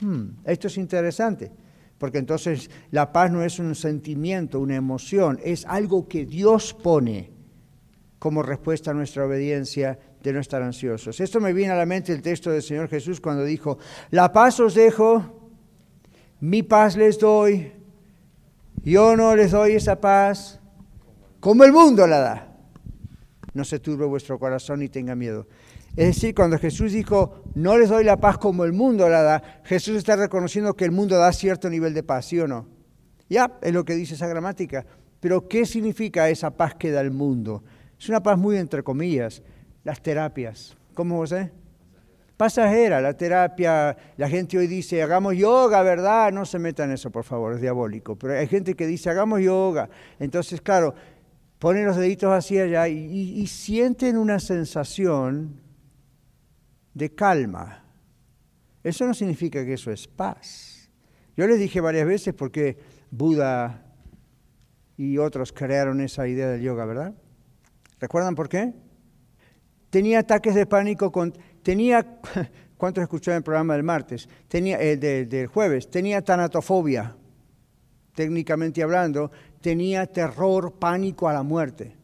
Hmm, 0.00 0.28
esto 0.44 0.68
es 0.68 0.78
interesante, 0.78 1.50
porque 1.98 2.18
entonces 2.18 2.70
la 2.92 3.12
paz 3.12 3.32
no 3.32 3.42
es 3.42 3.58
un 3.58 3.74
sentimiento, 3.74 4.60
una 4.60 4.76
emoción, 4.76 5.40
es 5.42 5.66
algo 5.66 6.06
que 6.06 6.24
Dios 6.24 6.72
pone 6.72 7.37
como 8.18 8.42
respuesta 8.42 8.90
a 8.90 8.94
nuestra 8.94 9.24
obediencia 9.24 9.98
de 10.22 10.32
no 10.32 10.40
estar 10.40 10.62
ansiosos. 10.62 11.20
Esto 11.20 11.40
me 11.40 11.52
viene 11.52 11.72
a 11.72 11.76
la 11.76 11.86
mente 11.86 12.12
el 12.12 12.22
texto 12.22 12.50
del 12.50 12.62
Señor 12.62 12.88
Jesús 12.88 13.20
cuando 13.20 13.44
dijo, 13.44 13.78
la 14.10 14.32
paz 14.32 14.58
os 14.60 14.74
dejo, 14.74 15.50
mi 16.40 16.62
paz 16.62 16.96
les 16.96 17.18
doy, 17.18 17.72
yo 18.82 19.16
no 19.16 19.36
les 19.36 19.52
doy 19.52 19.72
esa 19.72 20.00
paz 20.00 20.60
como 21.40 21.64
el 21.64 21.72
mundo 21.72 22.06
la 22.06 22.18
da. 22.18 22.56
No 23.54 23.64
se 23.64 23.78
turbe 23.78 24.06
vuestro 24.06 24.38
corazón 24.38 24.80
ni 24.80 24.88
tenga 24.88 25.14
miedo. 25.14 25.46
Es 25.96 26.06
decir, 26.06 26.34
cuando 26.34 26.58
Jesús 26.58 26.92
dijo, 26.92 27.42
no 27.54 27.76
les 27.76 27.88
doy 27.88 28.04
la 28.04 28.18
paz 28.18 28.38
como 28.38 28.64
el 28.64 28.72
mundo 28.72 29.08
la 29.08 29.22
da, 29.22 29.42
Jesús 29.64 29.96
está 29.96 30.16
reconociendo 30.16 30.74
que 30.74 30.84
el 30.84 30.92
mundo 30.92 31.16
da 31.16 31.32
cierto 31.32 31.68
nivel 31.68 31.94
de 31.94 32.02
paz, 32.02 32.26
¿sí 32.26 32.38
o 32.38 32.46
no? 32.46 32.68
Ya, 33.28 33.58
es 33.62 33.72
lo 33.72 33.84
que 33.84 33.94
dice 33.94 34.14
esa 34.14 34.28
gramática. 34.28 34.86
Pero 35.20 35.48
¿qué 35.48 35.66
significa 35.66 36.28
esa 36.28 36.50
paz 36.56 36.74
que 36.76 36.90
da 36.90 37.00
el 37.00 37.10
mundo? 37.10 37.64
Es 37.98 38.08
una 38.08 38.22
paz 38.22 38.38
muy 38.38 38.56
entre 38.56 38.82
comillas. 38.82 39.42
Las 39.84 40.02
terapias, 40.02 40.76
¿cómo 40.94 41.26
sé? 41.26 41.50
Pasajera, 42.36 43.00
la 43.00 43.16
terapia, 43.16 43.96
la 44.16 44.28
gente 44.28 44.58
hoy 44.58 44.68
dice, 44.68 45.02
hagamos 45.02 45.36
yoga, 45.36 45.82
¿verdad? 45.82 46.30
No 46.30 46.44
se 46.44 46.60
metan 46.60 46.90
en 46.90 46.94
eso, 46.94 47.10
por 47.10 47.24
favor, 47.24 47.54
es 47.54 47.60
diabólico. 47.60 48.16
Pero 48.16 48.38
hay 48.38 48.46
gente 48.46 48.74
que 48.74 48.86
dice, 48.86 49.10
hagamos 49.10 49.40
yoga. 49.40 49.90
Entonces, 50.20 50.60
claro, 50.60 50.94
ponen 51.58 51.84
los 51.84 51.96
deditos 51.96 52.30
así 52.30 52.58
allá 52.58 52.86
y, 52.86 52.96
y 53.40 53.46
sienten 53.48 54.16
una 54.16 54.38
sensación 54.38 55.60
de 56.94 57.12
calma. 57.12 57.84
Eso 58.84 59.04
no 59.06 59.14
significa 59.14 59.64
que 59.64 59.72
eso 59.72 59.90
es 59.90 60.06
paz. 60.06 60.90
Yo 61.36 61.46
les 61.46 61.58
dije 61.58 61.80
varias 61.80 62.06
veces 62.06 62.34
porque 62.34 62.78
Buda 63.10 63.84
y 64.96 65.18
otros 65.18 65.52
crearon 65.52 66.00
esa 66.00 66.28
idea 66.28 66.48
del 66.48 66.60
yoga, 66.60 66.84
¿verdad? 66.84 67.14
¿Recuerdan 68.00 68.34
por 68.34 68.48
qué? 68.48 68.72
Tenía 69.90 70.20
ataques 70.20 70.54
de 70.54 70.66
pánico, 70.66 71.10
con, 71.10 71.32
tenía, 71.62 72.20
¿cuántos 72.76 73.02
escucharon 73.02 73.38
el 73.38 73.42
programa 73.42 73.74
del 73.74 73.82
martes? 73.82 74.28
Tenía, 74.48 74.80
eh, 74.80 74.96
del 74.96 75.46
jueves, 75.46 75.90
tenía 75.90 76.22
tanatofobia, 76.22 77.16
técnicamente 78.14 78.82
hablando, 78.82 79.30
tenía 79.60 80.06
terror, 80.06 80.74
pánico 80.78 81.28
a 81.28 81.32
la 81.32 81.42
muerte. 81.42 81.96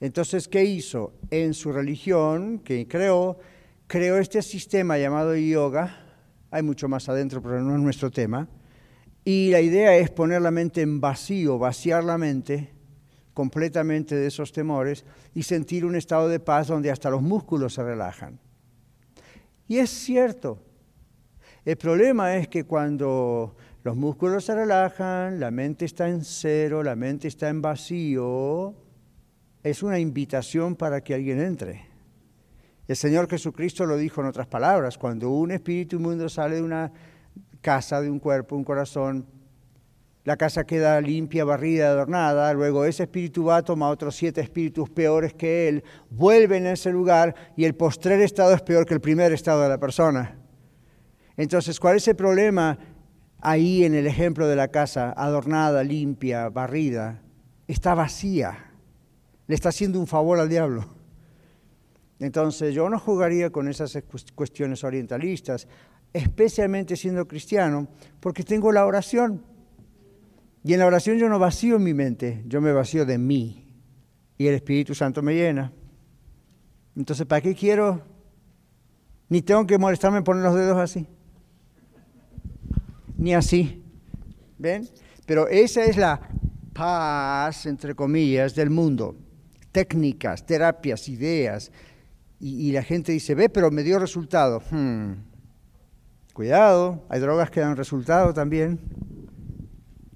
Entonces, 0.00 0.48
¿qué 0.48 0.64
hizo? 0.64 1.12
En 1.30 1.54
su 1.54 1.72
religión, 1.72 2.60
que 2.60 2.86
creó, 2.86 3.38
creó 3.86 4.18
este 4.18 4.42
sistema 4.42 4.96
llamado 4.96 5.36
yoga, 5.36 6.04
hay 6.50 6.62
mucho 6.62 6.88
más 6.88 7.08
adentro, 7.08 7.42
pero 7.42 7.60
no 7.60 7.74
es 7.74 7.80
nuestro 7.80 8.10
tema, 8.10 8.48
y 9.24 9.50
la 9.50 9.60
idea 9.60 9.94
es 9.96 10.10
poner 10.10 10.40
la 10.40 10.50
mente 10.50 10.80
en 10.80 11.00
vacío, 11.00 11.58
vaciar 11.58 12.04
la 12.04 12.16
mente, 12.16 12.72
completamente 13.38 14.16
de 14.16 14.26
esos 14.26 14.50
temores 14.50 15.04
y 15.32 15.44
sentir 15.44 15.84
un 15.84 15.94
estado 15.94 16.28
de 16.28 16.40
paz 16.40 16.66
donde 16.66 16.90
hasta 16.90 17.08
los 17.08 17.22
músculos 17.22 17.74
se 17.74 17.84
relajan. 17.84 18.40
Y 19.68 19.78
es 19.78 19.90
cierto. 19.90 20.58
El 21.64 21.76
problema 21.76 22.34
es 22.34 22.48
que 22.48 22.64
cuando 22.64 23.54
los 23.84 23.96
músculos 23.96 24.44
se 24.44 24.56
relajan, 24.56 25.38
la 25.38 25.52
mente 25.52 25.84
está 25.84 26.08
en 26.08 26.24
cero, 26.24 26.82
la 26.82 26.96
mente 26.96 27.28
está 27.28 27.48
en 27.48 27.62
vacío, 27.62 28.74
es 29.62 29.84
una 29.84 30.00
invitación 30.00 30.74
para 30.74 31.00
que 31.04 31.14
alguien 31.14 31.38
entre. 31.40 31.86
El 32.88 32.96
Señor 32.96 33.30
Jesucristo 33.30 33.86
lo 33.86 33.96
dijo 33.96 34.20
en 34.20 34.26
otras 34.26 34.48
palabras, 34.48 34.98
cuando 34.98 35.30
un 35.30 35.52
espíritu 35.52 35.94
inmundo 35.94 36.28
sale 36.28 36.56
de 36.56 36.62
una 36.62 36.90
casa, 37.60 38.00
de 38.00 38.10
un 38.10 38.18
cuerpo, 38.18 38.56
un 38.56 38.64
corazón, 38.64 39.26
la 40.28 40.36
casa 40.36 40.66
queda 40.66 41.00
limpia, 41.00 41.42
barrida, 41.42 41.88
adornada, 41.88 42.52
luego 42.52 42.84
ese 42.84 43.04
espíritu 43.04 43.44
va, 43.44 43.56
a 43.56 43.62
tomar 43.62 43.90
otros 43.90 44.14
siete 44.14 44.42
espíritus 44.42 44.90
peores 44.90 45.32
que 45.32 45.70
él, 45.70 45.82
vuelve 46.10 46.58
en 46.58 46.66
ese 46.66 46.92
lugar 46.92 47.34
y 47.56 47.64
el 47.64 47.74
postrer 47.74 48.20
estado 48.20 48.52
es 48.52 48.60
peor 48.60 48.84
que 48.84 48.92
el 48.92 49.00
primer 49.00 49.32
estado 49.32 49.62
de 49.62 49.70
la 49.70 49.78
persona. 49.78 50.36
Entonces, 51.38 51.80
¿cuál 51.80 51.96
es 51.96 52.06
el 52.08 52.14
problema 52.14 52.78
ahí 53.40 53.84
en 53.84 53.94
el 53.94 54.06
ejemplo 54.06 54.46
de 54.46 54.54
la 54.54 54.68
casa, 54.68 55.14
adornada, 55.16 55.82
limpia, 55.82 56.50
barrida? 56.50 57.22
Está 57.66 57.94
vacía. 57.94 58.70
Le 59.46 59.54
está 59.54 59.70
haciendo 59.70 59.98
un 59.98 60.06
favor 60.06 60.38
al 60.40 60.50
diablo. 60.50 60.84
Entonces, 62.20 62.74
yo 62.74 62.90
no 62.90 62.98
jugaría 62.98 63.48
con 63.48 63.66
esas 63.66 63.98
cuestiones 64.34 64.84
orientalistas, 64.84 65.66
especialmente 66.12 66.96
siendo 66.96 67.26
cristiano, 67.26 67.88
porque 68.20 68.42
tengo 68.42 68.70
la 68.72 68.84
oración. 68.84 69.47
Y 70.64 70.72
en 70.72 70.80
la 70.80 70.86
oración 70.86 71.18
yo 71.18 71.28
no 71.28 71.38
vacío 71.38 71.78
mi 71.78 71.94
mente, 71.94 72.42
yo 72.46 72.60
me 72.60 72.72
vacío 72.72 73.06
de 73.06 73.18
mí. 73.18 73.64
Y 74.36 74.46
el 74.46 74.54
Espíritu 74.54 74.94
Santo 74.94 75.22
me 75.22 75.34
llena. 75.34 75.72
Entonces, 76.96 77.26
¿para 77.26 77.40
qué 77.40 77.54
quiero? 77.54 78.02
Ni 79.28 79.42
tengo 79.42 79.66
que 79.66 79.78
molestarme 79.78 80.18
en 80.18 80.24
poner 80.24 80.42
los 80.42 80.54
dedos 80.54 80.78
así. 80.78 81.06
Ni 83.16 83.34
así. 83.34 83.82
¿Ven? 84.58 84.88
Pero 85.26 85.48
esa 85.48 85.84
es 85.84 85.96
la 85.96 86.20
paz, 86.72 87.66
entre 87.66 87.94
comillas, 87.94 88.54
del 88.54 88.70
mundo. 88.70 89.16
Técnicas, 89.72 90.46
terapias, 90.46 91.08
ideas. 91.08 91.70
Y, 92.40 92.70
la 92.70 92.82
gente 92.82 93.10
dice, 93.12 93.34
ve, 93.34 93.48
pero 93.48 93.70
me 93.70 93.82
dio 93.82 93.98
resultado. 93.98 94.62
Hmm. 94.70 95.14
Cuidado, 96.32 97.04
hay 97.08 97.20
drogas 97.20 97.50
que 97.50 97.60
dan 97.60 97.76
resultado 97.76 98.32
también 98.32 98.78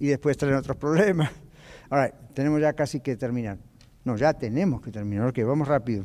y 0.02 0.08
después 0.08 0.36
traen 0.36 0.56
otros 0.56 0.76
problemas. 0.76 1.30
Ahora, 1.90 2.12
tenemos 2.34 2.60
ya 2.60 2.72
casi 2.72 2.98
que 2.98 3.14
terminar. 3.14 3.56
No, 4.04 4.16
ya 4.16 4.34
tenemos 4.34 4.82
que 4.82 4.90
terminar. 4.90 5.28
Ok, 5.28 5.38
vamos 5.46 5.68
rápido. 5.68 6.04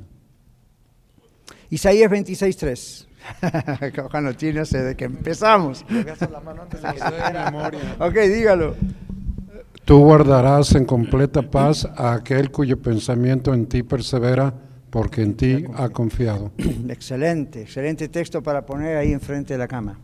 Isaías 1.71 2.11
26.3. 2.11 3.07
Ojalá 4.05 4.21
no 4.21 4.37
tiene 4.37 4.61
de 4.61 4.95
que 4.95 5.05
empezamos. 5.05 5.81
ok, 7.99 8.13
dígalo. 8.13 8.75
Tú 9.83 9.97
guardarás 9.97 10.75
en 10.75 10.85
completa 10.85 11.41
paz 11.41 11.89
a 11.95 12.13
aquel 12.13 12.51
cuyo 12.51 12.79
pensamiento 12.79 13.51
en 13.51 13.65
ti 13.65 13.81
persevera, 13.81 14.53
porque 14.91 15.23
en 15.23 15.35
ti 15.35 15.65
ha 15.73 15.89
confiado. 15.89 16.51
Excelente, 16.87 17.63
excelente 17.63 18.09
texto 18.09 18.43
para 18.43 18.63
poner 18.63 18.95
ahí 18.95 19.11
enfrente 19.11 19.55
de 19.55 19.57
la 19.57 19.67
cama. 19.67 19.99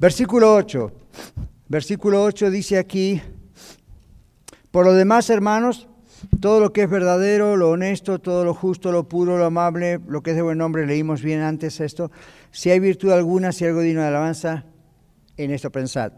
Versículo 0.00 0.56
8. 0.56 0.92
Versículo 1.68 2.22
8 2.22 2.50
dice 2.50 2.78
aquí, 2.78 3.22
por 4.70 4.84
lo 4.84 4.92
demás, 4.92 5.30
hermanos, 5.30 5.88
todo 6.40 6.60
lo 6.60 6.72
que 6.72 6.82
es 6.82 6.90
verdadero, 6.90 7.56
lo 7.56 7.70
honesto, 7.70 8.18
todo 8.18 8.44
lo 8.44 8.52
justo, 8.52 8.92
lo 8.92 9.08
puro, 9.08 9.38
lo 9.38 9.46
amable, 9.46 9.98
lo 10.06 10.22
que 10.22 10.30
es 10.30 10.36
de 10.36 10.42
buen 10.42 10.58
nombre, 10.58 10.86
leímos 10.86 11.22
bien 11.22 11.40
antes 11.40 11.80
esto, 11.80 12.10
si 12.50 12.70
hay 12.70 12.80
virtud 12.80 13.12
alguna, 13.12 13.50
si 13.50 13.64
algo 13.64 13.80
digno 13.80 14.02
de 14.02 14.08
alabanza, 14.08 14.64
en 15.36 15.50
esto 15.52 15.70
pensad. 15.70 16.12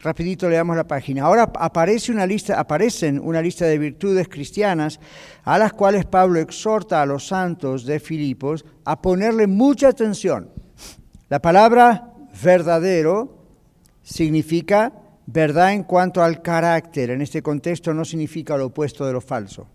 Rapidito 0.00 0.48
leamos 0.48 0.76
la 0.76 0.86
página. 0.86 1.24
Ahora 1.24 1.50
aparece 1.54 2.12
una 2.12 2.26
lista, 2.26 2.58
aparecen 2.58 3.20
una 3.22 3.42
lista 3.42 3.64
de 3.64 3.78
virtudes 3.78 4.28
cristianas 4.28 5.00
a 5.44 5.58
las 5.58 5.72
cuales 5.72 6.04
Pablo 6.04 6.40
exhorta 6.40 7.02
a 7.02 7.06
los 7.06 7.26
santos 7.26 7.84
de 7.84 8.00
Filipos 8.00 8.64
a 8.84 9.00
ponerle 9.00 9.46
mucha 9.46 9.88
atención. 9.88 10.50
La 11.28 11.40
palabra 11.40 12.12
verdadero 12.42 13.37
significa 14.08 14.92
verdad 15.26 15.74
en 15.74 15.82
cuanto 15.82 16.22
al 16.22 16.40
carácter. 16.40 17.10
En 17.10 17.20
este 17.20 17.42
contexto 17.42 17.92
no 17.92 18.04
significa 18.04 18.56
lo 18.56 18.66
opuesto 18.66 19.06
de 19.06 19.12
lo 19.12 19.20
falso. 19.20 19.68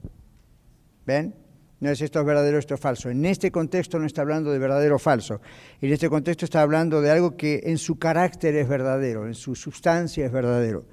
¿Ven? 1.06 1.36
No 1.80 1.90
es 1.90 2.02
esto 2.02 2.20
es 2.20 2.26
verdadero, 2.26 2.58
esto 2.58 2.74
es 2.74 2.80
falso. 2.80 3.10
En 3.10 3.26
este 3.26 3.52
contexto 3.52 4.00
no 4.00 4.08
está 4.08 4.22
hablando 4.22 4.52
de 4.52 4.58
verdadero 4.58 4.96
o 4.96 5.00
falso. 5.00 5.42
En 5.82 5.92
este 5.92 6.10
contexto 6.10 6.46
está 6.46 6.62
hablando 6.62 7.02
de 7.02 7.12
algo 7.12 7.36
que 7.36 7.62
en 7.66 7.78
su 7.78 8.00
carácter 8.00 8.56
es 8.56 8.68
verdadero, 8.68 9.28
en 9.28 9.36
su 9.36 9.54
sustancia 9.54 10.26
es 10.26 10.32
verdadero. 10.32 10.86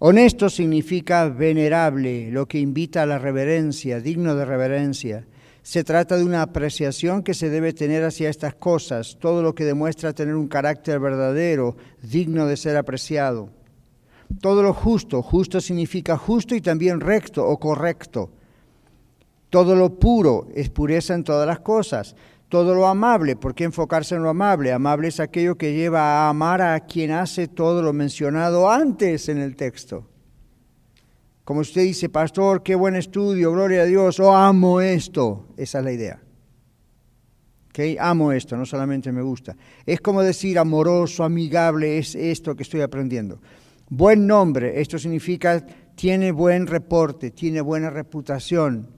Honesto 0.00 0.48
significa 0.48 1.28
venerable, 1.28 2.30
lo 2.32 2.46
que 2.46 2.58
invita 2.58 3.02
a 3.02 3.06
la 3.06 3.18
reverencia, 3.18 4.00
digno 4.00 4.34
de 4.34 4.44
reverencia. 4.44 5.26
Se 5.62 5.84
trata 5.84 6.16
de 6.16 6.24
una 6.24 6.42
apreciación 6.42 7.22
que 7.22 7.34
se 7.34 7.48
debe 7.48 7.72
tener 7.72 8.02
hacia 8.04 8.28
estas 8.28 8.54
cosas, 8.54 9.16
todo 9.20 9.42
lo 9.42 9.54
que 9.54 9.64
demuestra 9.64 10.12
tener 10.12 10.34
un 10.34 10.48
carácter 10.48 10.98
verdadero, 10.98 11.76
digno 12.02 12.46
de 12.46 12.56
ser 12.56 12.76
apreciado. 12.76 13.48
Todo 14.40 14.62
lo 14.62 14.74
justo, 14.74 15.22
justo 15.22 15.60
significa 15.60 16.16
justo 16.16 16.56
y 16.56 16.60
también 16.60 17.00
recto 17.00 17.46
o 17.46 17.58
correcto. 17.60 18.30
Todo 19.50 19.76
lo 19.76 19.98
puro 19.98 20.48
es 20.54 20.68
pureza 20.68 21.14
en 21.14 21.24
todas 21.24 21.46
las 21.46 21.60
cosas. 21.60 22.16
Todo 22.48 22.74
lo 22.74 22.86
amable, 22.86 23.36
¿por 23.36 23.54
qué 23.54 23.64
enfocarse 23.64 24.14
en 24.14 24.22
lo 24.22 24.30
amable? 24.30 24.72
Amable 24.72 25.08
es 25.08 25.20
aquello 25.20 25.56
que 25.56 25.74
lleva 25.74 26.00
a 26.00 26.28
amar 26.28 26.60
a 26.60 26.80
quien 26.80 27.12
hace 27.12 27.46
todo 27.46 27.82
lo 27.82 27.92
mencionado 27.92 28.68
antes 28.68 29.28
en 29.28 29.38
el 29.38 29.54
texto. 29.54 30.06
Como 31.44 31.60
usted 31.60 31.82
dice, 31.82 32.08
pastor, 32.08 32.62
qué 32.62 32.74
buen 32.74 32.94
estudio, 32.94 33.52
gloria 33.52 33.82
a 33.82 33.86
Dios, 33.86 34.20
oh, 34.20 34.34
amo 34.34 34.80
esto. 34.80 35.48
Esa 35.56 35.80
es 35.80 35.84
la 35.84 35.92
idea. 35.92 36.22
¿Okay? 37.70 37.96
Amo 37.98 38.32
esto, 38.32 38.56
no 38.56 38.64
solamente 38.64 39.10
me 39.10 39.22
gusta. 39.22 39.56
Es 39.84 40.00
como 40.00 40.22
decir 40.22 40.58
amoroso, 40.58 41.24
amigable, 41.24 41.98
es 41.98 42.14
esto 42.14 42.54
que 42.54 42.62
estoy 42.62 42.82
aprendiendo. 42.82 43.40
Buen 43.88 44.26
nombre, 44.26 44.80
esto 44.80 44.98
significa 44.98 45.66
tiene 45.94 46.32
buen 46.32 46.66
reporte, 46.66 47.30
tiene 47.30 47.60
buena 47.60 47.90
reputación, 47.90 48.88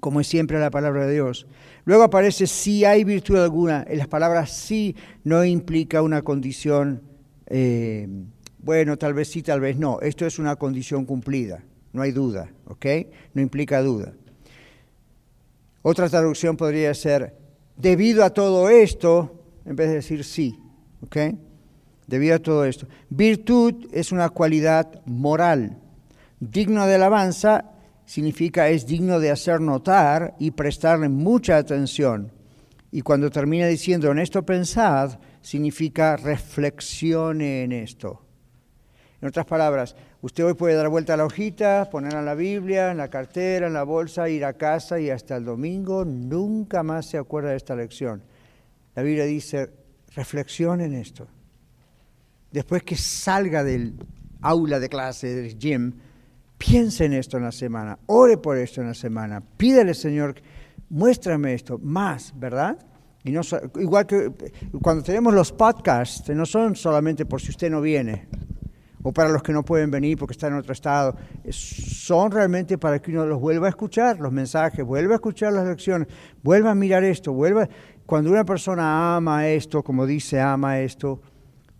como 0.00 0.20
es 0.20 0.26
siempre 0.26 0.58
la 0.58 0.70
palabra 0.70 1.06
de 1.06 1.14
Dios. 1.14 1.46
Luego 1.84 2.02
aparece 2.02 2.46
si 2.46 2.84
hay 2.84 3.04
virtud 3.04 3.38
alguna. 3.38 3.84
En 3.88 3.98
las 3.98 4.08
palabras 4.08 4.50
sí 4.50 4.96
no 5.24 5.44
implica 5.44 6.02
una 6.02 6.22
condición. 6.22 7.02
Eh, 7.46 8.08
bueno, 8.62 8.96
tal 8.96 9.12
vez 9.14 9.28
sí, 9.28 9.42
tal 9.42 9.60
vez 9.60 9.76
no. 9.76 10.00
Esto 10.00 10.24
es 10.24 10.38
una 10.38 10.56
condición 10.56 11.04
cumplida, 11.04 11.62
no 11.92 12.02
hay 12.02 12.12
duda, 12.12 12.50
¿ok? 12.66 12.86
No 13.34 13.42
implica 13.42 13.82
duda. 13.82 14.12
Otra 15.82 16.08
traducción 16.08 16.56
podría 16.56 16.94
ser, 16.94 17.36
debido 17.76 18.24
a 18.24 18.30
todo 18.30 18.68
esto, 18.68 19.44
en 19.64 19.74
vez 19.74 19.88
de 19.88 19.94
decir 19.96 20.24
sí, 20.24 20.58
¿ok? 21.02 21.16
Debido 22.06 22.36
a 22.36 22.38
todo 22.38 22.64
esto. 22.64 22.86
Virtud 23.10 23.88
es 23.92 24.12
una 24.12 24.28
cualidad 24.28 25.02
moral. 25.06 25.78
Digno 26.38 26.86
de 26.86 26.94
alabanza 26.94 27.72
significa 28.04 28.68
es 28.68 28.86
digno 28.86 29.18
de 29.18 29.30
hacer 29.30 29.60
notar 29.60 30.34
y 30.38 30.52
prestarle 30.52 31.08
mucha 31.08 31.56
atención. 31.56 32.30
Y 32.92 33.00
cuando 33.00 33.30
termina 33.30 33.66
diciendo 33.66 34.10
en 34.12 34.18
esto 34.18 34.44
pensad, 34.44 35.18
significa 35.40 36.16
reflexione 36.16 37.64
en 37.64 37.72
esto. 37.72 38.21
En 39.22 39.28
otras 39.28 39.46
palabras, 39.46 39.94
usted 40.20 40.44
hoy 40.44 40.54
puede 40.54 40.74
dar 40.74 40.88
vuelta 40.88 41.14
a 41.14 41.16
la 41.16 41.24
hojita, 41.24 41.88
ponerla 41.88 42.18
en 42.18 42.24
la 42.24 42.34
Biblia, 42.34 42.90
en 42.90 42.96
la 42.96 43.08
cartera, 43.08 43.68
en 43.68 43.72
la 43.72 43.84
bolsa, 43.84 44.28
ir 44.28 44.44
a 44.44 44.54
casa 44.54 44.98
y 44.98 45.10
hasta 45.10 45.36
el 45.36 45.44
domingo 45.44 46.04
nunca 46.04 46.82
más 46.82 47.06
se 47.06 47.18
acuerda 47.18 47.50
de 47.50 47.56
esta 47.56 47.76
lección. 47.76 48.20
La 48.96 49.04
Biblia 49.04 49.24
dice, 49.24 49.70
reflexione 50.16 50.86
en 50.86 50.94
esto. 50.94 51.28
Después 52.50 52.82
que 52.82 52.96
salga 52.96 53.62
del 53.62 53.94
aula 54.40 54.80
de 54.80 54.88
clase, 54.88 55.32
del 55.32 55.56
gym, 55.56 55.92
piense 56.58 57.04
en 57.04 57.12
esto 57.12 57.36
en 57.36 57.44
la 57.44 57.52
semana, 57.52 58.00
ore 58.06 58.38
por 58.38 58.58
esto 58.58 58.80
en 58.80 58.88
la 58.88 58.94
semana, 58.94 59.40
pídele, 59.40 59.94
Señor, 59.94 60.34
muéstrame 60.90 61.54
esto 61.54 61.78
más, 61.78 62.32
¿verdad? 62.36 62.76
Y 63.22 63.30
no, 63.30 63.42
igual 63.76 64.04
que 64.04 64.32
cuando 64.82 65.04
tenemos 65.04 65.32
los 65.32 65.52
podcasts, 65.52 66.28
no 66.30 66.44
son 66.44 66.74
solamente 66.74 67.24
por 67.24 67.40
si 67.40 67.50
usted 67.50 67.70
no 67.70 67.80
viene, 67.80 68.26
o 69.02 69.12
para 69.12 69.28
los 69.28 69.42
que 69.42 69.52
no 69.52 69.64
pueden 69.64 69.90
venir 69.90 70.16
porque 70.16 70.32
están 70.32 70.52
en 70.52 70.58
otro 70.58 70.72
estado, 70.72 71.16
son 71.50 72.30
realmente 72.30 72.78
para 72.78 73.00
que 73.00 73.10
uno 73.10 73.26
los 73.26 73.40
vuelva 73.40 73.66
a 73.66 73.70
escuchar, 73.70 74.20
los 74.20 74.32
mensajes, 74.32 74.84
vuelva 74.84 75.14
a 75.14 75.16
escuchar 75.16 75.52
las 75.52 75.66
lecciones, 75.66 76.08
vuelva 76.42 76.70
a 76.70 76.74
mirar 76.74 77.04
esto, 77.04 77.32
vuelva... 77.32 77.68
Cuando 78.04 78.30
una 78.30 78.44
persona 78.44 79.16
ama 79.16 79.48
esto, 79.48 79.82
como 79.82 80.06
dice, 80.06 80.40
ama 80.40 80.80
esto, 80.80 81.20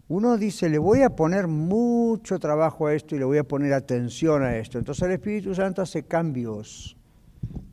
uno 0.09 0.37
dice, 0.37 0.69
le 0.69 0.79
voy 0.79 1.03
a 1.03 1.11
poner 1.11 1.47
mucho 1.47 2.39
trabajo 2.39 2.87
a 2.87 2.95
esto 2.95 3.17
y 3.17 3.19
le 3.19 3.25
voy 3.25 3.39
a 3.39 3.45
poner 3.45 3.73
atención 3.73 4.43
a 4.43 4.57
esto. 4.57 4.79
Entonces 4.79 5.03
el 5.05 5.13
Espíritu 5.13 5.55
Santo 5.55 5.83
hace 5.83 6.05
cambios. 6.05 6.97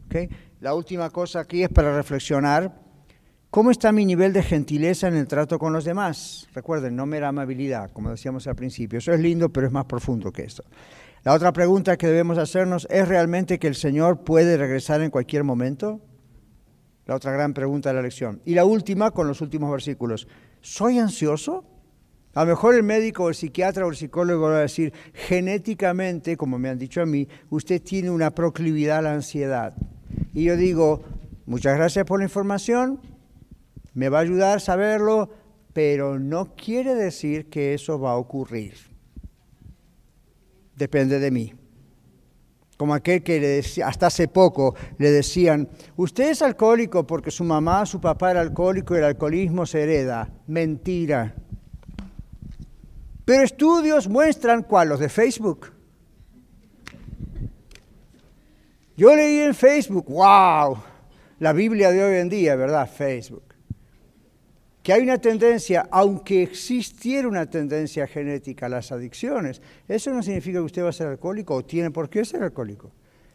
¿okay? 0.06 0.30
La 0.60 0.74
última 0.74 1.10
cosa 1.10 1.42
aquí 1.42 1.64
es 1.64 1.70
para 1.70 1.96
reflexionar 1.96 2.89
¿Cómo 3.52 3.72
está 3.72 3.92
mi 3.92 4.06
nivel 4.06 4.32
de 4.32 4.44
gentileza 4.44 5.08
en 5.08 5.16
el 5.16 5.28
trato 5.28 5.58
con 5.58 5.74
los 5.74 5.84
demás? 5.84 6.48
Recuerden, 6.54 6.96
no 6.96 7.08
mera 7.08 7.30
amabilidad, 7.30 7.90
como 7.92 8.12
decíamos 8.12 8.46
al 8.46 8.56
principio. 8.56 9.00
Eso 9.00 9.12
es 9.12 9.20
lindo, 9.20 9.50
pero 9.50 9.66
es 9.66 9.74
más 9.74 9.86
profundo 9.86 10.32
que 10.32 10.44
eso. 10.44 10.64
La 11.24 11.34
otra 11.34 11.52
pregunta 11.52 11.98
que 11.98 12.06
debemos 12.06 12.38
hacernos 12.38 12.86
es 12.92 13.08
realmente 13.08 13.58
que 13.58 13.66
el 13.66 13.74
Señor 13.74 14.24
puede 14.24 14.56
regresar 14.56 15.02
en 15.02 15.10
cualquier 15.10 15.44
momento. 15.44 16.00
La 17.08 17.16
otra 17.16 17.32
gran 17.32 17.56
pregunta 17.56 17.90
de 17.90 17.96
la 17.96 18.04
lección. 18.04 18.40
Y 18.46 18.54
la 18.54 18.66
última, 18.66 19.10
con 19.10 19.28
los 19.28 19.42
últimos 19.42 19.72
versículos. 19.72 20.28
¿Soy 20.62 21.00
ansioso? 21.00 21.66
A 22.36 22.44
lo 22.44 22.52
mejor 22.52 22.76
el 22.76 22.84
médico 22.84 23.24
o 23.24 23.30
el 23.30 23.36
psiquiatra 23.36 23.84
o 23.84 23.90
el 23.90 23.96
psicólogo 23.96 24.48
va 24.48 24.58
a 24.58 24.62
decir, 24.62 24.94
genéticamente, 25.12 26.38
como 26.38 26.60
me 26.60 26.70
han 26.70 26.78
dicho 26.78 27.02
a 27.02 27.08
mí, 27.08 27.28
usted 27.50 27.82
tiene 27.82 28.12
una 28.12 28.30
proclividad 28.30 29.00
a 29.00 29.02
la 29.02 29.14
ansiedad. 29.14 29.74
Y 30.36 30.44
yo 30.44 30.56
digo, 30.56 31.02
muchas 31.48 31.76
gracias 31.76 32.06
por 32.06 32.20
la 32.20 32.26
información, 32.26 33.00
me 34.00 34.08
va 34.08 34.20
a 34.20 34.22
ayudar 34.22 34.56
a 34.56 34.60
saberlo, 34.62 35.30
pero 35.74 36.18
no 36.18 36.56
quiere 36.56 36.96
decir 36.96 37.50
que 37.50 37.74
eso 37.74 38.00
va 38.00 38.12
a 38.12 38.16
ocurrir. 38.16 38.76
Depende 40.74 41.20
de 41.20 41.30
mí. 41.30 41.54
Como 42.78 42.94
aquel 42.94 43.22
que 43.24 43.42
le 43.42 43.84
hasta 43.84 44.08
hace 44.08 44.30
poco 44.30 44.74
le 45.00 45.12
decían, 45.12 45.68
usted 45.98 46.30
es 46.30 46.42
alcohólico 46.42 47.06
porque 47.06 47.30
su 47.30 47.44
mamá, 47.44 47.86
su 47.86 48.00
papá 48.00 48.32
era 48.32 48.40
alcohólico 48.40 48.96
y 48.96 49.00
el 49.00 49.04
alcoholismo 49.04 49.66
se 49.66 49.84
hereda. 49.84 50.30
Mentira. 50.48 51.36
Pero 53.26 53.44
estudios 53.44 54.08
muestran 54.08 54.64
cuál, 54.64 54.88
los 54.88 55.02
de 55.02 55.10
Facebook. 55.10 55.74
Yo 58.96 59.14
leí 59.14 59.40
en 59.40 59.54
Facebook, 59.54 60.06
wow, 60.08 60.78
la 61.40 61.52
Biblia 61.52 61.92
de 61.92 62.02
hoy 62.02 62.16
en 62.20 62.30
día, 62.30 62.56
¿verdad? 62.56 62.90
Facebook. 62.90 63.49
Que 64.90 64.94
hay 64.94 65.04
una 65.04 65.20
tendencia, 65.20 65.88
aunque 65.92 66.42
existiera 66.42 67.28
una 67.28 67.48
tendencia 67.48 68.08
genética 68.08 68.66
a 68.66 68.70
las 68.70 68.92
adicciones, 68.92 69.62
eso 69.88 70.12
no 70.12 70.24
significa 70.24 70.58
que 70.58 70.64
usted 70.64 70.84
va 70.84 70.90
a 70.90 70.94
ser 70.94 71.06
alcohólico 71.06 71.54
o 71.54 71.64
tiene 71.64 71.92
por 71.92 72.10
qué 72.10 72.26
ser 72.26 72.42
alcohólico. 72.42 72.90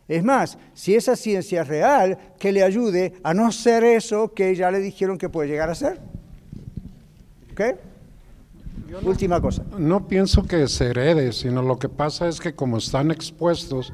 Es 0.09 0.25
más, 0.25 0.59
si 0.73 0.97
esa 0.97 1.15
ciencia 1.15 1.63
es 1.63 1.69
real, 1.69 2.19
que 2.41 2.51
le 2.51 2.65
ayude 2.65 3.13
a 3.23 3.35
no 3.35 3.53
ser 3.53 3.85
eso 3.85 4.35
que 4.35 4.57
ya 4.57 4.69
le 4.73 4.81
dijeron 4.81 5.17
que 5.17 5.29
puede 5.29 5.49
llegar 5.49 5.71
a 5.71 5.77
ser. 5.77 6.01
¿Ok? 7.53 7.61
Última 9.05 9.41
cosa. 9.41 9.63
No 9.79 10.09
pienso 10.09 10.43
que 10.43 10.67
se 10.67 10.87
herede, 10.87 11.33
sino 11.33 11.63
lo 11.63 11.79
que 11.79 11.89
pasa 11.89 12.27
es 12.27 12.41
que 12.41 12.57
como 12.57 12.79
están 12.79 13.13
expuestos 13.13 13.93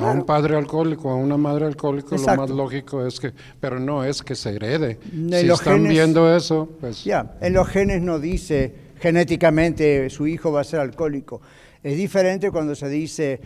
a 0.00 0.12
un 0.12 0.24
padre 0.24 0.56
alcohólico, 0.56 1.10
a 1.10 1.16
una 1.16 1.36
madre 1.36 1.66
alcohólica, 1.66 2.16
lo 2.16 2.36
más 2.36 2.50
lógico 2.50 3.06
es 3.06 3.20
que, 3.20 3.32
pero 3.58 3.78
no 3.78 4.04
es 4.04 4.22
que 4.22 4.34
se 4.34 4.50
herede. 4.50 4.98
si 5.12 5.48
están 5.48 5.84
viendo 5.84 6.34
eso, 6.34 6.68
pues... 6.80 7.04
Ya, 7.04 7.36
en 7.40 7.52
los 7.52 7.68
genes 7.68 8.02
no 8.02 8.18
dice 8.18 8.90
genéticamente 9.00 10.10
su 10.10 10.26
hijo 10.26 10.52
va 10.52 10.60
a 10.60 10.64
ser 10.64 10.80
alcohólico. 10.80 11.40
Es 11.82 11.96
diferente 11.96 12.50
cuando 12.50 12.74
se 12.74 12.88
dice 12.88 13.40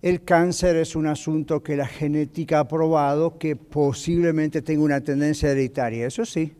el 0.00 0.22
cáncer 0.22 0.76
es 0.76 0.94
un 0.94 1.08
asunto 1.08 1.62
que 1.62 1.76
la 1.76 1.86
genética 1.86 2.60
ha 2.60 2.68
probado 2.68 3.36
que 3.36 3.56
posiblemente 3.56 4.62
tenga 4.62 4.84
una 4.84 5.00
tendencia 5.00 5.50
hereditaria. 5.50 6.06
Eso 6.06 6.24
sí. 6.24 6.54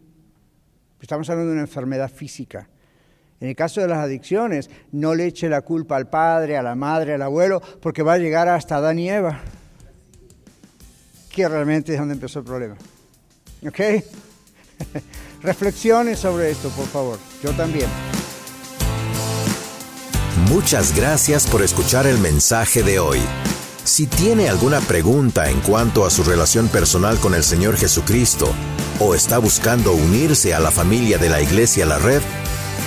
Estamos 1.01 1.31
hablando 1.31 1.51
de 1.51 1.55
una 1.55 1.63
enfermedad 1.63 2.11
física. 2.11 2.69
En 3.41 3.49
el 3.49 3.57
caso 3.57 3.81
de 3.81 3.89
las 3.89 3.99
adicciones, 3.99 4.69
no 4.91 5.15
le 5.15 5.27
eche 5.27 5.49
la 5.49 5.63
culpa 5.63 5.97
al 5.97 6.09
padre, 6.09 6.57
a 6.57 6.63
la 6.63 6.75
madre, 6.75 7.15
al 7.15 7.23
abuelo, 7.23 7.61
porque 7.81 8.03
va 8.03 8.15
a 8.15 8.19
llegar 8.19 8.49
hasta 8.49 8.77
Adán 8.77 8.99
y 8.99 9.11
Eva, 9.11 9.41
que 11.31 11.49
realmente 11.49 11.93
es 11.93 11.99
donde 11.99 12.15
empezó 12.15 12.41
el 12.41 12.45
problema. 12.45 12.77
¿Ok? 13.67 13.81
Reflexiones 15.43 16.19
sobre 16.19 16.51
esto, 16.51 16.69
por 16.71 16.87
favor. 16.87 17.19
Yo 17.43 17.53
también. 17.53 17.89
Muchas 20.49 20.97
gracias 20.97 21.47
por 21.47 21.63
escuchar 21.63 22.07
el 22.07 22.19
mensaje 22.19 22.83
de 22.83 22.99
hoy. 22.99 23.21
Si 23.85 24.07
tiene 24.07 24.49
alguna 24.49 24.81
pregunta 24.81 25.51
en 25.51 25.61
cuanto 25.61 26.05
a 26.05 26.11
su 26.11 26.25
relación 26.25 26.69
personal 26.69 27.19
con 27.19 27.35
el 27.35 27.45
Señor 27.45 27.77
Jesucristo 27.77 28.53
o 29.01 29.15
está 29.15 29.39
buscando 29.39 29.93
unirse 29.93 30.55
a 30.55 30.61
la 30.61 30.71
familia 30.71 31.19
de 31.19 31.29
la 31.29 31.41
Iglesia 31.41 31.87
La 31.87 31.99
Red, 31.99 32.21